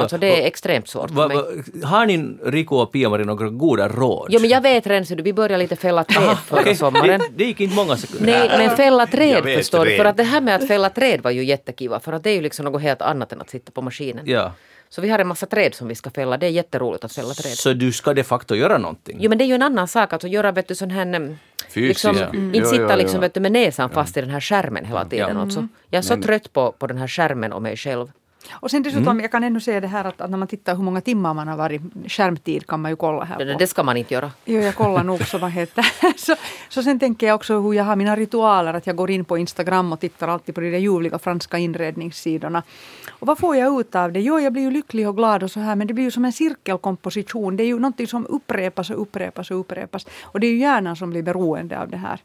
Ja, 0.01 0.05
alltså 0.05 0.19
det 0.19 0.43
är 0.43 0.47
extremt 0.47 0.89
svårt 0.89 1.11
va, 1.11 1.29
va, 1.29 1.45
Har 1.85 2.07
ni, 2.07 2.37
Rico 2.45 2.77
och 2.77 2.93
Pia-Marie, 2.93 3.27
några 3.27 3.49
goda 3.49 3.89
råd? 3.89 4.29
Jo 4.31 4.41
men 4.41 4.51
jag 4.51 4.61
vet 4.61 4.87
redan, 4.87 5.07
så 5.07 5.15
vi 5.15 5.33
började 5.33 5.63
lite 5.63 5.77
fälla 5.77 6.05
träd 6.05 6.37
förra 6.47 6.61
okay. 6.61 6.75
sommaren. 6.75 7.21
Det, 7.21 7.29
det 7.37 7.45
gick 7.45 7.61
inte 7.61 7.77
många 7.77 7.97
sekunder. 7.97 8.27
Nej, 8.27 8.59
men 8.59 8.77
fälla 8.77 9.07
träd 9.07 9.45
förstår 9.45 9.85
du. 9.85 9.97
För 9.97 10.05
att 10.05 10.17
det 10.17 10.23
här 10.23 10.41
med 10.41 10.55
att 10.55 10.69
fälla 10.69 10.91
träd 10.91 11.21
var 11.21 11.31
ju 11.31 11.45
jättekiva. 11.45 12.01
För 12.01 12.13
att 12.13 12.25
det 12.25 12.31
är 12.31 12.35
ju 12.35 12.41
liksom 12.41 12.65
något 12.65 12.83
helt 12.83 13.03
annat 13.03 13.33
än 13.33 13.41
att 13.41 13.51
sitta 13.51 13.73
på 13.73 13.83
maskinen. 13.83 14.25
Ja. 14.27 14.53
Så 14.93 15.01
vi 15.01 15.09
har 15.09 15.19
en 15.19 15.27
massa 15.27 15.47
träd 15.47 15.75
som 15.75 15.89
vi 15.89 15.95
ska 15.95 16.11
fälla. 16.11 16.37
Det 16.37 16.47
är 16.47 16.51
jätteroligt 16.51 17.05
att 17.05 17.13
fälla 17.13 17.35
träd. 17.35 17.53
Så 17.53 17.73
du 17.73 17.93
ska 17.93 18.15
de 18.15 18.25
facto 18.25 18.55
göra 18.55 18.79
någonting? 18.79 19.17
Jo 19.21 19.29
men 19.29 19.39
det 19.39 19.45
är 19.45 19.47
ju 19.47 19.55
en 19.55 19.63
annan 19.63 19.89
sak 19.89 20.13
att 20.13 20.25
göra 20.25 20.53
vet 20.53 20.69
du 20.69 20.75
sån 20.75 20.91
här 20.91 21.03
mm, 21.03 21.37
Fysiskt, 21.69 22.05
liksom, 22.05 22.17
ja. 22.17 22.29
mm. 22.29 22.55
Inte 22.55 22.69
sitta 22.69 22.97
liksom, 22.97 23.21
vet 23.21 23.35
du, 23.35 23.41
med 23.41 23.53
näsan 23.53 23.91
fast 23.91 24.17
i 24.17 24.21
den 24.21 24.31
här 24.31 24.41
skärmen 24.41 24.85
hela 24.85 25.05
tiden. 25.05 25.37
Ja. 25.37 25.43
Alltså. 25.43 25.69
Jag 25.91 25.99
är 25.99 26.03
så 26.03 26.13
men, 26.13 26.23
trött 26.23 26.53
på, 26.53 26.73
på 26.73 26.87
den 26.87 26.99
här 26.99 27.09
skärmen 27.09 27.53
och 27.53 27.63
mig 27.63 27.77
själv. 27.77 28.11
Och 28.51 28.71
sen 28.71 28.83
dessutom, 28.83 29.09
mm. 29.09 29.21
jag 29.21 29.31
kan 29.31 29.45
ännu 29.45 29.61
se 29.61 29.81
det 29.81 29.87
här 29.87 30.05
att, 30.05 30.21
att, 30.21 30.31
när 30.31 30.39
man 30.39 30.49
tittar 30.49 30.77
hur 30.77 30.83
många 30.83 31.01
timmar 31.01 31.35
man 31.35 31.49
har 31.49 31.57
varit 31.57 31.83
skärmtid 32.07 32.67
kan 32.67 32.81
man 32.81 32.91
ju 32.91 32.97
kolla 32.97 33.25
här. 33.25 33.39
Det, 33.39 33.55
det 33.55 33.67
ska 33.67 33.83
man 33.83 33.97
inte 33.97 34.15
göra. 34.15 34.31
Jo, 34.45 34.61
jag 34.61 34.75
kollar 34.75 35.05
nog 35.05 35.27
så 35.27 35.39
vad 35.39 35.51
heter 35.51 35.87
så, 36.17 36.37
så 36.69 36.83
sen 36.83 36.99
tänker 36.99 37.27
jag 37.27 37.35
också 37.35 37.61
hur 37.61 37.73
jag 37.73 37.85
har 37.85 37.97
mina 37.97 38.17
ritualer, 38.17 38.75
att 38.75 38.87
jag 38.87 38.97
går 38.97 39.11
in 39.11 39.25
på 39.25 39.39
Instagram 39.39 39.93
och 39.93 40.01
tittar 40.01 40.29
alltid 40.29 40.55
på 40.55 40.61
de 40.61 40.71
där 40.71 40.79
ljuvliga 40.79 41.19
franska 41.19 41.59
inredningssidorna. 41.59 42.63
Och 43.11 43.27
vad 43.27 43.39
får 43.39 43.57
jag 43.57 43.81
ut 43.81 43.95
av 43.95 44.13
det? 44.13 44.21
Jo, 44.21 44.41
jag 44.41 44.53
blir 44.53 44.63
ju 44.63 44.71
lycklig 44.71 45.09
och 45.09 45.17
glad 45.17 45.43
och 45.43 45.51
så 45.51 45.61
här, 45.61 45.77
men 45.77 45.87
det 45.87 45.95
blir 45.95 46.05
ju 46.05 46.11
som 46.11 46.25
en 46.25 46.33
cirkelkomposition. 46.33 47.57
Det 47.57 47.63
är 47.63 47.67
ju 47.67 47.79
någonting 47.79 48.07
som 48.07 48.27
upprepas 48.27 48.91
och 48.91 49.03
upprepas 49.03 49.51
och 49.51 49.61
upprepas. 49.61 50.07
Och 50.23 50.41
det 50.41 50.47
är 50.47 50.51
ju 50.51 50.59
hjärnan 50.59 50.97
som 50.97 51.11
blir 51.11 51.23
beroende 51.23 51.81
av 51.81 51.89
det 51.89 51.97
här. 51.97 52.21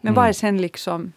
Men 0.00 0.08
mm. 0.08 0.14
vad 0.14 0.28
är 0.28 0.32
sen 0.32 0.62
liksom 0.62 1.12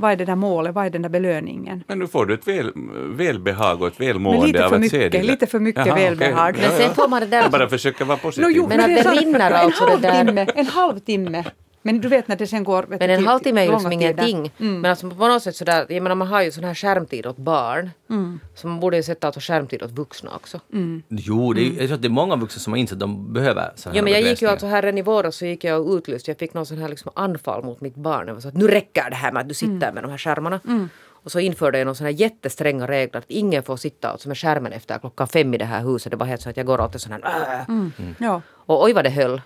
vad 0.00 0.12
är 0.12 0.16
det 0.16 0.24
där 0.24 0.36
målet, 0.36 0.74
vad 0.74 0.86
är 0.86 0.90
den 0.90 1.02
där 1.02 1.08
belöningen? 1.08 1.84
Men 1.86 1.98
nu 1.98 2.06
får 2.06 2.26
du 2.26 2.34
ett 2.34 2.48
väl, 2.48 2.72
välbehag 3.10 3.82
och 3.82 3.86
ett 3.86 4.00
välmående 4.00 4.66
av 4.66 4.74
att 4.74 4.80
mycket, 4.80 5.00
se 5.00 5.08
det. 5.08 5.22
Lite 5.22 5.46
för 5.46 5.60
mycket 5.60 5.86
Jaha, 5.86 5.96
välbehag. 5.96 6.50
Okay. 6.50 6.68
Men 6.68 6.78
sen 6.78 6.94
får 6.94 7.08
man 7.08 7.20
det 7.20 7.26
där... 7.26 7.42
Jag 7.42 7.50
bara 7.50 7.68
försöker 7.68 8.04
vara 8.04 8.18
positiv. 8.18 8.44
No, 8.44 8.50
jo, 8.50 8.66
men, 8.68 8.76
men 8.76 8.98
att 8.98 9.04
det 9.04 9.10
rinner 9.10 9.50
alltså 9.50 9.86
det 9.86 9.96
där... 9.96 10.52
En 10.54 10.66
halvtimme 10.66 11.44
men 11.82 12.00
du 12.00 12.08
vet 12.08 12.28
när 12.28 12.36
det 12.36 12.46
sen 12.46 12.64
går... 12.64 12.86
Men 12.88 13.10
en 13.10 13.26
halvtimme 13.26 13.60
är 13.60 13.64
ju 13.64 13.72
liksom 13.72 13.92
ingenting. 13.92 14.52
Mm. 14.58 14.80
Men 14.80 14.90
alltså 14.90 15.10
på 15.10 15.28
något 15.28 15.42
sätt 15.42 15.56
sådär, 15.56 15.86
jag 15.88 16.02
menar 16.02 16.14
man 16.14 16.28
har 16.28 16.42
ju 16.42 16.50
sån 16.50 16.64
här 16.64 16.74
skärmtid 16.74 17.26
åt 17.26 17.36
barn. 17.36 17.90
Mm. 18.10 18.40
Så 18.54 18.68
man 18.68 18.80
borde 18.80 18.96
ju 18.96 19.02
sätta 19.02 19.26
alltså 19.26 19.40
skärmtid 19.40 19.82
åt 19.82 19.90
vuxna 19.90 20.30
också. 20.34 20.60
Mm. 20.72 21.02
Jo, 21.08 21.52
det 21.52 21.60
är, 21.60 21.64
jag 21.64 21.76
tror 21.76 21.92
att 21.92 22.02
det 22.02 22.08
är 22.08 22.10
många 22.10 22.36
vuxna 22.36 22.60
som 22.60 22.72
har 22.72 22.78
insett 22.78 22.92
att 22.92 23.00
de 23.00 23.32
behöver 23.32 23.72
så 23.76 23.88
här 23.88 23.96
Ja 23.96 24.02
men 24.02 24.12
jag 24.12 24.22
gick 24.22 24.42
ju 24.42 24.48
alltså 24.48 24.66
här 24.66 24.98
i 24.98 25.02
våras 25.02 25.36
så 25.36 25.46
gick 25.46 25.64
jag 25.64 25.86
och 25.86 25.92
utlyste, 25.92 26.30
jag 26.30 26.38
fick 26.38 26.54
någon 26.54 26.66
sån 26.66 26.78
här 26.78 26.88
liksom 26.88 27.12
anfall 27.14 27.64
mot 27.64 27.80
mitt 27.80 27.96
barn. 27.96 28.26
Jag 28.26 28.34
var 28.34 28.40
så 28.40 28.48
att 28.48 28.56
nu 28.56 28.68
räcker 28.68 29.10
det 29.10 29.16
här 29.16 29.32
med 29.32 29.40
att 29.40 29.48
du 29.48 29.54
sitter 29.54 29.72
mm. 29.72 29.94
med 29.94 30.04
de 30.04 30.10
här 30.10 30.18
skärmarna. 30.18 30.60
Mm. 30.66 30.88
Och 31.22 31.32
så 31.32 31.40
införde 31.40 31.78
jag 31.78 31.86
någon 31.86 31.96
sån 31.96 32.04
här 32.04 32.12
jättestränga 32.12 32.86
regler 32.86 33.18
att 33.18 33.24
ingen 33.28 33.62
får 33.62 33.76
sitta 33.76 34.08
alltså 34.08 34.28
med 34.28 34.38
skärmen 34.38 34.72
efter 34.72 34.98
klockan 34.98 35.28
fem 35.28 35.54
i 35.54 35.58
det 35.58 35.64
här 35.64 35.82
huset. 35.82 36.10
Det 36.10 36.16
var 36.16 36.26
helt 36.26 36.40
så 36.40 36.50
att 36.50 36.56
jag 36.56 36.66
går 36.66 36.80
alltid 36.80 37.00
sån 37.00 37.12
här... 37.12 37.54
Äh. 37.54 37.68
Mm. 37.68 37.92
Ja. 38.18 38.42
Och 38.50 38.84
oj 38.84 38.92
vad 38.92 39.04
det 39.04 39.10
höll 39.10 39.40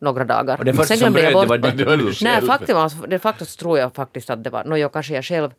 några 0.00 0.24
dagar. 0.24 0.58
Och 0.58 0.64
det 0.64 0.74
första 0.74 0.96
som 0.96 1.12
bröt 1.12 1.40
det 1.40 1.46
var 1.46 1.58
det 1.58 1.70
du 1.70 2.12
Nej, 2.22 2.42
faktum, 2.42 2.76
alltså, 2.76 2.98
det 2.98 3.18
faktiskt 3.18 3.60
tror 3.60 3.78
jag 3.78 3.94
faktiskt 3.94 4.30
att 4.30 4.44
det 4.44 4.50
var, 4.50 4.64
no, 4.64 4.76
jag 4.76 4.92
kanske 4.92 5.14
jag 5.14 5.24
själv, 5.24 5.50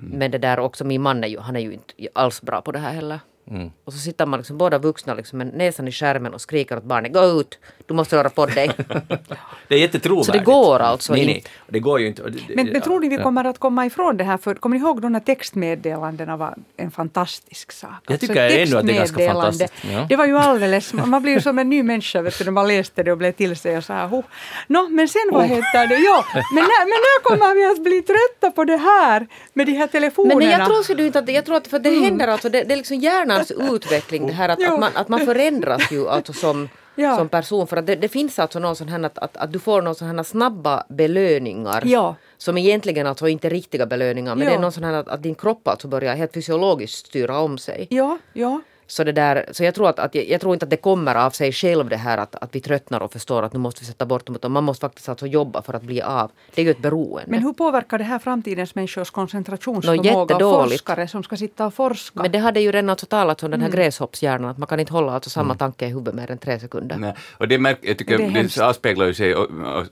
mm. 0.00 0.18
men 0.18 0.30
det 0.30 0.38
där 0.38 0.58
också 0.58 0.84
min 0.84 1.02
man 1.02 1.24
är 1.24 1.28
ju, 1.28 1.38
han 1.38 1.56
är 1.56 1.60
ju 1.60 1.72
inte 1.72 1.94
alls 2.12 2.42
bra 2.42 2.60
på 2.60 2.72
det 2.72 2.78
här 2.78 2.92
heller. 2.92 3.20
Mm. 3.50 3.70
Och 3.84 3.92
så 3.92 3.98
sitter 3.98 4.26
man 4.26 4.40
liksom 4.40 4.58
båda 4.58 4.78
vuxna 4.78 5.14
liksom 5.14 5.38
med 5.38 5.54
näsan 5.54 5.88
i 5.88 5.92
skärmen 5.92 6.34
och 6.34 6.40
skriker 6.40 6.76
åt 6.76 6.84
barnet 6.84 7.12
gå 7.12 7.24
ut, 7.24 7.58
du 7.86 7.94
måste 7.94 8.16
röra 8.16 8.30
på 8.30 8.46
dig. 8.46 8.70
det 9.68 9.74
är 9.74 9.78
jättetrovärdigt. 9.78 10.26
Så 10.26 10.32
det 10.32 10.44
går 10.44 10.78
alltså 10.78 11.12
nej, 11.12 11.22
inte. 11.22 11.32
Nej, 11.32 11.44
det 11.66 11.80
går 11.80 12.00
ju 12.00 12.06
inte. 12.06 12.22
Det, 12.22 12.56
men, 12.56 12.66
men 12.66 12.80
tror 12.80 13.00
ni 13.00 13.08
vi 13.08 13.16
kommer 13.16 13.44
att 13.44 13.58
komma 13.58 13.86
ifrån 13.86 14.16
det 14.16 14.24
här? 14.24 14.36
För, 14.36 14.54
kommer 14.54 14.76
ni 14.76 14.82
ihåg 14.82 15.02
de 15.02 15.14
här 15.14 15.20
textmeddelandena 15.20 16.36
var 16.36 16.54
en 16.76 16.90
fantastisk 16.90 17.72
sak? 17.72 17.90
Jag 17.90 18.12
alltså, 18.12 18.26
tycker 18.26 18.44
alltså, 18.44 18.58
ännu 18.58 18.76
att 18.76 18.86
det 18.86 18.92
är 18.92 18.96
ganska 18.96 19.32
fantastiskt. 19.32 19.74
Ja. 19.92 20.06
Det 20.08 20.16
var 20.16 20.26
ju 20.26 20.38
alldeles, 20.38 20.92
man 20.92 21.22
blir 21.22 21.32
ju 21.32 21.40
som 21.40 21.58
en 21.58 21.68
ny 21.68 21.82
människa 21.82 22.22
vet 22.22 22.38
du, 22.38 22.44
när 22.44 22.52
man 22.52 22.68
läste 22.68 23.02
det 23.02 23.12
och 23.12 23.18
blev 23.18 23.32
till 23.32 23.56
sig 23.56 23.76
och 23.76 23.84
så 23.84 23.92
här. 23.92 24.22
No, 24.66 24.88
men 24.88 25.08
sen 25.08 25.22
vad 25.32 25.44
oh. 25.44 25.48
heter 25.48 25.86
det? 25.86 25.98
Ja, 25.98 26.24
men, 26.34 26.64
när, 26.64 26.84
men 26.84 27.00
när 27.06 27.22
kommer 27.22 27.54
vi 27.54 27.64
att 27.64 27.84
bli 27.84 28.02
trötta 28.02 28.50
på 28.50 28.64
det 28.64 28.76
här 28.76 29.26
med 29.52 29.66
de 29.66 29.72
här 29.72 29.86
telefonerna? 29.86 30.38
Men 30.38 30.48
nej, 30.48 30.58
jag 30.58 30.84
tror 30.84 31.00
inte 31.00 31.18
att, 31.18 31.28
jag 31.28 31.44
tror 31.44 31.56
att 31.56 31.66
för 31.66 31.78
det 31.78 31.88
mm. 31.88 32.04
händer 32.04 32.28
alltså, 32.28 32.48
det, 32.48 32.64
det 32.64 32.74
är 32.74 32.76
liksom 32.76 33.00
hjärnans 33.38 33.74
utveckling 33.74 34.26
det 34.26 34.32
här 34.32 34.48
att, 34.48 34.62
att, 34.62 34.80
man, 34.80 34.90
att 34.94 35.08
man 35.08 35.20
förändras 35.20 35.92
ju 35.92 36.08
alltså 36.08 36.32
som, 36.32 36.68
ja. 36.94 37.16
som 37.16 37.28
person. 37.28 37.66
För 37.66 37.76
att 37.76 37.86
det, 37.86 37.96
det, 37.96 38.08
finns 38.08 38.38
alltså 38.38 38.58
någon 38.58 38.76
sån 38.76 38.88
här 38.88 39.04
att, 39.04 39.18
att, 39.18 39.36
att 39.36 39.52
du 39.52 39.58
får 39.58 39.82
någon 39.82 39.94
sån 39.94 40.16
här 40.16 40.22
snabba 40.22 40.84
belöningar. 40.88 41.82
Ja. 41.84 42.14
Som 42.38 42.58
egentligen 42.58 43.06
alltså 43.06 43.28
inte 43.28 43.48
är 43.48 43.50
riktiga 43.50 43.86
belöningar 43.86 44.34
men 44.34 44.44
ja. 44.44 44.50
det 44.50 44.56
är 44.56 44.60
någon 44.60 44.72
sån 44.72 44.84
här 44.84 44.92
att, 44.92 45.08
att 45.08 45.22
din 45.22 45.34
kropp 45.34 45.68
alltså 45.68 45.88
börjar 45.88 46.16
helt 46.16 46.32
fysiologiskt 46.32 47.06
styra 47.06 47.38
om 47.38 47.58
sig. 47.58 47.86
Ja, 47.90 48.18
ja. 48.32 48.60
Så, 48.86 49.04
det 49.04 49.12
där, 49.12 49.48
så 49.52 49.64
jag, 49.64 49.74
tror 49.74 49.88
att, 49.88 49.98
att 49.98 50.14
jag, 50.14 50.28
jag, 50.28 50.40
tror 50.40 50.54
inte 50.54 50.64
att 50.66 50.70
det 50.70 50.76
kommer 50.76 51.14
av 51.14 51.30
sig 51.30 51.52
själv 51.52 51.88
det 51.88 51.96
här 51.96 52.18
att, 52.18 52.34
att 52.34 52.54
vi 52.54 52.60
tröttnar 52.60 53.00
och 53.00 53.12
förstår 53.12 53.42
att 53.42 53.52
nu 53.52 53.58
måste 53.58 53.80
vi 53.80 53.86
sätta 53.86 54.06
bort 54.06 54.26
dem. 54.26 54.36
Utan 54.36 54.52
man 54.52 54.64
måste 54.64 54.80
faktiskt 54.80 55.08
alltså 55.08 55.26
jobba 55.26 55.62
för 55.62 55.74
att 55.74 55.82
bli 55.82 56.02
av. 56.02 56.30
Det 56.54 56.60
är 56.60 56.64
ju 56.64 56.70
ett 56.70 56.82
beroende. 56.82 57.30
Men 57.30 57.42
hur 57.42 57.52
påverkar 57.52 57.98
det 57.98 58.04
här 58.04 58.18
framtidens 58.18 58.74
människors 58.74 59.10
koncentrationsförmåga? 59.10 60.38
No, 60.38 60.68
forskare 60.68 61.08
som 61.08 61.22
ska 61.22 61.36
sitta 61.36 61.66
och 61.66 61.74
forska. 61.74 62.22
Men 62.22 62.32
det 62.32 62.38
hade 62.38 62.60
ju 62.60 62.72
redan 62.72 62.90
alltså 62.90 63.06
talats 63.06 63.42
om 63.42 63.50
den 63.50 63.60
här 63.60 63.68
mm. 63.68 63.76
gräshoppshjärnan. 63.76 64.50
Att 64.50 64.58
man 64.58 64.66
kan 64.66 64.80
inte 64.80 64.92
hålla 64.92 65.12
alltså 65.12 65.30
samma 65.30 65.44
mm. 65.44 65.58
tanke 65.58 65.86
i 65.86 65.88
huvudet 65.88 66.14
mer 66.14 66.30
än 66.30 66.38
tre 66.38 66.60
sekunder. 66.60 66.96
Nej. 66.96 67.14
Och 67.38 67.48
det, 67.48 67.58
märk, 67.58 67.78
jag 67.82 67.98
tycker, 67.98 68.18
det, 68.18 68.42
det 68.42 68.58
avspeglar 68.58 69.06
ju 69.06 69.14
sig, 69.14 69.34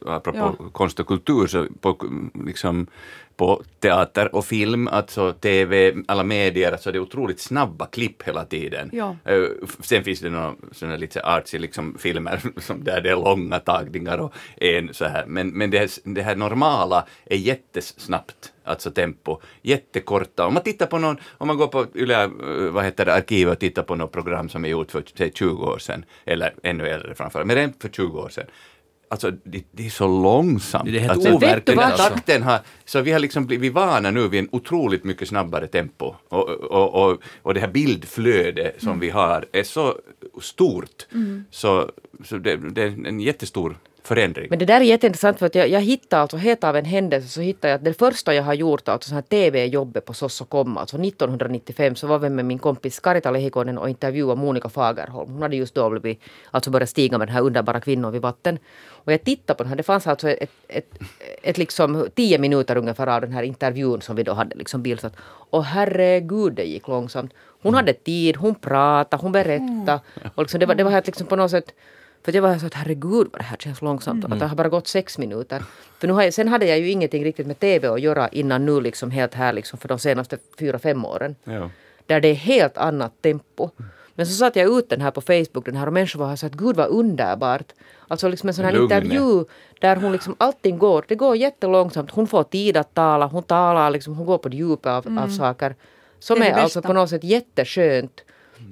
apropå 0.07 0.57
ja. 0.59 0.68
konst 0.72 1.01
och 1.01 1.07
kultur, 1.07 1.47
så 1.47 1.66
på 1.80 1.97
liksom 2.47 2.86
på 3.37 3.62
teater 3.80 4.35
och 4.35 4.45
film, 4.45 4.89
alltså 4.89 5.32
TV, 5.32 5.95
alla 6.09 6.24
medier, 6.24 6.72
alltså 6.72 6.93
det 6.93 6.99
är 6.99 7.01
otroligt 7.01 7.41
snabba 7.41 7.87
klipp 7.87 8.22
hela 8.22 8.45
tiden. 8.45 8.91
Ja. 8.93 9.16
Uh, 9.30 9.49
sen 9.80 10.05
finns 10.05 10.20
det 10.20 10.30
några 10.30 10.55
sådana 10.72 10.97
lite 10.97 11.22
artsy 11.24 11.59
liksom, 11.59 11.97
filmer 11.99 12.41
som 12.61 12.85
där 12.85 13.01
det 13.01 13.11
är 13.11 13.16
långa 13.16 13.59
tagningar 13.59 14.18
och 14.18 14.32
en 14.57 14.95
så 14.95 15.05
här, 15.05 15.24
men, 15.26 15.49
men 15.49 15.70
det, 15.70 15.78
här, 15.78 15.89
det 16.05 16.22
här 16.22 16.37
normala 16.37 17.07
är 17.26 17.37
jättesnabbt 17.37 18.53
alltså 18.64 18.91
tempo, 18.91 19.41
jättekorta. 19.62 20.47
Om 20.47 20.55
man 20.55 20.62
tittar 20.62 20.87
på 20.87 20.99
någon, 20.99 21.16
om 21.39 21.47
man 21.47 21.57
går 21.57 21.66
på 21.66 21.87
Yle, 21.95 22.22
eh, 22.22 22.30
vad 22.70 22.85
heter 22.85 23.05
det, 23.05 23.14
arkivet 23.14 23.53
och 23.53 23.59
tittar 23.59 23.82
på 23.82 23.95
något 23.95 24.12
program 24.12 24.49
som 24.49 24.64
är 24.64 24.68
gjort 24.68 24.91
för 24.91 25.05
säg 25.18 25.32
20 25.35 25.64
år 25.64 25.78
sedan, 25.78 26.05
eller 26.24 26.55
ännu 26.62 26.89
äldre 26.89 27.14
framförallt, 27.14 27.47
men 27.47 27.57
redan 27.57 27.72
för 27.80 27.89
20 27.89 28.20
år 28.20 28.28
sedan, 28.28 28.47
Alltså 29.15 29.31
det, 29.31 29.65
det, 29.71 29.87
är 29.87 29.91
så 29.91 30.23
långsamt. 30.23 30.85
Det 30.85 30.97
är 30.97 31.01
helt 31.01 31.12
alltså, 31.12 31.33
overkligt. 31.33 31.79
Alltså. 31.79 32.09
Takten 32.09 32.43
har, 32.43 32.59
så 32.85 33.01
vi 33.01 33.12
har 33.12 33.19
liksom 33.19 33.47
blivit 33.47 33.73
vana 33.73 34.11
nu 34.11 34.29
vid 34.29 34.41
en 34.41 34.49
otroligt 34.53 35.05
mycket 35.05 35.29
snabbare 35.29 35.67
tempo. 35.67 36.15
Och, 36.29 36.49
och, 36.49 36.95
och, 36.95 37.23
och 37.43 37.55
det 37.55 37.61
här 37.61 37.69
bildflödet 37.69 38.81
som 38.81 38.89
mm. 38.89 39.01
vi 39.01 39.11
har 39.11 39.47
är 39.53 39.62
så 39.62 39.99
stort. 40.41 41.07
Mm. 41.12 41.45
Så, 41.51 41.91
så 42.25 42.37
det, 42.37 42.57
det, 42.57 42.83
är 42.83 43.07
en 43.07 43.21
jättestor 43.21 43.79
förändring. 44.05 44.47
Men 44.51 44.59
det 44.59 44.65
där 44.65 44.81
är 44.81 44.85
jätteintressant 44.85 45.39
för 45.39 45.47
att 45.47 45.55
jag, 45.55 45.69
jag 45.69 45.81
hittade 45.81 46.23
alltså 46.23 46.37
helt 46.37 46.65
av 46.65 46.77
en 46.77 46.85
händelse 46.85 47.29
så 47.29 47.41
hittade 47.41 47.71
jag 47.71 47.79
att 47.79 47.85
det 47.85 47.95
första 47.95 48.35
jag 48.35 48.43
har 48.43 48.55
gjort, 48.55 48.89
alltså 48.89 49.09
sån 49.09 49.15
här 49.15 49.23
TV-jobbet 49.23 50.05
på 50.05 50.15
Sossokomma, 50.15 50.81
alltså 50.81 50.97
1995 50.97 51.97
så 51.97 52.07
var 52.07 52.19
vi 52.19 52.29
med 52.29 52.45
min 52.45 52.59
kompis 52.59 53.01
Karita 53.01 53.31
Lehikonen 53.31 53.79
och 53.79 53.89
intervjuade 53.89 54.41
Monica 54.41 54.69
Fagerholm. 54.69 55.33
Hon 55.33 55.43
hade 55.43 55.57
just 55.57 55.75
då 55.75 55.91
blivit, 55.91 56.21
alltså 56.51 56.71
börjat 56.71 56.91
stiga 56.91 57.19
med 57.19 57.29
den 57.29 57.35
här 57.35 57.43
underbara 57.43 57.81
kvinnor 57.81 58.11
vid 58.11 58.23
vatten. 58.23 58.59
Och 59.05 59.13
jag 59.13 59.25
tittade 59.25 59.57
på 59.57 59.63
den 59.63 59.69
här, 59.69 59.77
det 59.77 59.83
fanns 59.83 60.07
alltså 60.07 60.31
ett, 60.31 60.51
ett, 60.69 60.95
ett, 61.43 61.59
liksom 61.59 62.09
tio 62.15 62.39
minuter 62.39 62.77
ungefär 62.77 63.07
av 63.07 63.21
den 63.21 63.33
här 63.33 63.43
intervjun 63.43 64.01
som 64.01 64.17
vi 64.17 64.23
då 64.23 64.33
hade 64.33 64.57
liksom 64.57 64.83
bildat. 64.83 65.17
Och 65.51 65.65
herregud 65.65 66.53
det 66.53 66.65
gick 66.65 66.89
långsamt. 66.89 67.33
Hon 67.63 67.75
hade 67.75 67.93
tid, 67.93 68.37
hon 68.37 68.55
pratade, 68.55 69.23
hon 69.23 69.33
berättade. 69.33 70.01
Och 70.35 70.43
liksom 70.43 70.61
det, 70.61 70.67
var, 70.67 70.75
det 70.75 70.85
var 70.85 70.91
helt 70.91 71.07
liksom 71.07 71.27
på 71.27 71.37
något 71.37 71.51
sätt 71.51 71.73
för 72.25 72.33
jag 72.33 72.43
var 72.43 72.59
så 72.59 72.66
att 72.66 72.75
herregud 72.75 73.29
vad 73.33 73.41
det 73.41 73.45
här 73.45 73.57
känns 73.57 73.83
långsamt. 73.83 74.25
Mm. 74.25 74.33
Att 74.33 74.39
det 74.39 74.47
har 74.47 74.57
bara 74.57 74.68
gått 74.68 74.87
sex 74.87 75.18
minuter. 75.18 75.62
För 75.99 76.07
nu 76.07 76.12
har 76.12 76.22
jag, 76.22 76.35
sen 76.35 76.49
hade 76.49 76.66
jag 76.66 76.79
ju 76.79 76.91
ingenting 76.91 77.25
riktigt 77.25 77.47
med 77.47 77.61
TV 77.61 77.89
att 77.89 78.01
göra 78.01 78.29
innan 78.29 78.66
nu 78.66 78.81
liksom 78.81 79.11
helt 79.11 79.35
här 79.35 79.53
liksom 79.53 79.79
för 79.79 79.89
de 79.89 79.99
senaste 79.99 80.39
fyra, 80.59 80.79
fem 80.79 81.05
åren. 81.05 81.37
Ja. 81.45 81.70
Där 82.07 82.20
det 82.20 82.29
är 82.29 82.35
helt 82.35 82.79
annat 82.79 83.22
tempo. 83.22 83.70
Men 84.14 84.27
så 84.27 84.33
satte 84.33 84.59
jag 84.59 84.79
ut 84.79 84.89
den 84.89 85.01
här 85.01 85.11
på 85.11 85.20
Facebook 85.20 85.64
den 85.64 85.77
här 85.77 85.87
och 85.87 85.93
människor 85.93 86.20
var 86.20 86.37
så 86.37 86.47
att 86.47 86.53
gud 86.53 86.77
vad 86.77 86.89
underbart. 86.89 87.72
Alltså 88.09 88.29
liksom 88.29 88.49
en 88.49 88.55
sån 88.55 88.64
här 88.64 88.72
Lugne. 88.72 88.85
intervju 88.85 89.45
där 89.81 89.97
hon 89.97 90.12
liksom 90.12 90.37
allting 90.39 90.79
går, 90.79 91.05
det 91.09 91.14
går 91.14 91.37
jättelångsamt. 91.37 92.11
Hon 92.11 92.27
får 92.27 92.45
tid 92.45 92.77
att 92.77 92.95
tala, 92.95 93.27
hon 93.27 93.43
talar 93.43 93.91
liksom, 93.91 94.14
hon 94.14 94.27
går 94.27 94.39
på 94.39 94.49
djupet 94.49 94.87
av, 94.87 95.07
mm. 95.07 95.18
av 95.18 95.29
saker. 95.29 95.75
Som 96.18 96.43
är, 96.43 96.47
är 96.47 96.53
alltså 96.53 96.83
på 96.83 96.93
något 96.93 97.11
sätt 97.11 97.25
jätteskönt. 97.25 98.25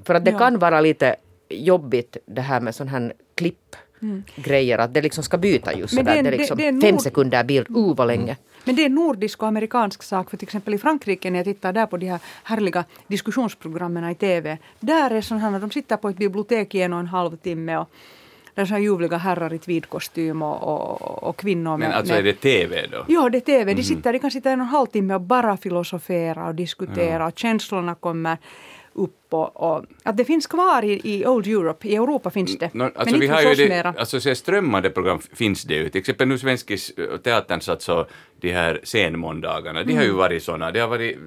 För 0.05 0.15
att 0.15 0.25
det 0.25 0.31
ja. 0.31 0.39
kan 0.39 0.59
vara 0.59 0.81
lite 0.81 1.17
jobbigt 1.49 2.17
det 2.27 2.41
här 2.41 2.61
med 2.61 2.75
sån 2.75 2.89
här 2.89 3.13
klipp 3.43 3.77
mm. 4.03 4.23
grejer 4.37 4.79
att 4.79 4.95
det 4.95 5.03
liksom 5.03 5.25
ska 5.25 5.39
byta 5.39 5.75
just 5.75 5.95
sådär. 5.95 6.17
Det, 6.17 6.23
det 6.23 6.29
är 6.29 6.39
liksom 6.39 6.57
det, 6.57 6.71
det 6.71 6.87
är 6.87 6.91
fem 6.91 6.99
sekunder 6.99 7.45
bild, 7.45 7.71
uh 7.71 7.97
vad 7.97 8.07
länge. 8.07 8.37
Men 8.65 8.77
det 8.77 8.85
är 8.85 8.89
nordisk 8.89 9.43
och 9.43 9.49
amerikansk 9.49 10.03
sak. 10.03 10.31
För 10.31 10.37
till 10.37 10.47
exempel 10.47 10.75
i 10.75 10.79
Frankrike 10.79 11.31
när 11.31 11.39
jag 11.39 11.47
tittar 11.47 11.73
där 11.73 11.87
på 11.87 11.97
de 11.97 12.07
här 12.07 12.21
härliga 12.45 12.85
diskussionsprogrammen 13.07 14.11
i 14.11 14.15
TV. 14.15 14.59
Där 14.81 15.11
är 15.11 15.21
sån 15.21 15.39
här, 15.39 15.59
de 15.59 15.71
sitter 15.71 15.97
på 15.97 16.09
ett 16.09 16.17
bibliotek 16.17 16.75
i 16.75 16.83
en 16.83 16.93
och 16.93 17.01
en 17.01 17.07
halv 17.07 17.37
timme 17.37 17.77
och 17.77 17.89
där 18.55 18.73
är 18.73 18.79
ljuvliga 18.79 19.17
herrar 19.17 19.53
i 19.53 19.59
tweedkostym 19.59 20.43
och, 20.43 20.63
och, 20.63 21.23
och 21.23 21.37
kvinnor. 21.37 21.77
Men 21.77 21.93
alltså 21.93 22.13
med, 22.13 22.21
är 22.21 22.25
det 22.25 22.33
TV 22.33 22.87
då? 22.87 23.05
Ja, 23.09 23.29
det 23.29 23.39
är 23.39 23.41
TV. 23.41 23.65
De, 23.65 23.75
mhm. 23.75 23.83
sitter, 23.83 24.13
de 24.13 24.19
kan 24.19 24.31
sitta 24.31 24.51
en 24.51 24.61
och 24.61 24.67
en 24.67 24.71
halv 24.71 24.87
timme 24.87 25.15
och 25.15 25.21
bara 25.21 25.57
filosofera 25.57 26.47
och 26.47 26.55
diskutera 26.55 27.23
ja. 27.23 27.27
och 27.27 27.39
känslorna 27.39 27.95
kommer 27.95 28.39
upp 28.93 29.35
och, 29.35 29.57
och, 29.57 29.85
att 30.03 30.17
det 30.17 30.25
finns 30.25 30.47
kvar 30.47 30.85
i, 30.85 31.01
i 31.05 31.27
Old 31.27 31.47
Europe, 31.47 31.89
i 31.89 31.97
Europa 31.97 32.31
finns 32.31 32.59
det. 32.59 32.75
No, 32.75 32.83
alltså 32.83 33.11
men 33.11 33.21
vi 33.21 33.27
har 33.27 33.43
ju 33.43 33.55
det, 33.55 33.69
mera. 33.69 33.95
Alltså 33.99 34.21
så 34.21 34.35
strömmande 34.35 34.91
program 34.91 35.19
finns 35.19 35.63
det 35.63 35.75
ju, 35.75 35.89
till 35.89 35.99
exempel 35.99 36.29
nu 36.29 36.39
Svenskis 36.39 36.93
teaterns 37.23 37.69
alltså 37.69 38.07
de 38.41 38.53
här 38.53 38.81
scenmåndagarna, 38.85 39.81
mm. 39.81 39.89
de 39.89 39.95
har 39.95 40.03
ju 40.03 40.09
mm. 40.09 40.19
varit 40.19 40.43
sådana, 40.43 40.71
det 40.71 40.81
har 40.81 40.89
varit 40.89 41.19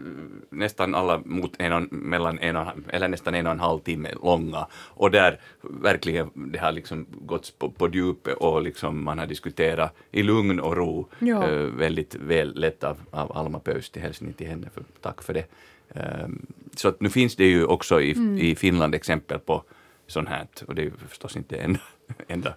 nästan 0.49 0.95
alla 0.95 1.21
mot 1.25 1.53
en 1.59 1.73
och, 1.73 1.93
mellan 1.93 2.39
en 2.39 2.55
och, 2.55 2.67
eller 2.89 3.07
nästan 3.07 3.35
en 3.35 3.45
och 3.45 3.51
en 3.51 3.59
halv 3.59 3.79
timme 3.79 4.09
långa 4.23 4.67
och 4.73 5.11
där 5.11 5.39
verkligen 5.61 6.31
det 6.35 6.59
har 6.59 6.71
liksom 6.71 7.05
gått 7.11 7.59
på, 7.59 7.71
på 7.71 7.89
djupet 7.89 8.33
och 8.33 8.61
liksom 8.61 9.03
man 9.03 9.19
har 9.19 9.27
diskuterat 9.27 9.95
i 10.11 10.23
lugn 10.23 10.59
och 10.59 10.77
ro 10.77 11.09
ja. 11.19 11.47
äh, 11.47 11.57
väldigt 11.57 12.15
väl 12.15 12.55
lett 12.55 12.83
av, 12.83 12.97
av 13.11 13.37
Alma 13.37 13.59
Pöysti, 13.59 13.99
hälsning 13.99 14.33
till 14.33 14.47
henne, 14.47 14.69
för, 14.73 14.83
tack 15.01 15.23
för 15.23 15.33
det. 15.33 15.45
Ehm, 15.95 16.45
så 16.75 16.87
att 16.87 17.01
nu 17.01 17.09
finns 17.09 17.35
det 17.35 17.45
ju 17.45 17.65
också 17.65 18.01
i, 18.01 18.11
mm. 18.11 18.37
i 18.37 18.55
Finland 18.55 18.95
exempel 18.95 19.39
på 19.39 19.63
sånt 20.07 20.29
här 20.29 20.47
och 20.67 20.75
det 20.75 20.81
är 20.81 20.83
ju 20.83 20.91
förstås 21.09 21.35
inte 21.35 21.57
enda. 21.57 21.79
enda. 22.27 22.53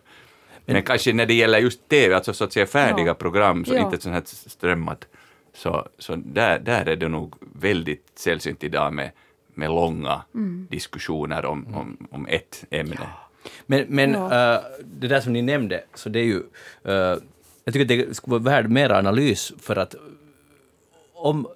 Men, 0.65 0.75
Men, 0.75 0.83
kanske 0.83 1.13
när 1.13 1.27
det 1.27 1.35
gäller 1.35 1.59
just 1.59 1.89
TV, 1.89 2.15
alltså 2.15 2.33
så 2.33 2.45
att 2.45 2.53
säga 2.53 2.67
färdiga 2.67 3.07
ja. 3.07 3.15
program, 3.15 3.65
så 3.65 3.75
ja. 3.75 3.85
inte 3.85 4.01
sånt 4.01 4.15
här 4.15 4.23
strömmat, 4.27 5.07
så, 5.55 5.89
så 5.99 6.17
där, 6.17 6.59
där 6.59 6.87
är 6.87 6.97
det 6.97 7.09
nog 7.09 7.35
väldigt 7.55 8.13
sällsynt 8.15 8.65
idag 8.65 8.93
med, 8.93 9.11
med 9.55 9.71
långa 9.71 10.23
mm. 10.35 10.67
diskussioner 10.71 11.45
om, 11.45 11.67
mm. 11.67 11.75
om, 11.75 12.09
om 12.11 12.27
ett 12.27 12.65
ämne. 12.71 12.97
Ja. 12.99 13.29
Men, 13.67 13.87
men 13.89 14.13
ja. 14.13 14.55
uh, 14.57 14.85
det 14.85 15.09
där 15.09 15.21
som 15.21 15.33
ni 15.33 15.43
nämnde, 15.43 15.85
så 15.95 16.09
det 16.09 16.21
är 16.21 16.25
ju, 16.25 16.39
uh, 16.39 17.19
jag 17.65 17.75
tycker 17.75 17.81
att 17.81 18.09
det 18.09 18.15
skulle 18.15 18.39
vara 18.39 18.43
värd 18.43 18.71
mer 18.71 18.93
analys 18.93 19.53
för 19.61 19.77
att 19.77 19.95
om 21.15 21.47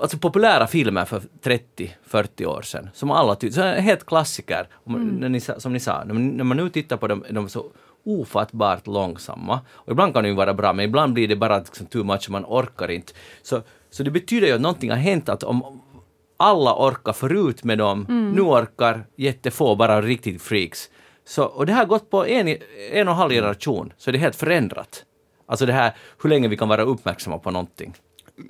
alltså 0.00 0.18
populära 0.18 0.66
filmer 0.66 1.04
för 1.04 1.22
30-40 1.42 2.46
år 2.46 2.62
sedan, 2.62 2.90
som 2.94 3.10
alla 3.10 3.34
tyckte, 3.34 3.62
helt 3.62 4.06
klassiker, 4.06 4.68
mm. 4.86 5.32
ni, 5.32 5.40
som 5.40 5.72
ni 5.72 5.80
sa, 5.80 6.04
när 6.04 6.44
man 6.44 6.56
nu 6.56 6.68
tittar 6.68 6.96
på 6.96 7.06
dem, 7.06 7.24
de 7.30 7.44
är 7.44 7.48
så 7.48 7.66
ofattbart 8.04 8.86
långsamma. 8.86 9.60
Och 9.70 9.92
ibland 9.92 10.14
kan 10.14 10.22
de 10.22 10.28
ju 10.28 10.34
vara 10.34 10.54
bra, 10.54 10.72
men 10.72 10.84
ibland 10.84 11.12
blir 11.12 11.28
det 11.28 11.36
bara 11.36 11.58
liksom 11.58 11.86
too 11.86 12.04
much 12.04 12.30
man 12.30 12.44
orkar 12.44 12.90
inte. 12.90 13.12
Så, 13.42 13.62
så 13.90 14.02
det 14.02 14.10
betyder 14.10 14.46
ju 14.46 14.52
att 14.52 14.60
någonting 14.60 14.90
har 14.90 14.96
hänt, 14.96 15.28
att 15.28 15.42
om 15.42 15.80
alla 16.36 16.74
orkar 16.74 17.12
förut 17.12 17.64
med 17.64 17.78
dem, 17.78 18.06
mm. 18.08 18.30
nu 18.30 18.40
orkar 18.40 19.06
jättefå, 19.16 19.74
bara 19.74 20.02
riktigt 20.02 20.42
freaks. 20.42 20.90
Så, 21.24 21.44
och 21.44 21.66
det 21.66 21.72
har 21.72 21.84
gått 21.84 22.10
på 22.10 22.26
en, 22.26 22.48
en 22.48 22.56
och 22.92 22.94
en 22.94 23.08
halv 23.08 23.30
generation, 23.30 23.92
så 23.96 24.10
det 24.10 24.18
är 24.18 24.20
helt 24.20 24.36
förändrat. 24.36 25.04
Alltså 25.46 25.66
det 25.66 25.72
här 25.72 25.92
hur 26.22 26.30
länge 26.30 26.48
vi 26.48 26.56
kan 26.56 26.68
vara 26.68 26.82
uppmärksamma 26.82 27.38
på 27.38 27.50
någonting. 27.50 27.94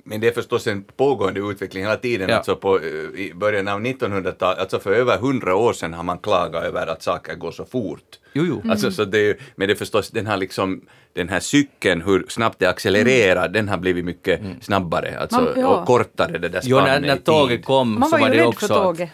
Men 0.03 0.21
det 0.21 0.27
är 0.27 0.31
förstås 0.31 0.67
en 0.67 0.83
pågående 0.83 1.39
utveckling 1.39 1.83
hela 1.83 1.97
tiden. 1.97 2.29
Ja. 2.29 2.35
Alltså 2.35 2.55
på, 2.55 2.79
eh, 2.79 3.19
I 3.19 3.33
början 3.35 3.67
av 3.67 3.81
1900-talet, 3.81 4.59
alltså 4.59 4.79
för 4.79 4.91
över 4.91 5.17
hundra 5.17 5.55
år 5.55 5.73
sedan 5.73 5.93
har 5.93 6.03
man 6.03 6.17
klagat 6.17 6.63
över 6.63 6.87
att 6.87 7.03
saker 7.03 7.35
går 7.35 7.51
så 7.51 7.65
fort. 7.65 8.19
Jo, 8.33 8.45
jo. 8.47 8.71
Alltså, 8.71 8.85
mm. 8.85 8.93
så 8.93 9.05
det, 9.05 9.39
men 9.55 9.67
det 9.67 9.73
är 9.73 9.75
förstås 9.75 10.09
den 10.09 10.27
här 10.27 10.37
liksom 10.37 10.81
den 11.13 11.29
här 11.29 11.39
cykeln, 11.39 12.01
hur 12.01 12.25
snabbt 12.29 12.59
det 12.59 12.65
accelererar, 12.69 13.41
mm. 13.41 13.53
den 13.53 13.69
har 13.69 13.77
blivit 13.77 14.05
mycket 14.05 14.39
mm. 14.39 14.61
snabbare 14.61 15.19
alltså, 15.19 15.41
Man, 15.41 15.53
ja. 15.59 15.67
och 15.67 15.87
kortare 15.87 16.37
det 16.37 16.49
där 16.49 16.61
Jo, 16.63 16.77
när, 16.77 16.99
när 16.99 17.15
tåget 17.15 17.65
kom 17.65 17.99
man 17.99 18.09
så 18.09 18.17
var, 18.17 18.29
det 18.29 18.45
också 18.45 18.73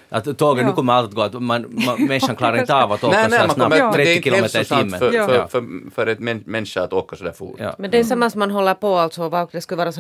att, 0.10 0.28
att 0.28 0.38
tåget 0.38 0.62
ja. 0.62 0.70
nu 0.70 0.76
kommer 0.76 0.94
allt 0.94 1.10
att 1.10 1.16
gå, 1.16 1.22
att 1.22 1.34
man, 1.34 1.66
man, 1.86 2.06
människan 2.06 2.36
klarar 2.36 2.58
inte 2.58 2.76
av 2.84 2.92
att 2.92 3.04
åka 3.04 3.18
nej, 3.18 3.28
nej, 3.30 3.48
så 3.48 3.54
snabbt, 3.54 3.78
ja. 3.78 3.94
30 3.94 4.22
kilometer 4.22 4.62
i 4.62 4.66
timmen. 4.66 5.00
För, 5.00 5.12
för, 5.12 5.28
för, 5.28 5.48
för, 5.48 5.92
för 5.92 6.08
ett 6.08 6.20
människa 6.46 6.82
att 6.82 6.94
åka 6.94 7.16
så 7.16 7.24
där 7.24 7.32
fort. 7.32 7.56
Ja. 7.60 7.76
Men 7.78 7.92
det 7.92 8.00
är 8.00 8.04
samma 8.04 8.30
som 8.30 8.40
man 8.40 8.52
håller 8.52 8.74
på 8.74 8.98
alltså, 8.98 9.48
det 9.52 9.62
skulle 9.62 9.78
vara 9.78 9.92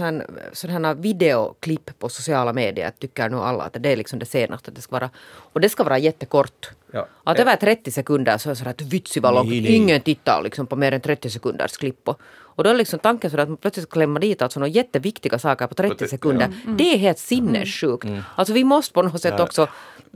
sådana 0.54 0.94
videoklipp 0.94 2.00
på 2.00 2.10
sociala 2.10 2.54
medier, 2.54 2.92
tycker 3.00 3.30
nu 3.30 3.38
alla 3.38 3.64
att 3.64 3.76
det 3.80 3.90
är 3.90 3.98
liksom 3.98 4.20
det 4.20 4.26
senaste 4.26 4.72
det 4.72 4.82
ska 4.82 4.92
vara. 4.92 5.10
Och 5.54 5.62
det 5.62 5.70
ska 5.70 5.84
vara 5.84 5.98
jättekort. 5.98 6.70
Ja. 6.96 7.08
Att 7.24 7.40
över 7.40 7.56
30 7.56 7.92
sekunder 7.92 8.38
så 8.38 8.50
är 8.50 8.52
det 8.52 8.56
sådär 8.56 8.72
att 8.72 8.82
vitsi 8.82 9.20
vad 9.20 9.34
långt. 9.34 9.52
Ingen 9.52 10.02
tittar 10.02 10.42
liksom 10.44 10.68
på 10.68 10.76
mer 10.76 10.92
än 10.92 11.02
30 11.02 11.30
sekunders 11.30 11.78
klipp. 11.78 12.10
Och, 12.56 12.64
då 12.64 12.70
är 12.70 12.74
liksom 12.74 13.00
tanken 13.00 13.32
så 13.32 13.40
att 13.42 13.48
man 13.50 13.58
plötsligt 13.58 13.90
klämmer 13.90 14.20
dit 14.20 14.42
alltså 14.42 14.60
några 14.60 14.70
jätteviktiga 14.70 15.40
saker 15.40 15.68
på 15.68 15.74
30 15.74 16.08
sekunder. 16.08 16.50
Det 16.78 16.94
är 16.94 16.98
helt 16.98 17.20
sinnessjukt. 17.20 18.06
Alltså 18.36 18.54
vi 18.54 18.64
måste 18.64 18.94
på 18.94 19.02
något 19.02 19.22
sätt 19.22 19.40
också 19.40 19.68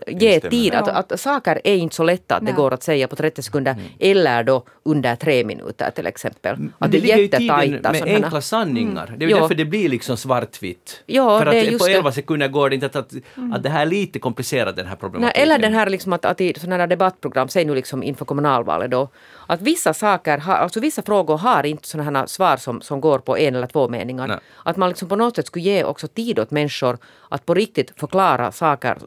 ge 0.08 0.40
tid. 0.40 0.74
Att, 0.74 0.88
att 1.12 1.20
saker 1.20 1.62
är 1.64 1.76
inte 1.76 1.96
så 1.96 2.04
lätta 2.04 2.36
att 2.36 2.42
det 2.42 2.46
Nej. 2.46 2.54
går 2.54 2.74
att 2.74 2.84
säga 2.84 3.08
på 3.08 3.16
30 3.16 3.42
sekunder 3.42 3.76
eller 4.00 4.44
då 4.44 4.64
under 4.84 5.16
tre 5.16 5.44
minuter 5.44 5.92
till 5.96 6.08
exempel. 6.08 6.56
Men 6.58 6.74
Att 6.78 6.92
det 6.92 6.98
det 6.98 7.02
ligger 7.02 7.16
är 7.18 7.20
ju 7.22 7.28
tiden 7.28 7.82
med 7.82 7.96
sådana. 7.98 8.16
enkla 8.26 8.42
sanningar. 8.42 9.16
Det 9.18 9.26
är 9.26 9.30
ju 9.30 9.36
Ja. 9.36 9.42
därför 9.42 9.56
det 9.56 9.66
blir 9.66 9.90
liksom 9.90 10.18
svartvitt. 10.18 11.04
Ja, 11.06 11.40
För 11.40 11.46
det 11.46 11.58
är 11.58 11.60
att 11.62 11.66
just 11.72 11.80
på 11.80 11.88
det. 11.88 11.94
11 11.94 12.12
sekunder 12.12 12.48
går 12.48 12.70
det 12.70 12.76
inte 12.76 12.86
att, 12.86 12.96
att, 12.96 13.14
att 13.54 13.64
det 13.64 13.70
här 13.70 13.82
är 13.82 13.86
lite 13.86 14.20
komplicerat 14.20 14.76
den 14.76 14.86
här 14.86 14.94
Nej, 14.94 15.00
problematiken. 15.00 15.44
eller 15.44 15.60
den 15.60 15.74
här 15.74 15.90
liksom 15.90 16.14
att, 16.14 16.26
att 16.26 16.42
i 16.42 16.54
sådana 16.60 16.78
här 16.78 16.88
debattprogram, 16.88 17.48
säg 17.48 17.66
nu 17.66 17.76
liksom 17.76 18.04
inför 18.04 18.26
kommunalvalet 18.26 18.92
då, 18.92 19.10
att 19.48 19.62
vissa 19.62 19.94
saker, 19.94 20.38
har, 20.38 20.54
alltså 20.56 20.80
vissa 20.80 21.02
frågor 21.02 21.38
har 21.38 21.66
inte 21.66 21.88
sådana 21.88 22.20
här 22.20 22.26
svar 22.30 22.57
som, 22.57 22.82
som 22.82 23.01
går 23.01 23.19
på 23.19 23.38
en 23.38 23.55
eller 23.55 23.67
två 23.67 23.88
meningar. 23.89 24.27
Nej. 24.27 24.38
Att 24.63 24.77
man 24.77 24.89
liksom 24.89 25.09
på 25.09 25.15
något 25.15 25.36
sätt 25.36 25.47
skulle 25.47 25.65
ge 25.65 25.84
också 25.84 26.07
tid 26.07 26.39
åt 26.39 26.51
människor 26.51 26.97
att 27.30 27.45
på 27.45 27.53
riktigt 27.53 27.93
förklara 27.95 28.51
saker 28.51 28.97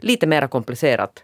lite 0.00 0.26
mer 0.26 0.46
komplicerat. 0.46 1.22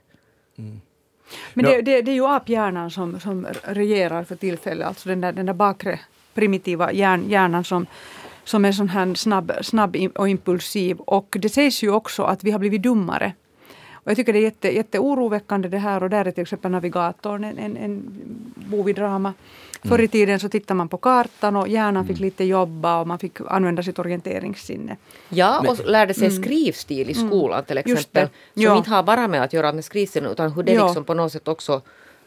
Men 1.55 1.65
Ja. 1.65 1.71
det, 1.71 1.83
det, 1.83 2.03
det 2.03 2.11
är 2.11 2.15
ju 2.15 2.27
aphjärnan 2.27 2.91
som, 2.91 3.21
som 3.21 3.47
regerar 3.63 4.25
för 4.25 4.37
tillfället, 4.37 4.87
alltså 4.87 5.09
den 5.09 5.21
där, 5.21 5.33
den 5.33 5.47
där 5.47 5.55
bakre 5.55 6.01
primitiva 6.35 6.93
hjärn, 6.93 7.25
hjärnan 7.29 7.65
som, 7.65 7.87
som 8.45 8.65
är 8.65 8.73
sån 8.73 8.89
här 8.89 9.15
snabb, 9.15 9.53
snabb 9.63 9.97
och 10.15 10.29
impulsiv. 10.29 10.97
Och 10.99 11.37
det 11.41 11.49
sägs 11.49 11.83
ju 11.83 11.91
också 11.91 12.23
att 12.23 12.45
vi 12.45 12.51
har 12.51 12.59
blivit 12.59 12.83
dummare. 12.83 13.33
Och 13.93 14.11
jag 14.11 14.17
tycker 14.17 14.33
det 14.33 14.39
är 14.39 14.43
jätte, 14.43 14.77
jätteoroväckande 14.77 15.69
det 15.69 15.79
här 15.79 16.03
och 16.03 16.11
där 16.11 16.25
är 16.25 16.31
till 16.31 16.43
exempel 16.43 16.71
navigatorn 16.71 17.45
en, 17.45 17.59
en, 17.59 17.77
en 17.77 18.03
bov 18.55 18.89
i 18.89 18.93
drama. 18.93 19.35
Förr 19.89 20.01
i 20.01 20.09
tiden 20.09 20.41
så 20.41 20.49
tittade 20.49 20.77
man 20.79 20.89
på 20.89 20.97
kartan 20.99 21.57
och 21.57 21.69
hjärnan 21.69 22.07
fick 22.07 22.19
lite 22.19 22.45
jobba 22.45 23.01
och 23.01 23.07
man 23.07 23.19
fick 23.19 23.33
använda 23.49 23.83
sitt 23.83 23.99
orienteringssinne. 23.99 24.97
Ja, 25.29 25.65
och 25.69 25.87
lärde 25.87 26.15
sig 26.15 26.31
skrivstil 26.31 27.11
i 27.11 27.15
skolan 27.15 27.65
till 27.65 27.79
Mm. 27.79 27.93
Exempel. 27.97 28.29
Som 28.55 28.63
Ja. 28.63 28.77
inte 28.77 28.91
har 28.91 29.03
bara 29.03 29.29
med 29.29 29.43
att 29.43 29.53
göra 29.53 29.73
med 29.73 29.85
skrivstilen 29.85 30.31
utan 30.33 30.53
hur 30.53 30.63
det 30.63 30.73
Ja. 30.73 30.87
liksom 30.87 31.05
på 31.05 31.15
något 31.15 31.33
sätt 31.33 31.49
också 31.49 31.83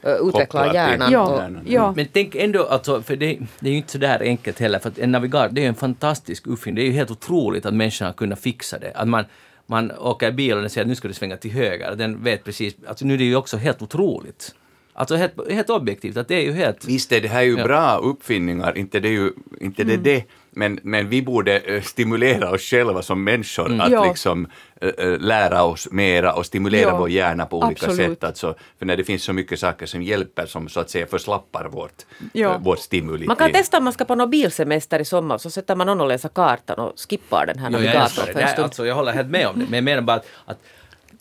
uh, 0.08 0.12
utvecklar 0.30 0.74
hjärnan. 0.74 1.12
Ja, 1.12 1.38
hjärnan. 1.41 1.64
ja. 1.68 1.93
Men 1.95 2.08
tänk 2.14 2.36
ändå, 2.36 2.64
alltså, 2.66 3.01
för 3.01 3.16
det, 3.16 3.38
det 3.60 3.70
är 3.70 3.72
ju 3.72 3.78
inte 3.78 3.91
så 3.91 3.97
där 3.97 4.20
enkelt 4.22 4.60
heller, 4.60 4.80
för 4.80 4.89
att 4.89 4.97
en 4.99 5.12
navigator 5.12 5.55
det 5.55 5.62
är 5.62 5.64
ju 5.64 5.68
en 5.70 5.76
fantastisk 5.76 6.47
uppfinning. 6.47 6.76
Det 6.76 6.82
är 6.82 6.86
ju 6.86 6.91
helt 6.91 7.12
otroligt 7.12 7.66
att 7.66 7.74
människan 7.74 8.05
har 8.05 8.14
kunnat 8.14 8.39
fixa 8.39 8.80
det. 8.80 8.91
Att 8.95 9.08
man, 9.08 9.26
man 9.66 9.91
åker 9.91 10.28
i 10.30 10.32
bil 10.32 10.53
och 10.55 10.62
den 10.62 10.70
säger 10.70 10.86
att 10.86 10.89
nu 10.89 10.95
ska 10.95 11.08
du 11.08 11.14
svänga 11.14 11.38
till 11.38 11.51
höger. 11.51 11.95
Den 11.95 12.24
vet 12.24 12.43
precis, 12.43 12.76
alltså 12.88 13.05
nu 13.05 13.14
är 13.14 13.18
det 13.18 13.24
ju 13.24 13.36
också 13.36 13.58
helt 13.58 13.82
otroligt. 13.82 14.55
Alltså 15.00 15.16
helt, 15.16 15.52
helt 15.52 15.70
objektivt, 15.70 16.18
att 16.18 16.28
det 16.28 16.36
är 16.36 16.41
ju 16.41 16.52
helt... 16.52 16.86
Visst 16.86 17.12
är 17.12 17.22
det 17.22 17.28
här 17.28 17.41
ju 17.41 17.58
Ja. 17.58 17.64
bra 17.64 17.98
uppfinningar, 17.98 18.78
inte 18.78 19.00
det, 19.00 19.08
är 19.08 19.12
ju, 19.12 19.32
inte 19.62 19.84
det, 19.84 19.98
det 19.98 20.24
men, 20.52 20.80
men 20.84 21.10
vi 21.10 21.22
borde 21.22 21.60
eh, 21.60 21.82
stimulera 21.82 22.52
oss 22.52 22.62
själva 22.62 23.02
som 23.02 23.24
människor 23.24 23.82
att 23.82 23.91
Ja. 23.91 24.06
liksom 24.06 24.48
eh, 24.82 25.20
lära 25.20 25.64
oss 25.64 25.88
mera 25.91 26.34
och 26.34 26.45
stimulera 26.45 26.82
Ja, 26.89 26.98
vår 26.98 27.10
hjärna 27.10 27.45
på 27.45 27.60
olika 27.60 27.86
absolut. 27.86 28.10
sätt. 28.20 28.24
Alltså, 28.24 28.56
för 28.80 28.86
när 28.86 28.98
det 28.98 29.04
finns 29.04 29.24
så 29.24 29.34
mycket 29.34 29.60
saker 29.60 29.86
som 29.86 30.04
hjälper, 30.04 30.45
som 30.45 30.70
så 30.70 30.80
att 30.80 30.89
säga 30.89 31.08
förslappar 31.08 31.66
vårt, 31.70 32.06
Ja. 32.34 32.54
eh, 32.54 32.62
vårt 32.62 32.80
stimuli. 32.80 33.26
Man 33.28 33.36
kan 33.36 33.52
testa 33.52 33.78
om 33.78 33.84
man 33.84 33.93
ska 33.93 34.06
på 34.06 34.16
någon 34.16 34.30
bilsemester 34.30 35.00
i 35.00 35.06
sommar 35.06 35.38
så 35.38 35.50
sätter 35.50 35.76
man 35.76 35.88
någon 35.88 36.02
och 36.02 36.08
läser 36.08 36.30
kartan 36.30 36.80
och 36.80 36.93
skippar 37.10 37.45
den 37.45 37.60
här 37.60 37.66
jag 37.66 37.72
navigatorn 37.72 38.38
är, 38.38 38.48
stund. 38.48 38.64
alltså, 38.64 38.86
jag 38.86 38.95
håller 38.95 39.12
helt 39.12 39.30
med 39.30 39.48
om 39.48 39.60
det, 39.60 39.66
men 39.70 39.74
jag 39.78 39.84
menar 39.84 40.02
bara 40.02 40.18
att, 40.18 40.26
att, 40.45 40.58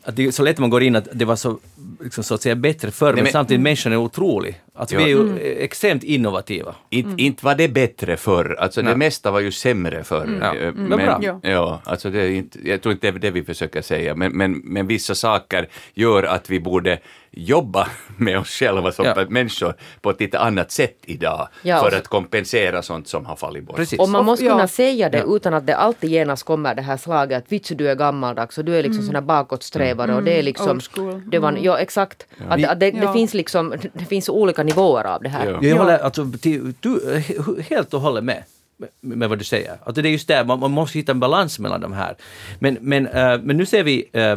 att 0.06 0.16
det 0.16 0.26
är 0.26 0.30
så 0.30 0.42
lätt 0.42 0.58
man 0.58 0.70
går 0.70 0.82
in 0.82 0.96
att 0.96 1.08
det 1.12 1.24
var 1.24 1.36
så, 1.36 1.58
liksom, 2.00 2.24
så 2.24 2.34
att 2.34 2.42
säga 2.42 2.54
bättre 2.54 2.90
förr, 2.90 3.14
men, 3.14 3.22
men- 3.22 3.32
samtidigt 3.32 3.60
människan 3.62 3.92
är 3.92 3.96
otrolig. 3.96 4.60
Alltså, 4.78 4.94
Ja. 4.96 5.04
vi 5.04 5.12
är 5.12 5.16
ju 5.16 5.38
extremt 5.62 6.02
innovativa. 6.02 6.74
Inte, 6.90 7.22
inte 7.22 7.44
var 7.44 7.54
det 7.54 7.68
bättre 7.68 8.16
förr, 8.16 8.56
alltså 8.60 8.82
Nej. 8.82 8.92
det 8.92 8.98
mesta 8.98 9.30
var 9.30 9.40
ju 9.40 9.52
sämre 9.52 10.04
förr. 10.04 10.38
Ja. 10.42 10.54
Eh, 10.56 10.72
Men 10.74 10.98
bra. 10.98 11.18
Ja. 11.22 11.40
Ja, 11.42 11.80
alltså 11.84 12.10
det 12.10 12.22
är 12.22 12.30
inte, 12.30 12.58
jag 12.68 12.82
tror 12.82 12.92
inte 12.92 13.10
det 13.10 13.18
är 13.18 13.20
det 13.20 13.30
vi 13.30 13.44
försöker 13.44 13.82
säga, 13.82 14.14
men, 14.14 14.32
men, 14.32 14.52
men 14.64 14.86
vissa 14.86 15.14
saker 15.14 15.68
gör 15.94 16.22
att 16.22 16.50
vi 16.50 16.60
borde 16.60 16.98
jobba 17.30 17.88
med 18.16 18.38
oss 18.38 18.48
själva 18.48 18.92
som 18.92 19.04
Ja. 19.04 19.24
människor 19.28 19.74
på 20.00 20.10
ett 20.10 20.20
lite 20.20 20.38
annat 20.38 20.70
sätt 20.70 20.96
idag, 21.04 21.48
Ja, 21.62 21.80
för 21.82 21.96
att 21.96 22.08
kompensera 22.08 22.82
sånt 22.82 23.08
som 23.08 23.26
har 23.26 23.36
fallit 23.36 23.64
bort. 23.64 23.76
Precis. 23.76 23.98
Och 24.00 24.08
man 24.08 24.24
måste 24.24 24.44
Ja. 24.44 24.52
kunna 24.52 24.68
säga 24.68 25.08
det 25.08 25.24
utan 25.28 25.54
att 25.54 25.66
det 25.66 25.76
alltid 25.76 26.10
genast 26.10 26.42
kommer 26.44 26.74
det 26.74 26.82
här 26.82 26.96
slaget 26.96 27.38
att 27.44 27.52
vitsi 27.52 27.74
du 27.74 27.88
är 27.90 27.94
gammaldags 27.94 28.58
och 28.58 28.64
du 28.64 28.76
är 28.76 28.82
liksom 28.82 29.02
sån 29.02 29.14
här 29.14 29.22
bakåtsträvare 29.22 30.14
och 30.14 30.22
det 30.22 30.38
är 30.38 30.42
liksom... 30.42 30.80
Det 31.26 31.38
var, 31.38 31.58
ja 31.62 31.78
exakt. 31.78 32.26
Att, 32.48 32.64
att 32.64 32.80
det, 32.80 32.90
det, 32.90 32.98
Ja. 32.98 33.12
finns 33.12 33.34
liksom, 33.34 33.74
det 33.92 34.04
finns 34.04 34.28
olika 34.28 34.62
nivåer 34.66 35.04
av 35.04 35.22
det 35.22 35.28
här. 35.28 35.46
Ja. 35.46 35.52
Jag 35.52 35.64
Ja. 35.64 35.76
håller 35.78 35.98
alltså, 35.98 36.32
till, 36.40 36.74
du, 36.80 37.00
he- 37.18 37.62
helt 37.62 37.94
och 37.94 38.00
hållet 38.00 38.24
med. 38.24 38.42
med- 38.76 38.90
Med 39.18 39.28
vad 39.28 39.38
du 39.38 39.44
säger. 39.44 39.76
Alltså 39.84 40.02
det 40.02 40.08
är 40.08 40.10
just 40.10 40.28
det, 40.28 40.44
man, 40.44 40.60
man 40.60 40.70
måste 40.70 40.98
hitta 40.98 41.12
en 41.12 41.20
balans 41.20 41.58
mellan 41.58 41.80
de 41.80 41.92
här. 41.92 42.16
Men, 42.58 42.78
men, 42.80 43.06
eh, 43.06 43.38
men 43.42 43.56
nu 43.56 43.66
ser 43.66 43.82
vi 43.82 44.08
eh, 44.12 44.36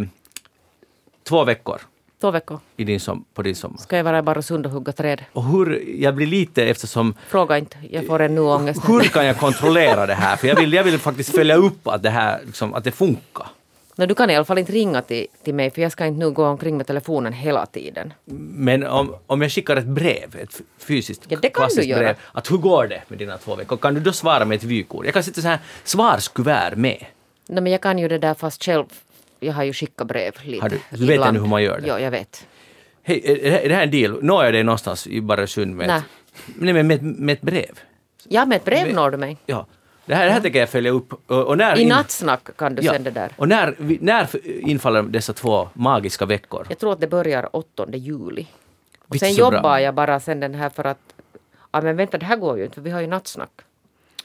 två 1.28 1.44
veckor 1.44 1.82
Två 2.22 2.32
veckor 2.32 2.60
i 2.78 2.84
din 2.84 3.00
som, 3.00 3.26
på 3.34 3.42
din 3.42 3.56
sommar. 3.56 3.78
ska 3.78 3.98
jag 3.98 4.04
vara 4.04 4.20
i 4.20 4.22
Barösund 4.22 4.66
och 4.66 4.72
hugga 4.72 4.92
träd. 4.92 5.24
Och 5.34 5.44
hur, 5.44 5.84
jag 6.02 6.16
blir 6.16 6.28
lite 6.28 6.64
eftersom 6.66 7.14
Fråga 7.28 7.58
inte, 7.58 7.78
jag 7.90 8.08
får 8.08 8.20
ännu 8.22 8.42
ångest. 8.42 8.82
hur 8.90 9.00
kan 9.02 9.26
jag 9.26 9.38
kontrollera 9.38 10.06
det 10.06 10.14
här? 10.14 10.36
För 10.36 10.48
jag 10.48 10.56
vill, 10.56 10.74
jag 10.74 10.84
vill 10.84 11.00
faktiskt 11.00 11.36
följa 11.36 11.56
upp 11.56 11.88
att 11.88 12.04
det 12.04 12.10
här, 12.10 12.40
liksom, 12.46 12.74
att 12.74 12.84
det 12.84 12.92
funkar. 12.92 13.48
No, 14.00 14.06
du 14.06 14.16
kan 14.16 14.30
i 14.30 14.36
alla 14.36 14.46
fall 14.46 14.58
inte 14.58 14.72
ringa 14.72 15.02
till, 15.02 15.28
till 15.44 15.54
mig 15.54 15.72
för 15.72 15.82
jag 15.82 15.92
ska 15.92 16.06
inte 16.06 16.20
nu 16.20 16.32
gå 16.32 16.46
omkring 16.46 16.78
med 16.78 16.88
telefonen 16.88 17.34
hela 17.34 17.66
tiden. 17.66 18.14
Men 18.66 18.84
om, 18.88 19.16
om 19.28 19.42
jag 19.42 19.52
skickar 19.52 19.76
ett 19.76 19.86
brev, 19.86 20.36
ett 20.36 20.62
fysiskt 20.78 21.22
Ja, 21.28 21.38
det 21.42 21.50
kan 21.50 21.62
klassiskt 21.62 21.82
du 21.82 21.88
göra. 21.90 22.00
brev, 22.00 22.16
att 22.32 22.52
hur 22.52 22.58
går 22.58 22.88
det 22.88 23.02
med 23.08 23.20
dina 23.20 23.38
två 23.38 23.56
veckor? 23.56 23.78
Kan 23.78 23.94
du 23.94 24.00
då 24.00 24.12
svara 24.12 24.46
med 24.46 24.56
ett 24.56 24.64
vykort? 24.64 25.06
Jag 25.06 25.14
kan 25.14 25.24
sätta 25.24 25.42
så 25.42 25.48
här 25.48 25.60
svarskuvert 25.84 26.76
med. 26.76 27.06
No, 27.48 27.62
men 27.62 27.72
jag 27.72 27.82
kan 27.82 28.00
ju 28.00 28.08
det 28.08 28.18
där 28.18 28.34
fast 28.34 28.64
själv, 28.66 28.86
jag 29.40 29.54
har 29.54 29.64
ju 29.64 29.74
skickat 29.74 30.08
brev 30.08 30.34
lite. 30.44 30.62
Har 30.62 30.70
du- 30.70 30.80
du 30.92 31.06
vet 31.06 31.10
ibland. 31.16 31.30
ännu 31.30 31.40
hur 31.40 31.48
man 31.48 31.64
gör 31.64 31.80
det? 31.82 31.88
Ja, 31.88 32.00
jag 32.00 32.12
vet. 32.12 32.46
Hej, 33.04 33.22
är 33.64 33.70
det 33.70 33.76
här- 33.76 33.84
en 33.84 33.92
deal? 33.92 34.24
Når 34.24 34.44
jag 34.46 34.54
dig 34.54 34.64
någonstans 34.64 35.08
i 35.08 35.22
Barösund 35.22 35.76
med, 35.76 35.88
Nej. 35.88 35.98
ett- 35.98 36.04
Nej, 36.58 36.74
men 36.74 36.88
med, 36.88 37.04
med 37.04 37.34
ett 37.34 37.42
brev? 37.42 37.80
Ja, 38.28 38.46
med 38.46 38.56
ett 38.56 38.66
brev 38.66 38.86
Men- 38.88 38.96
når 38.96 39.12
du 39.12 39.18
mig. 39.18 39.38
Ja. 39.46 39.66
Det 40.10 40.16
här, 40.16 40.26
det 40.26 40.32
här 40.32 40.42
tänker 40.42 40.60
jag 40.60 40.70
följa 40.70 40.92
upp. 40.92 41.14
Och, 41.32 41.44
och 41.48 41.58
när 41.58 41.78
I 41.78 41.86
nattsnack 41.86 42.58
kan 42.58 42.76
du 42.76 42.82
ja. 42.84 42.94
sända 42.94 43.12
där. 43.12 43.32
Och 43.36 43.48
när, 43.48 43.76
när 44.02 44.28
infaller 44.44 45.04
dessa 45.04 45.34
två 45.34 45.70
magiska 45.74 46.26
veckor? 46.26 46.66
Jag 46.70 46.80
tror 46.80 46.94
att 46.94 47.00
det 47.00 47.08
börjar 47.08 47.56
8 47.56 47.86
juli. 47.94 48.48
Och 49.08 49.16
sen 49.16 49.34
så 49.34 49.50
bra. 49.50 49.58
jobbar 49.58 49.80
jag 49.80 49.96
bara 49.96 50.20
sen 50.20 50.40
den 50.40 50.56
här 50.56 50.70
för 50.70 50.84
att... 50.84 50.98
Ja 51.72 51.82
men 51.82 51.96
vänta, 51.96 52.18
det 52.18 52.26
här 52.26 52.36
går 52.36 52.58
ju 52.58 52.64
inte 52.64 52.76
för 52.76 52.82
vi 52.82 52.92
har 52.92 53.02
ju 53.02 53.08
nattsnack. 53.08 53.50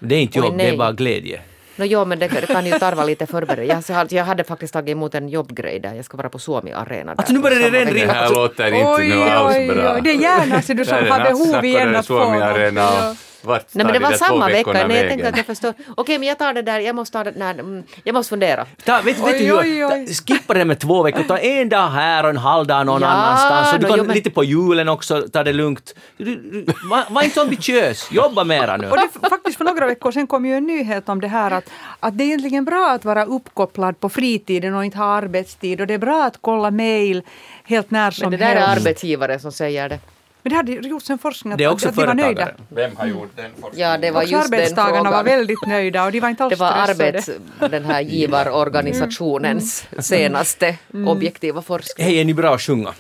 Det 0.01 0.15
är 0.15 0.21
inte 0.21 0.41
Oj, 0.41 0.47
jobb, 0.47 0.59
det 0.59 0.69
är 0.69 0.77
bara 0.77 0.93
glädje. 0.93 1.41
No, 1.77 1.85
jo, 1.85 2.05
men 2.05 2.19
det, 2.19 2.29
det 2.29 2.47
kan 2.47 2.67
ju 2.67 2.79
tarva 2.79 3.05
lite 3.05 3.27
förberedelse. 3.27 3.93
Jag, 3.93 4.13
jag 4.13 4.25
hade 4.25 4.45
faktiskt 4.45 4.73
tagit 4.73 4.93
emot 4.93 5.15
en 5.15 5.29
jobbgrej 5.29 5.81
där. 5.81 5.95
Jag 5.95 6.05
ska 6.05 6.17
vara 6.17 6.29
på 6.29 6.39
Suomi 6.39 6.73
Arena. 6.73 7.15
där 7.15 7.19
Alltså, 7.19 7.33
nu 7.33 7.41
börjar 7.41 7.59
det 7.59 7.71
redan 7.71 7.95
vecka. 7.95 8.07
Det 8.07 8.13
här 8.13 8.31
låter 8.31 8.67
inte 8.67 9.17
nu 9.17 9.23
alls 9.23 9.75
bra. 9.75 10.01
Det 10.01 10.11
är 10.11 10.21
hjärnan 10.21 10.63
ser 10.63 10.75
du 10.75 10.85
som 10.85 10.97
har 10.97 11.25
behov 11.25 11.65
igen 11.65 11.97
att 11.97 12.07
få. 12.07 12.25
Suomi 12.25 12.41
Arena 12.43 12.81
Ja. 12.81 13.11
och 13.11 13.17
Vart 13.45 13.67
Nej 13.75 13.85
men 13.85 13.93
det 13.93 13.99
de 13.99 14.03
var 14.05 14.11
där 14.11 14.19
två 14.19 14.25
samma 14.25 14.47
vecka. 14.49 14.73
Nej, 14.73 14.81
jag 14.83 14.91
tänkte 14.91 15.07
vägen? 15.17 15.27
att 15.27 15.37
jag 15.37 15.47
förstår. 15.47 15.75
Okej 15.97 16.19
men 16.19 16.29
jag 16.29 16.39
tar 16.39 16.55
det 16.55 16.63
där. 16.63 16.81
Jag 16.81 16.97
måste 16.97 17.13
ta 17.19 17.25
det 17.25 17.31
där. 17.31 17.51
Mm, 17.55 17.83
Jag 18.05 18.13
måste 18.15 18.31
fundera. 18.31 18.67
Ta, 18.85 19.01
vet, 19.01 19.19
vet 19.19 19.39
du 19.39 19.53
Oj, 19.53 19.65
hur? 19.65 19.85
oj, 19.87 19.87
oj. 19.87 20.15
Skippa 20.27 20.53
det 20.53 20.59
här 20.61 20.65
med 20.65 20.79
två 20.79 21.03
veckor, 21.03 21.23
ta 21.23 21.39
en 21.39 21.69
dag 21.69 21.89
här 21.89 22.25
och 22.25 22.31
en 22.31 22.37
halv 22.37 22.67
dag 22.67 22.87
någon 22.87 23.03
Ja, 23.03 23.09
annanstans. 23.09 23.73
Och 23.73 23.79
du 23.81 23.87
no, 23.87 23.89
kan 23.91 23.99
jo, 23.99 24.05
men- 24.05 24.15
lite 24.15 24.31
på 24.31 24.45
julen 24.45 24.89
också, 24.89 25.23
ta 25.33 25.43
det 25.45 25.53
lugnt. 25.53 25.95
Du, 26.17 26.25
du, 26.25 26.65
var, 26.91 27.05
var 27.11 27.23
inte 27.23 27.35
så 27.35 27.41
ambitiös, 27.41 28.09
jobba 28.13 28.45
mera 28.45 28.77
nu. 28.77 28.91
Och 28.91 28.97
det, 28.97 29.29
faktiskt 29.29 29.57
för 29.59 29.65
några 29.65 29.87
veckor 29.87 30.13
sedan 30.13 30.27
kom 30.27 30.47
ju 30.47 30.55
en 30.57 30.67
nyhet 30.67 31.09
om 31.09 31.21
det 31.21 31.29
här 31.29 31.51
att, 31.51 31.71
att 32.01 32.19
det 32.19 32.25
är 32.25 32.27
egentligen 32.27 32.65
bra 32.65 32.91
att 32.91 33.05
vara 33.05 33.25
uppkopplad 33.25 34.01
på 34.01 34.09
fritiden 34.09 34.75
och 34.75 34.85
inte 34.85 34.99
ha 34.99 35.07
arbetstid 35.07 35.81
och 35.81 35.87
det 35.87 35.95
är 35.95 35.99
bra 35.99 36.25
att 36.25 36.39
kolla 36.41 36.71
mejl 36.71 37.23
helt 37.65 37.91
när 37.91 38.11
som 38.11 38.31
Men 38.31 38.39
det 38.41 38.47
där 38.47 38.57
är 38.57 38.61
helst. 38.61 38.77
arbetsgivare 38.87 39.39
som 39.39 39.53
säger 39.53 39.89
det. 39.89 39.99
Men 40.45 40.51
det 40.51 40.57
hade 40.57 40.73
gjorts 40.73 41.11
en 41.11 41.19
forskning 41.19 41.53
att, 41.53 41.59
Det 41.59 41.65
är 41.65 41.69
också 41.73 41.89
att 41.89 41.97
de 41.97 42.07
var 42.07 42.15
nöjda. 42.15 42.49
Vem 42.69 42.97
har 42.97 43.07
gjort 43.07 43.31
den 43.37 43.51
forskningen? 43.61 43.91
Ja 43.91 43.99
det 43.99 44.11
var 44.11 44.23
just 44.23 44.51
den 44.51 44.61
arbetstagarna 44.61 45.11
var 45.11 45.25
väldigt 45.25 45.67
nöjda 45.67 46.05
och 46.05 46.13
de 46.13 46.21
var 46.21 46.29
inte 46.29 46.45
alls 46.45 46.51
Det 46.51 46.57
var 46.61 46.83
stressade. 46.85 47.09
arbets, 47.09 47.31
den 47.71 47.85
här 47.85 48.01
givarorganisationens 48.01 49.87
senaste 49.99 50.79
objektiva 51.07 51.63
forskning. 51.63 52.07
Hej, 52.07 52.21
är 52.21 52.25
ni 52.25 52.35
bra 52.35 52.55
att 52.55 52.61
sjunga? 52.61 52.95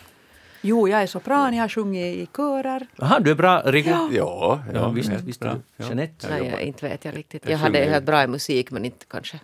Jo, 0.60 0.88
jag 0.88 1.02
är 1.02 1.06
sopran, 1.06 1.54
jag 1.54 1.62
har 1.62 1.68
sjungit 1.68 2.16
i 2.16 2.26
körer. 2.36 2.86
Aha, 2.98 3.18
du 3.20 3.30
är 3.30 3.34
bra, 3.34 3.62
Rico? 3.64 3.90
Ja, 3.90 4.08
ja, 4.12 4.62
Ja, 4.74 4.88
visst, 4.88 5.08
helt 5.10 5.24
visst 5.24 5.40
bra. 5.40 5.52
du. 5.52 5.60
Ja. 5.76 5.84
Jeanette? 5.84 6.26
Nej, 6.30 6.48
jag, 6.48 6.62
inte 6.62 6.88
vet 6.88 7.04
jag 7.04 7.16
riktigt. 7.16 7.42
Jag 7.44 7.52
Jag 7.52 7.58
hade 7.58 7.78
helt 7.78 8.04
bra 8.04 8.22
i 8.22 8.26
musik 8.26 8.70
men 8.70 8.84
inte 8.84 9.04
kanske 9.08 9.40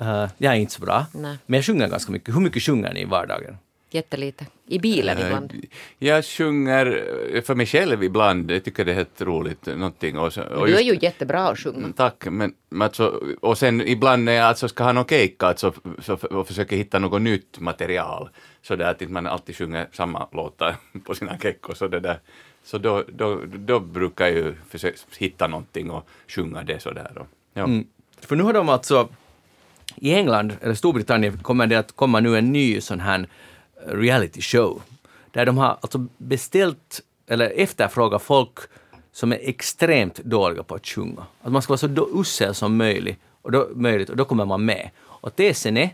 Uh, 0.00 0.26
jag 0.38 0.52
är 0.52 0.56
inte 0.56 0.72
så 0.72 0.80
bra. 0.80 1.06
Nej. 1.12 1.36
Men 1.46 1.58
jag 1.58 1.64
sjunger 1.64 1.88
ganska 1.88 2.12
mycket. 2.12 2.34
Hur 2.34 2.40
mycket 2.40 2.62
sjunger 2.62 2.92
ni 2.94 3.00
i 3.00 3.04
vardagen? 3.04 3.56
Jättelite. 3.94 4.46
I 4.66 4.78
bilen 4.78 5.18
Eh, 5.18 5.26
ibland. 5.26 5.52
Jag 5.98 6.24
sjunger 6.24 7.40
för 7.44 7.54
mig 7.54 7.66
själv 7.66 8.04
ibland, 8.04 8.50
jag 8.50 8.64
tycker 8.64 8.84
det 8.84 8.90
är 8.92 8.94
helt 8.96 9.20
roligt. 9.22 9.66
Någonting. 9.66 10.18
Och, 10.18 10.32
så, 10.32 10.42
och 10.42 10.66
Du 10.66 10.74
är 10.76 10.80
just- 10.80 11.02
ju 11.02 11.06
jättebra 11.06 11.48
att 11.48 11.58
sjunga. 11.58 11.76
Mm, 11.78 11.92
Tack, 11.92 12.24
men 12.30 12.54
men 12.70 12.82
alltså, 12.82 13.20
och 13.40 13.58
sen 13.58 13.80
ibland 13.80 14.24
när 14.24 14.32
jag 14.32 14.46
alltså 14.46 14.68
ska 14.68 14.84
ha 14.84 14.92
någon 14.92 15.04
cake 15.04 15.36
alltså, 15.46 15.72
så, 16.02 16.14
och 16.14 16.46
försöker 16.48 16.76
hitta 16.76 16.98
något 16.98 17.22
nytt 17.22 17.58
material 17.60 18.28
så 18.62 18.76
där 18.76 18.90
att 18.90 19.10
man 19.10 19.26
alltid 19.26 19.56
sjunger 19.56 19.88
samma 19.92 20.28
låtar 20.32 20.76
på 21.04 21.14
sina 21.14 21.38
kekkor 21.38 21.74
så 21.74 21.88
det 21.88 22.00
där 22.00 22.20
Så 22.64 22.78
då, 22.78 23.04
då, 23.08 23.40
då 23.46 23.80
brukar 23.80 24.26
jag 24.26 24.34
ju 24.34 24.54
försöka 24.68 24.96
hitta 25.18 25.46
någonting 25.46 25.90
och 25.90 26.08
sjunga 26.28 26.62
det 26.62 26.82
sådär. 26.82 27.18
Och, 27.18 27.26
ja. 27.54 27.64
Mm. 27.64 27.86
För 28.20 28.36
nu 28.36 28.42
har 28.42 28.52
de 28.52 28.68
alltså 28.68 29.08
i 29.96 30.14
England, 30.14 30.52
eller 30.60 30.74
Storbritannien, 30.74 31.38
kommer 31.38 31.66
det 31.66 31.76
att 31.76 31.92
komma 31.92 32.20
nu 32.20 32.38
en 32.38 32.52
ny 32.52 32.80
sån 32.80 33.00
här 33.00 33.26
reality 33.86 34.40
show, 34.40 34.82
där 35.30 35.46
de 35.46 35.58
har 35.58 35.78
alltså 35.80 36.06
beställt, 36.18 37.00
eller 37.26 37.52
efterfrågat 37.56 38.22
folk 38.22 38.58
som 39.12 39.32
är 39.32 39.38
extremt 39.42 40.16
dåliga 40.16 40.62
på 40.62 40.74
att 40.74 40.86
sjunga. 40.86 41.26
Att 41.42 41.52
man 41.52 41.62
ska 41.62 41.70
vara 41.70 41.78
så 41.78 42.20
usel 42.20 42.54
som 42.54 42.76
möjligt 42.76 43.18
och 43.42 43.52
då, 43.52 43.68
möjligt, 43.74 44.10
och 44.10 44.16
då 44.16 44.24
kommer 44.24 44.44
man 44.44 44.64
med. 44.64 44.90
Och 45.04 45.36
tesen 45.36 45.76
är, 45.76 45.90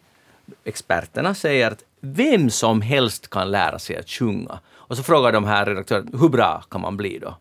experterna, 0.65 1.35
säger 1.35 1.71
att 1.71 1.85
vem 2.01 2.51
som 2.51 2.81
helst 2.81 3.31
kan 3.31 3.51
lära 3.51 3.79
sig 3.79 3.97
att 3.97 4.09
sjunga. 4.09 4.59
Och 4.71 4.97
så 4.97 5.03
frågar 5.03 5.33
de 5.33 5.45
här 5.45 5.67
redaktörerna, 5.67 6.19
hur 6.19 6.29
bra 6.29 6.63
kan 6.71 6.81
man 6.81 6.97
bli 6.97 7.19
då? 7.19 7.37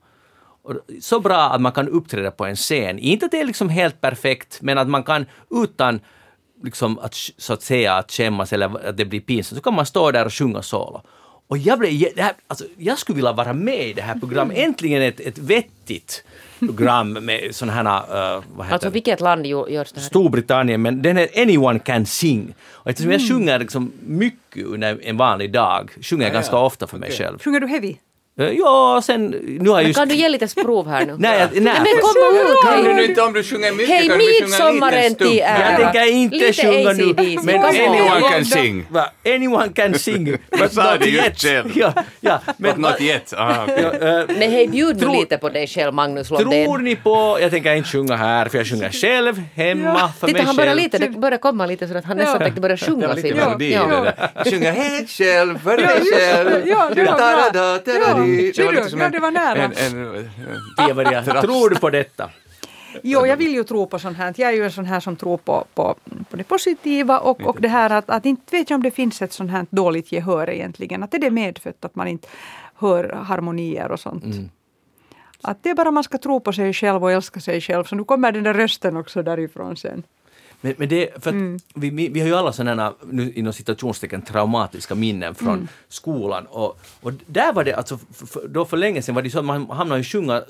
Och 0.62 0.74
så 1.02 1.20
bra 1.20 1.50
att 1.50 1.62
man 1.62 1.72
kan 1.72 1.88
uppträda 1.88 2.32
på 2.32 2.46
en 2.46 2.56
scen. 2.56 3.00
Inte 3.00 3.26
att 3.26 3.32
det 3.32 3.40
är 3.40 3.46
liksom 3.46 3.70
helt 3.70 4.02
perfekt, 4.02 4.62
men 4.62 4.78
att 4.78 4.88
man 4.88 5.04
kan 5.04 5.26
utan 5.50 6.00
liksom 6.64 7.00
att, 7.00 7.16
så 7.38 7.54
att 7.54 7.62
säga 7.62 7.94
att 7.94 8.12
skämmas 8.12 8.54
eller 8.54 8.88
att 8.90 8.98
det 8.98 9.06
blir 9.06 9.20
pinsamt, 9.20 9.58
så 9.58 9.64
kan 9.64 9.74
man 9.74 9.86
stå 9.86 10.12
där 10.12 10.26
och 10.26 10.34
sjunga 10.34 10.62
solo. 10.62 11.02
Och 11.50 11.58
jag, 11.58 11.80
blev, 11.80 11.92
det 12.16 12.22
här, 12.22 12.34
alltså, 12.48 12.66
jag 12.78 12.98
skulle 12.98 13.16
vilja 13.16 13.34
vara 13.34 13.54
med 13.54 13.88
i 13.88 13.94
det 13.94 14.02
här 14.02 14.16
programmet. 14.20 14.58
Äntligen 14.58 15.02
ett, 15.02 15.20
ett 15.20 15.38
vettigt 15.38 16.24
program 16.60 17.14
med 17.14 17.56
sådana 17.56 17.74
här... 17.74 18.36
Uh, 18.36 18.44
vad 18.56 18.66
heter 18.66 18.74
alltså 18.74 18.90
vilket 18.90 19.22
land 19.22 19.46
görs 19.46 19.92
det 19.92 20.00
här? 20.00 20.08
Storbritannien, 20.08 20.82
men 20.82 21.02
den 21.02 21.18
är 21.18 21.42
Anyone 21.42 21.80
Can 21.80 22.06
Sing. 22.06 22.54
Och 22.72 22.90
eftersom 22.90 23.12
mm. 23.12 23.22
jag 23.22 23.30
sjunger 23.30 23.60
liksom 23.60 23.92
mycket 24.06 24.66
under 24.66 25.00
en 25.04 25.18
vanlig 25.18 25.52
dag, 25.52 25.92
sjunger 26.02 26.24
jag 26.24 26.30
ja, 26.30 26.34
ganska 26.34 26.56
ja. 26.56 26.66
ofta 26.66 26.88
för 26.88 26.98
mig 26.98 27.08
okay. 27.08 27.18
själv. 27.18 27.40
Sjunger 27.40 27.60
du 27.60 27.68
heavy? 27.68 27.96
Eh, 28.40 28.52
ja, 28.52 29.02
sen... 29.04 29.36
Nu 29.60 29.70
har 29.70 29.82
just... 29.82 30.00
Kan 30.00 30.08
du 30.08 30.16
ge 30.16 30.30
lite 30.30 30.48
sprov 30.48 30.88
här 30.88 31.06
nu? 31.06 31.16
nej, 31.20 31.48
nej. 31.54 31.62
Men 31.62 32.02
kom 32.02 32.36
ut! 32.36 32.64
Kan 32.64 32.96
du 32.96 33.06
inte 33.06 33.22
om 33.22 33.34
du 33.34 33.44
sjunger 33.44 33.72
mycket 33.72 33.90
Hej, 33.90 34.08
kan 34.08 34.18
du 34.18 34.24
sjunga 34.24 34.92
en 34.92 35.04
liten 35.04 35.16
stund? 35.16 35.34
Jag 35.36 35.78
tänker 35.78 36.12
inte 36.12 36.36
lite 36.36 36.54
sjunga 36.62 36.94
nu. 36.94 37.14
Men 37.44 37.64
anyone 37.64 38.30
can 38.30 38.46
sing. 38.46 38.86
Va? 38.90 39.06
Anyone 39.26 39.70
can 39.70 39.94
sing. 39.94 40.26
But 40.50 40.76
not 40.76 41.08
yet. 41.08 41.44
ja, 41.76 41.94
ja, 42.20 42.40
men, 42.58 42.72
But 42.72 42.82
not 42.82 43.02
yet. 43.02 43.34
Ah, 43.38 43.64
okay. 43.64 43.84
ja, 43.84 43.92
uh, 43.92 44.38
men 44.40 44.52
hej, 44.52 44.68
bjud 44.68 45.02
nu 45.02 45.08
lite 45.08 45.38
på 45.38 45.50
dig 45.50 45.68
själv, 45.68 45.94
Magnus 45.94 46.30
Lundén. 46.30 46.66
Tror 46.66 46.78
ni 46.78 46.96
på... 46.96 47.38
Jag 47.42 47.52
tänker 47.52 47.76
inte 47.76 47.90
sjunga 47.90 48.16
här, 48.16 48.50
för 48.50 48.58
jag 48.58 48.68
sjunger 48.68 48.90
själv, 48.90 49.44
hemma, 49.56 49.84
ja. 49.84 50.12
för 50.20 50.28
Titta, 50.28 50.38
mig 50.38 50.46
han 50.46 50.56
börjar 50.56 50.76
lite, 50.76 50.98
det 50.98 51.10
börjar 51.10 51.38
komma 51.38 51.66
lite 51.66 51.88
så 51.88 51.98
att 51.98 52.06
han 52.06 52.18
nästan 52.18 52.40
tänkte 52.40 52.62
börja 52.62 52.78
sjunga 52.78 53.16
sin. 53.16 53.36
Ja, 53.38 53.58
ja. 53.60 54.14
Jag 54.36 54.48
sjunger 54.48 54.72
helt 54.72 55.10
själv, 55.10 55.60
för 55.64 55.78
mig 55.78 56.02
själv. 56.14 56.68
Det 58.56 58.64
var 58.66 58.74
bra. 58.74 59.04
Ja, 59.04 59.10
det 59.10 59.20
var 59.20 59.32
nära. 59.32 59.64
En, 59.64 59.72
en, 59.72 60.16
en, 61.16 61.42
tror 61.42 61.70
du 61.70 61.76
på 61.76 61.90
detta? 61.90 62.30
Jo, 63.04 63.26
jag 63.26 63.38
vill 63.38 63.54
ju 63.54 63.64
tro 63.64 63.88
på 63.88 64.00
sånt 64.00 64.18
här. 64.18 64.34
Jag 64.38 64.50
är 64.50 64.56
ju 64.56 64.64
en 64.64 64.72
sån 64.72 64.86
här 64.86 65.00
som 65.00 65.16
tror 65.16 65.38
på, 65.38 65.66
på, 65.74 65.96
på 66.30 66.38
det 66.38 66.44
positiva 66.44 67.20
och, 67.20 67.42
och 67.42 67.62
det 67.62 67.68
här 67.68 67.90
att, 67.90 68.10
att 68.10 68.26
inte 68.26 68.56
vet 68.56 68.70
jag 68.70 68.78
om 68.78 68.84
det 68.84 68.92
finns 68.92 69.22
ett 69.22 69.34
sånt 69.34 69.52
här 69.52 69.66
dåligt 69.70 70.12
gehör 70.12 70.50
egentligen. 70.50 71.04
Att 71.04 71.14
är 71.14 71.20
det 71.20 71.32
medfött 71.32 71.86
att 71.86 71.96
man 71.96 72.08
inte 72.08 72.28
hör 72.76 73.10
harmonier 73.10 73.92
och 73.92 74.00
sånt. 74.00 74.24
Mm. 74.24 74.50
Att 75.42 75.64
det 75.64 75.70
är 75.70 75.76
bara 75.76 75.92
man 75.92 76.04
ska 76.04 76.18
tro 76.18 76.40
på 76.40 76.54
sig 76.54 76.74
själv 76.74 77.04
och 77.04 77.12
älska 77.12 77.40
sig 77.40 77.62
själv. 77.62 77.84
Så 77.84 77.96
nu 77.96 78.04
kommer 78.04 78.32
den 78.32 78.44
där 78.44 78.54
rösten 78.54 78.98
också 78.98 79.24
därifrån 79.24 79.78
sen. 79.78 80.04
Men, 80.62 80.74
men 80.78 80.90
det, 80.90 81.24
för 81.24 81.30
mm. 81.30 81.60
vi, 81.76 81.90
vi, 81.90 82.20
har 82.20 82.28
ju 82.28 82.36
alla 82.36 82.54
sådana, 82.54 82.94
nu 83.12 83.34
inom 83.34 83.54
citationstecken, 83.54 84.22
traumatiska 84.22 84.96
minnen 84.96 85.36
från 85.36 85.54
mm. 85.54 85.68
skolan. 85.90 86.46
Och, 86.46 86.80
och 87.02 87.12
där 87.26 87.54
var 87.54 87.64
det 87.64 87.74
alltså, 87.74 88.00
för, 88.12 88.48
då 88.48 88.66
för 88.66 88.78
länge 88.78 89.02
sedan 89.02 89.16
var 89.16 89.22
det 89.22 89.30
så 89.30 89.40
att 89.40 89.46
man 89.46 89.70
hamnade 89.70 90.02
i 90.02 90.04
sjunga 90.04 90.44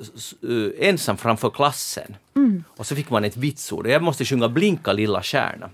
uh, 0.43 0.71
ensam 0.79 1.17
framför 1.17 1.49
klassen. 1.49 2.15
Mm. 2.35 2.63
Och 2.69 2.85
så 2.85 2.95
fick 2.95 3.09
man 3.09 3.23
ett 3.23 3.37
vitsord. 3.37 3.87
Jag 3.87 4.03
måste 4.03 4.25
sjunga 4.25 4.49
Blinka 4.49 4.93
lilla 4.93 5.23
stjärna. 5.23 5.69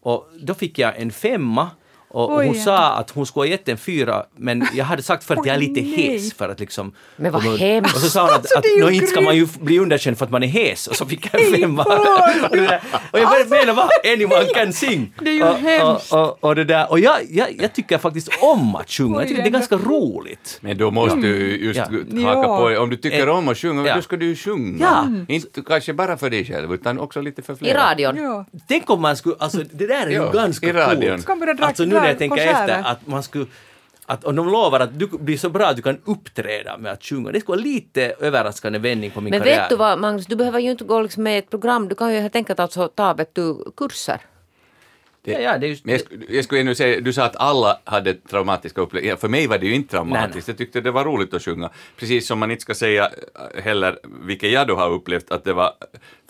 Och 0.00 0.30
då 0.40 0.54
fick 0.54 0.78
jag 0.78 1.00
en 1.00 1.10
femma 1.10 1.70
och 2.10 2.36
Oj, 2.36 2.46
hon 2.46 2.56
ja. 2.56 2.62
sa 2.62 2.92
att 2.92 3.10
hon 3.10 3.26
skulle 3.26 3.40
ha 3.40 3.50
gett 3.50 3.68
en 3.68 3.78
fyra, 3.78 4.24
men 4.36 4.68
jag 4.74 4.84
hade 4.84 5.02
sagt 5.02 5.24
för 5.24 5.36
att 5.36 5.46
jag 5.46 5.54
är 5.54 5.60
lite 5.60 5.80
hes 5.80 6.34
för 6.34 6.48
att 6.48 6.60
liksom... 6.60 6.92
Men 7.16 7.32
vad 7.32 7.42
hemskt! 7.42 7.94
Och 7.96 8.00
så 8.00 8.08
sa 8.08 8.20
hon 8.20 8.30
att, 8.30 8.36
alltså, 8.36 8.58
att 8.58 8.64
no, 8.80 8.90
inte 8.90 9.06
ska 9.06 9.20
man 9.20 9.36
ju 9.36 9.46
bli 9.60 9.78
underkänd 9.78 10.18
för 10.18 10.24
att 10.24 10.30
man 10.30 10.42
är 10.42 10.46
hes, 10.46 10.86
och 10.86 10.96
så 10.96 11.06
fick 11.06 11.28
jag 11.32 11.42
en 11.42 11.60
femma. 11.60 11.82
och 13.10 13.18
jag 13.18 13.24
alltså, 13.24 13.54
menar 13.54 13.72
vad, 13.72 13.88
anyone 14.12 14.44
can 14.54 14.72
sing! 14.72 15.14
Det 15.20 15.30
är 15.30 15.34
ju 15.34 15.42
och, 15.42 15.54
hemskt! 15.54 16.12
Och, 16.12 16.20
och, 16.20 16.44
och, 16.44 16.54
det 16.54 16.64
där, 16.64 16.90
och 16.90 17.00
jag, 17.00 17.16
jag, 17.30 17.48
jag 17.58 17.72
tycker 17.72 17.98
faktiskt 17.98 18.30
om 18.40 18.76
att 18.76 18.90
sjunga, 18.90 19.18
jag 19.18 19.28
tycker 19.28 19.42
det 19.42 19.48
är 19.48 19.50
ganska 19.50 19.76
roligt. 19.76 20.58
Men 20.60 20.78
då 20.78 20.90
måste 20.90 21.20
du 21.20 21.64
just 21.64 21.80
ja. 22.12 22.34
haka 22.34 22.48
på, 22.48 22.82
om 22.82 22.90
du 22.90 22.96
tycker 22.96 23.26
eh, 23.26 23.38
om 23.38 23.48
att 23.48 23.58
sjunga, 23.58 23.88
ja. 23.88 23.96
då 23.96 24.02
ska 24.02 24.16
du 24.16 24.26
ju 24.26 24.36
sjunga. 24.36 24.78
Ja. 24.80 25.34
Inte 25.34 25.62
kanske 25.62 25.92
bara 25.92 26.16
för 26.16 26.30
dig 26.30 26.44
själv, 26.44 26.74
utan 26.74 26.98
också 26.98 27.20
lite 27.20 27.42
för 27.42 27.54
flera. 27.54 27.94
I 27.94 28.04
radion. 28.04 28.24
Ja. 28.24 28.46
Tänk 28.68 28.90
om 28.90 29.02
man 29.02 29.16
skulle, 29.16 29.34
alltså 29.38 29.58
det 29.72 29.86
där 29.86 30.06
är 30.06 30.10
ju 30.10 30.32
ganska 30.32 30.72
coolt. 30.72 31.60
Alltså 31.60 31.84
nu 31.84 31.97
när 32.00 32.08
jag 32.08 32.18
tänker 32.18 32.46
efter, 32.46 32.82
att 32.84 33.06
man 33.06 33.22
skulle 33.22 33.46
att 34.06 34.24
om 34.24 34.36
de 34.36 34.48
lovar 34.48 34.80
att 34.80 34.98
du 34.98 35.06
blir 35.06 35.36
så 35.36 35.50
bra 35.50 35.66
att 35.66 35.76
du 35.76 35.82
kan 35.82 35.98
uppträda 36.04 36.78
med 36.78 36.92
att 36.92 37.04
sjunga, 37.04 37.32
det 37.32 37.40
skulle 37.40 37.56
vara 37.56 37.64
lite 37.64 38.14
överraskande 38.20 38.78
vändning 38.78 39.10
på 39.10 39.20
min 39.20 39.30
Men 39.30 39.40
karriär. 39.40 39.56
Men 39.56 39.62
vet 39.62 39.70
du 39.70 39.76
vad 39.76 39.98
Magnus, 39.98 40.26
du 40.26 40.36
behöver 40.36 40.60
ju 40.60 40.70
inte 40.70 40.84
gå 40.84 41.02
liksom 41.02 41.22
med 41.22 41.38
ett 41.38 41.50
program, 41.50 41.88
du 41.88 41.94
kan 41.94 42.14
ju 42.14 42.20
helt 42.20 42.36
enkelt 42.36 42.60
alltså 42.60 42.88
ta 42.88 43.14
vet 43.14 43.34
du, 43.34 43.64
kurser. 43.76 44.20
Det, 45.22 45.32
ja, 45.32 45.40
ja, 45.40 45.58
det 45.58 45.66
just, 45.66 45.86
jag, 45.86 46.00
jag 46.28 46.44
skulle 46.44 46.60
ännu 46.60 46.74
säga, 46.74 47.00
du 47.00 47.12
sa 47.12 47.24
att 47.24 47.36
alla 47.36 47.80
hade 47.84 48.14
traumatiska 48.14 48.80
upplevelser. 48.80 49.16
För 49.16 49.28
mig 49.28 49.46
var 49.46 49.58
det 49.58 49.66
ju 49.66 49.74
inte 49.74 49.90
traumatiskt. 49.90 50.24
Nej, 50.24 50.32
nej. 50.36 50.44
Jag 50.46 50.58
tyckte 50.58 50.80
det 50.80 50.90
var 50.90 51.04
roligt 51.04 51.34
att 51.34 51.42
sjunga. 51.42 51.70
Precis 51.96 52.26
som 52.26 52.38
man 52.38 52.50
inte 52.50 52.62
ska 52.62 52.74
säga 52.74 53.10
heller, 53.62 53.98
vilket 54.04 54.50
jag 54.50 54.66
då 54.66 54.74
har 54.74 54.90
upplevt, 54.90 55.30
att 55.30 55.44
det 55.44 55.52
var 55.52 55.72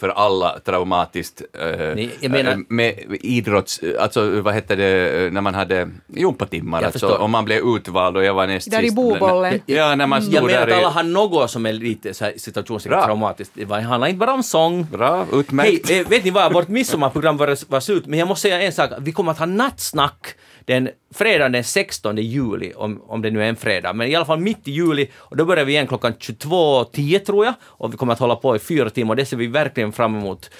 för 0.00 0.08
alla 0.08 0.58
traumatiskt 0.58 1.42
eh, 1.52 2.28
menar... 2.30 2.52
Eh, 2.52 2.58
med 2.68 2.94
idrotts... 3.20 3.80
Alltså 3.98 4.40
vad 4.40 4.54
hette 4.54 4.76
det 4.76 5.32
när 5.32 5.40
man 5.40 5.54
hade 5.54 5.90
gympatimmar, 6.06 6.82
alltså, 6.82 7.16
om 7.16 7.30
man 7.30 7.44
blev 7.44 7.64
utvald 7.64 8.16
och 8.16 8.24
jag 8.24 8.34
var 8.34 8.46
näst 8.46 8.70
Där 8.70 8.80
sist. 8.80 8.92
i 8.92 8.96
bobollen. 8.96 9.60
Ja, 9.66 9.94
när 9.94 10.06
man 10.06 10.22
stod 10.22 10.34
jag 10.34 10.44
menar 10.44 10.66
att 10.66 10.72
alla 10.72 10.88
har 10.88 11.02
något 11.02 11.50
som 11.50 11.66
är 11.66 11.72
lite 11.72 12.14
situationstecken 12.36 13.02
traumatiskt. 13.02 13.52
Det 13.54 13.74
handlar 13.74 14.06
inte 14.06 14.18
bara 14.18 14.32
om 14.32 14.42
sång. 14.42 14.86
Bra, 14.90 15.26
utmärkt. 15.32 15.90
Hej, 15.90 16.04
vet 16.04 16.24
ni 16.24 16.30
vad, 16.30 16.52
vårt 16.52 16.68
midsommarprogram 16.68 17.36
var, 17.36 17.70
var 17.70 17.80
slut, 17.80 18.06
men 18.06 18.18
jag 18.18 18.28
måste 18.28 18.42
säga 18.42 18.62
en 18.62 18.72
sak, 18.72 18.90
vi 19.00 19.12
kommer 19.12 19.32
att 19.32 19.38
ha 19.38 19.46
nattsnack 19.46 20.34
den 20.68 20.88
fredagen 21.14 21.52
den 21.52 21.64
16 21.64 22.16
juli, 22.16 22.72
om, 22.76 23.02
om 23.06 23.22
det 23.22 23.30
nu 23.30 23.42
är 23.42 23.48
en 23.48 23.56
fredag, 23.56 23.92
men 23.92 24.08
i 24.08 24.14
alla 24.14 24.24
fall 24.24 24.40
mitt 24.40 24.68
i 24.68 24.70
juli, 24.70 25.08
och 25.16 25.36
då 25.36 25.44
börjar 25.44 25.64
vi 25.64 25.72
igen 25.72 25.86
klockan 25.86 26.12
22.10 26.12 27.18
tror 27.18 27.44
jag, 27.44 27.54
och 27.62 27.92
vi 27.92 27.96
kommer 27.96 28.12
att 28.12 28.18
hålla 28.18 28.36
på 28.36 28.56
i 28.56 28.58
fyra 28.58 28.90
timmar, 28.90 29.12
och 29.12 29.16
det 29.16 29.24
ser 29.24 29.36
vi 29.36 29.46
verkligen 29.46 29.92
fram 29.92 30.16
emot. 30.16 30.50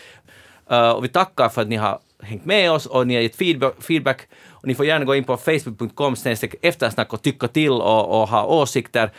Uh, 0.72 0.90
och 0.90 1.04
vi 1.04 1.08
tackar 1.08 1.48
för 1.48 1.62
att 1.62 1.68
ni 1.68 1.76
har 1.76 1.98
hängt 2.22 2.44
med 2.44 2.72
oss 2.72 2.86
och 2.86 3.06
ni 3.06 3.14
har 3.14 3.22
gett 3.22 3.36
feedback. 3.84 4.28
Och 4.48 4.66
ni 4.66 4.74
får 4.74 4.86
gärna 4.86 5.04
gå 5.04 5.14
in 5.14 5.24
på 5.24 5.36
facebook.com 5.36 6.14
eftersnack 6.62 7.12
och 7.12 7.22
tycka 7.22 7.48
till 7.48 7.70
och, 7.70 8.20
och 8.20 8.28
ha 8.28 8.44
åsikter. 8.44 9.10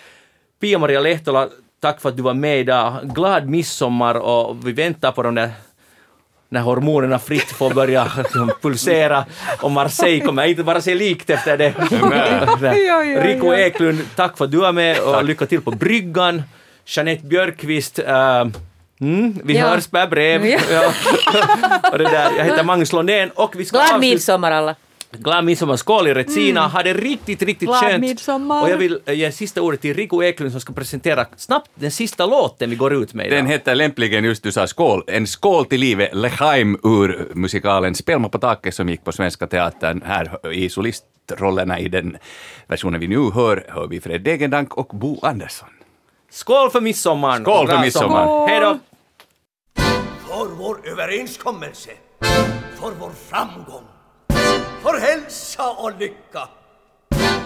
Pia-Maria 0.61 0.99
Lehtola, 0.99 1.49
tack 1.79 2.01
för 2.01 2.09
att 2.09 2.17
du 2.17 2.23
var 2.23 2.33
med 2.33 2.59
idag. 2.59 2.93
Glad 3.03 3.49
midsommar 3.49 4.15
och 4.15 4.67
vi 4.67 4.71
väntar 4.71 5.11
på 5.11 5.23
de 5.23 5.35
där 5.35 5.51
när 6.49 6.61
hormonerna 6.61 7.19
fritt 7.19 7.51
får 7.51 7.73
börja 7.73 8.07
pulsera 8.61 9.25
och 9.61 9.71
Marseille 9.71 10.25
kommer 10.25 10.45
inte 10.45 10.63
bara 10.63 10.81
se 10.81 10.95
likt 10.95 11.29
efter 11.29 11.57
det. 11.57 11.69
Rico 13.23 13.53
Eklund, 13.53 13.99
tack 14.15 14.37
för 14.37 14.45
att 14.45 14.51
du 14.51 14.57
var 14.57 14.71
med 14.71 14.99
och 14.99 15.13
tack. 15.13 15.23
lycka 15.25 15.45
till 15.45 15.61
på 15.61 15.71
bryggan. 15.71 16.43
Jeanette 16.85 17.25
Björkqvist, 17.25 17.99
uh, 17.99 18.45
Mm, 19.01 19.39
vi 19.43 19.57
ja. 19.57 19.67
hörs 19.67 19.87
per 19.87 20.07
brev. 20.07 20.45
Ja. 20.45 20.93
och 21.91 21.97
det 21.97 22.03
där, 22.03 22.31
jag 22.37 22.45
heter 22.45 22.63
Magnus 22.63 22.93
Lundén 22.93 23.29
och 23.29 23.55
vi 23.55 23.65
ska 23.65 23.77
Glad 23.77 23.99
midsommar 23.99 24.51
alla! 24.51 24.75
Glad 25.11 25.45
midsommar, 25.45 25.75
skål 25.75 26.07
i 26.07 26.13
Retsina, 26.13 26.59
mm. 26.59 26.71
ha 26.71 26.83
det 26.83 26.93
riktigt, 26.93 27.41
riktigt 27.41 27.69
Glad 27.69 27.83
skönt. 27.83 28.01
Midsommar. 28.01 28.63
Och 28.63 28.69
jag 28.69 28.77
vill 28.77 28.99
ge 29.05 29.31
sista 29.31 29.61
ordet 29.61 29.81
till 29.81 29.93
Rico 29.93 30.23
Eklund 30.23 30.51
som 30.51 30.61
ska 30.61 30.73
presentera 30.73 31.25
snabbt 31.37 31.71
den 31.75 31.91
sista 31.91 32.25
låten 32.25 32.69
vi 32.69 32.75
går 32.75 32.93
ut 32.93 33.13
med 33.13 33.27
idag. 33.27 33.37
Den 33.37 33.45
heter 33.45 33.75
lämpligen 33.75 34.23
just 34.23 34.43
du 34.43 34.51
sa 34.51 34.67
skål, 34.67 35.03
en 35.07 35.27
skål 35.27 35.65
till 35.65 35.79
livet, 35.79 36.15
Lechaim 36.15 36.79
ur 36.83 37.27
musikalen 37.33 37.95
Spelma 37.95 38.29
på 38.29 38.37
taket 38.37 38.75
som 38.75 38.89
gick 38.89 39.03
på 39.03 39.11
Svenska 39.11 39.47
Teatern 39.47 40.01
här 40.05 40.53
i 40.53 40.69
solistrollerna 40.69 41.79
i 41.79 41.87
den 41.87 42.17
versionen 42.67 42.99
vi 42.99 43.07
nu 43.07 43.31
hör, 43.31 43.65
hör 43.69 43.87
vi 43.87 44.01
Fred 44.01 44.21
Degendank 44.21 44.77
och 44.77 44.87
Bo 44.87 45.19
Andersson. 45.21 45.69
Skål 46.31 46.71
för 46.71 46.81
midsommar! 46.81 47.41
Skål 47.41 47.67
för 47.67 47.81
midsommar! 47.81 48.47
Hej 48.47 48.59
då! 48.59 48.79
För 50.27 50.55
vår 50.57 50.87
överenskommelse, 50.87 51.91
för 52.79 52.91
vår 52.99 53.11
framgång 53.29 53.83
för 54.89 54.99
hälsa 54.99 55.69
och 55.69 55.99
lycka. 55.99 56.47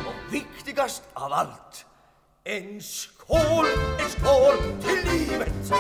Och 0.06 0.34
viktigast 0.34 1.04
av 1.14 1.34
allt, 1.34 1.86
en 2.44 2.82
skål, 2.82 3.66
en 4.00 4.10
skål 4.10 4.58
till 4.84 5.12
livet. 5.12 5.74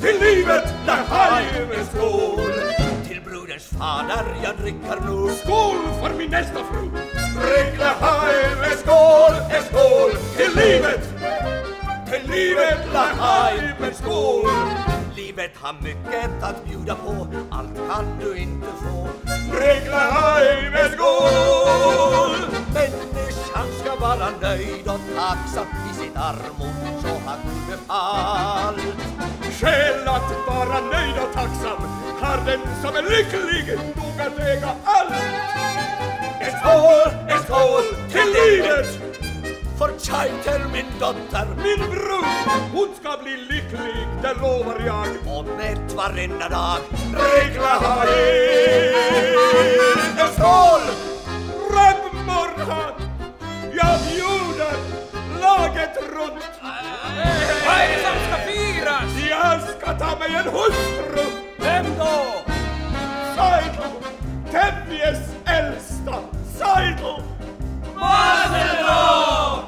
Till 0.00 0.20
livet, 0.20 0.74
där 0.86 1.04
har 1.08 1.40
en 1.40 1.86
skål. 1.86 2.52
Till 3.08 3.20
broderns 3.24 3.66
fader 3.66 4.36
jag 4.42 4.56
dricker 4.56 5.00
nu. 5.00 5.34
Skål 5.34 5.76
för 6.02 6.18
min 6.18 6.30
nästa 6.30 6.64
fru. 6.64 6.90
Drick 7.40 7.78
Lahaim, 7.78 8.62
en 8.70 8.78
skål, 8.78 9.34
en 9.50 9.62
skål 9.62 10.10
till 10.36 10.56
livet. 10.56 11.57
Till 12.10 12.30
livet. 12.30 12.78
Ricklaheim 12.84 13.74
med 13.80 13.96
skål! 13.96 14.50
Livet 15.16 15.50
har 15.54 15.72
mycket 15.82 16.42
att 16.42 16.64
bjuda 16.64 16.94
på, 16.94 17.26
allt 17.50 17.76
kan 17.76 18.18
du 18.20 18.36
inte 18.36 18.66
få. 18.66 19.08
Ricklaheim 19.52 20.72
med 20.72 20.90
skål! 20.92 22.30
Människan 22.74 23.66
ska 23.80 23.94
vara 23.96 24.30
nöjd 24.40 24.88
och 24.88 25.00
tacksam 25.16 25.66
i 25.90 25.94
sitt 25.94 26.16
armod, 26.16 27.02
så 27.02 27.08
har 27.08 27.36
Gud 27.44 27.70
befallt. 27.70 28.82
Skäl 29.60 30.08
att 30.08 30.32
vara 30.46 30.80
nöjd 30.80 31.14
och 31.28 31.32
tacksam 31.34 31.82
har 32.20 32.46
den 32.46 32.60
som 32.82 32.96
är 32.96 33.02
lycklig 33.02 33.78
nog 33.96 34.20
att 34.20 34.38
äga 34.38 34.70
allt. 34.84 35.14
En 36.40 36.52
skål, 36.60 37.12
en 37.28 37.42
skål 37.42 37.82
till 38.12 38.32
livet! 38.32 39.07
För 39.78 39.98
Chitel, 39.98 40.60
min 40.72 40.86
dotter, 41.00 41.46
min 41.46 41.90
bror 41.90 42.26
Hon 42.72 42.88
ska 43.00 43.22
bli 43.22 43.36
lycklig, 43.36 44.08
det 44.22 44.34
lovar 44.34 44.82
jag 44.86 45.06
Och 45.36 45.44
mätt 45.44 45.92
varenda 45.92 46.48
dag 46.48 46.78
Ricklahajen 47.34 48.94
En 50.18 50.28
skål! 50.34 50.80
Raggmorgon! 51.74 52.92
Jag 53.72 54.00
bjuder 54.00 54.76
laget 55.40 55.96
runt 55.96 56.50
Vad 57.66 57.74
är 57.74 57.88
det 57.88 58.02
som 58.02 58.16
ska 58.26 58.36
firas? 58.50 59.28
Jag 59.30 59.60
ska 59.62 59.98
ta 59.98 60.18
mig 60.18 60.34
en 60.34 60.52
hustru 60.52 61.24
Vem 61.58 61.86
då? 61.98 62.14
Seidel! 63.36 63.92
Tevjes 64.50 65.18
äldsta 65.44 66.18
Seidel! 66.58 67.37
Vasenå! 68.00 69.62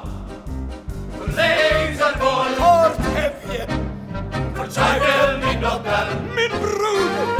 Längst 1.36 2.02
på 2.18 2.44
Tar 2.58 2.90
Tevje! 3.04 3.66
För 4.54 4.68
Seidel, 4.70 5.38
min 5.38 5.60
dotter, 5.60 6.06
Min 6.36 6.50
bror! 6.60 7.00
och 7.20 7.39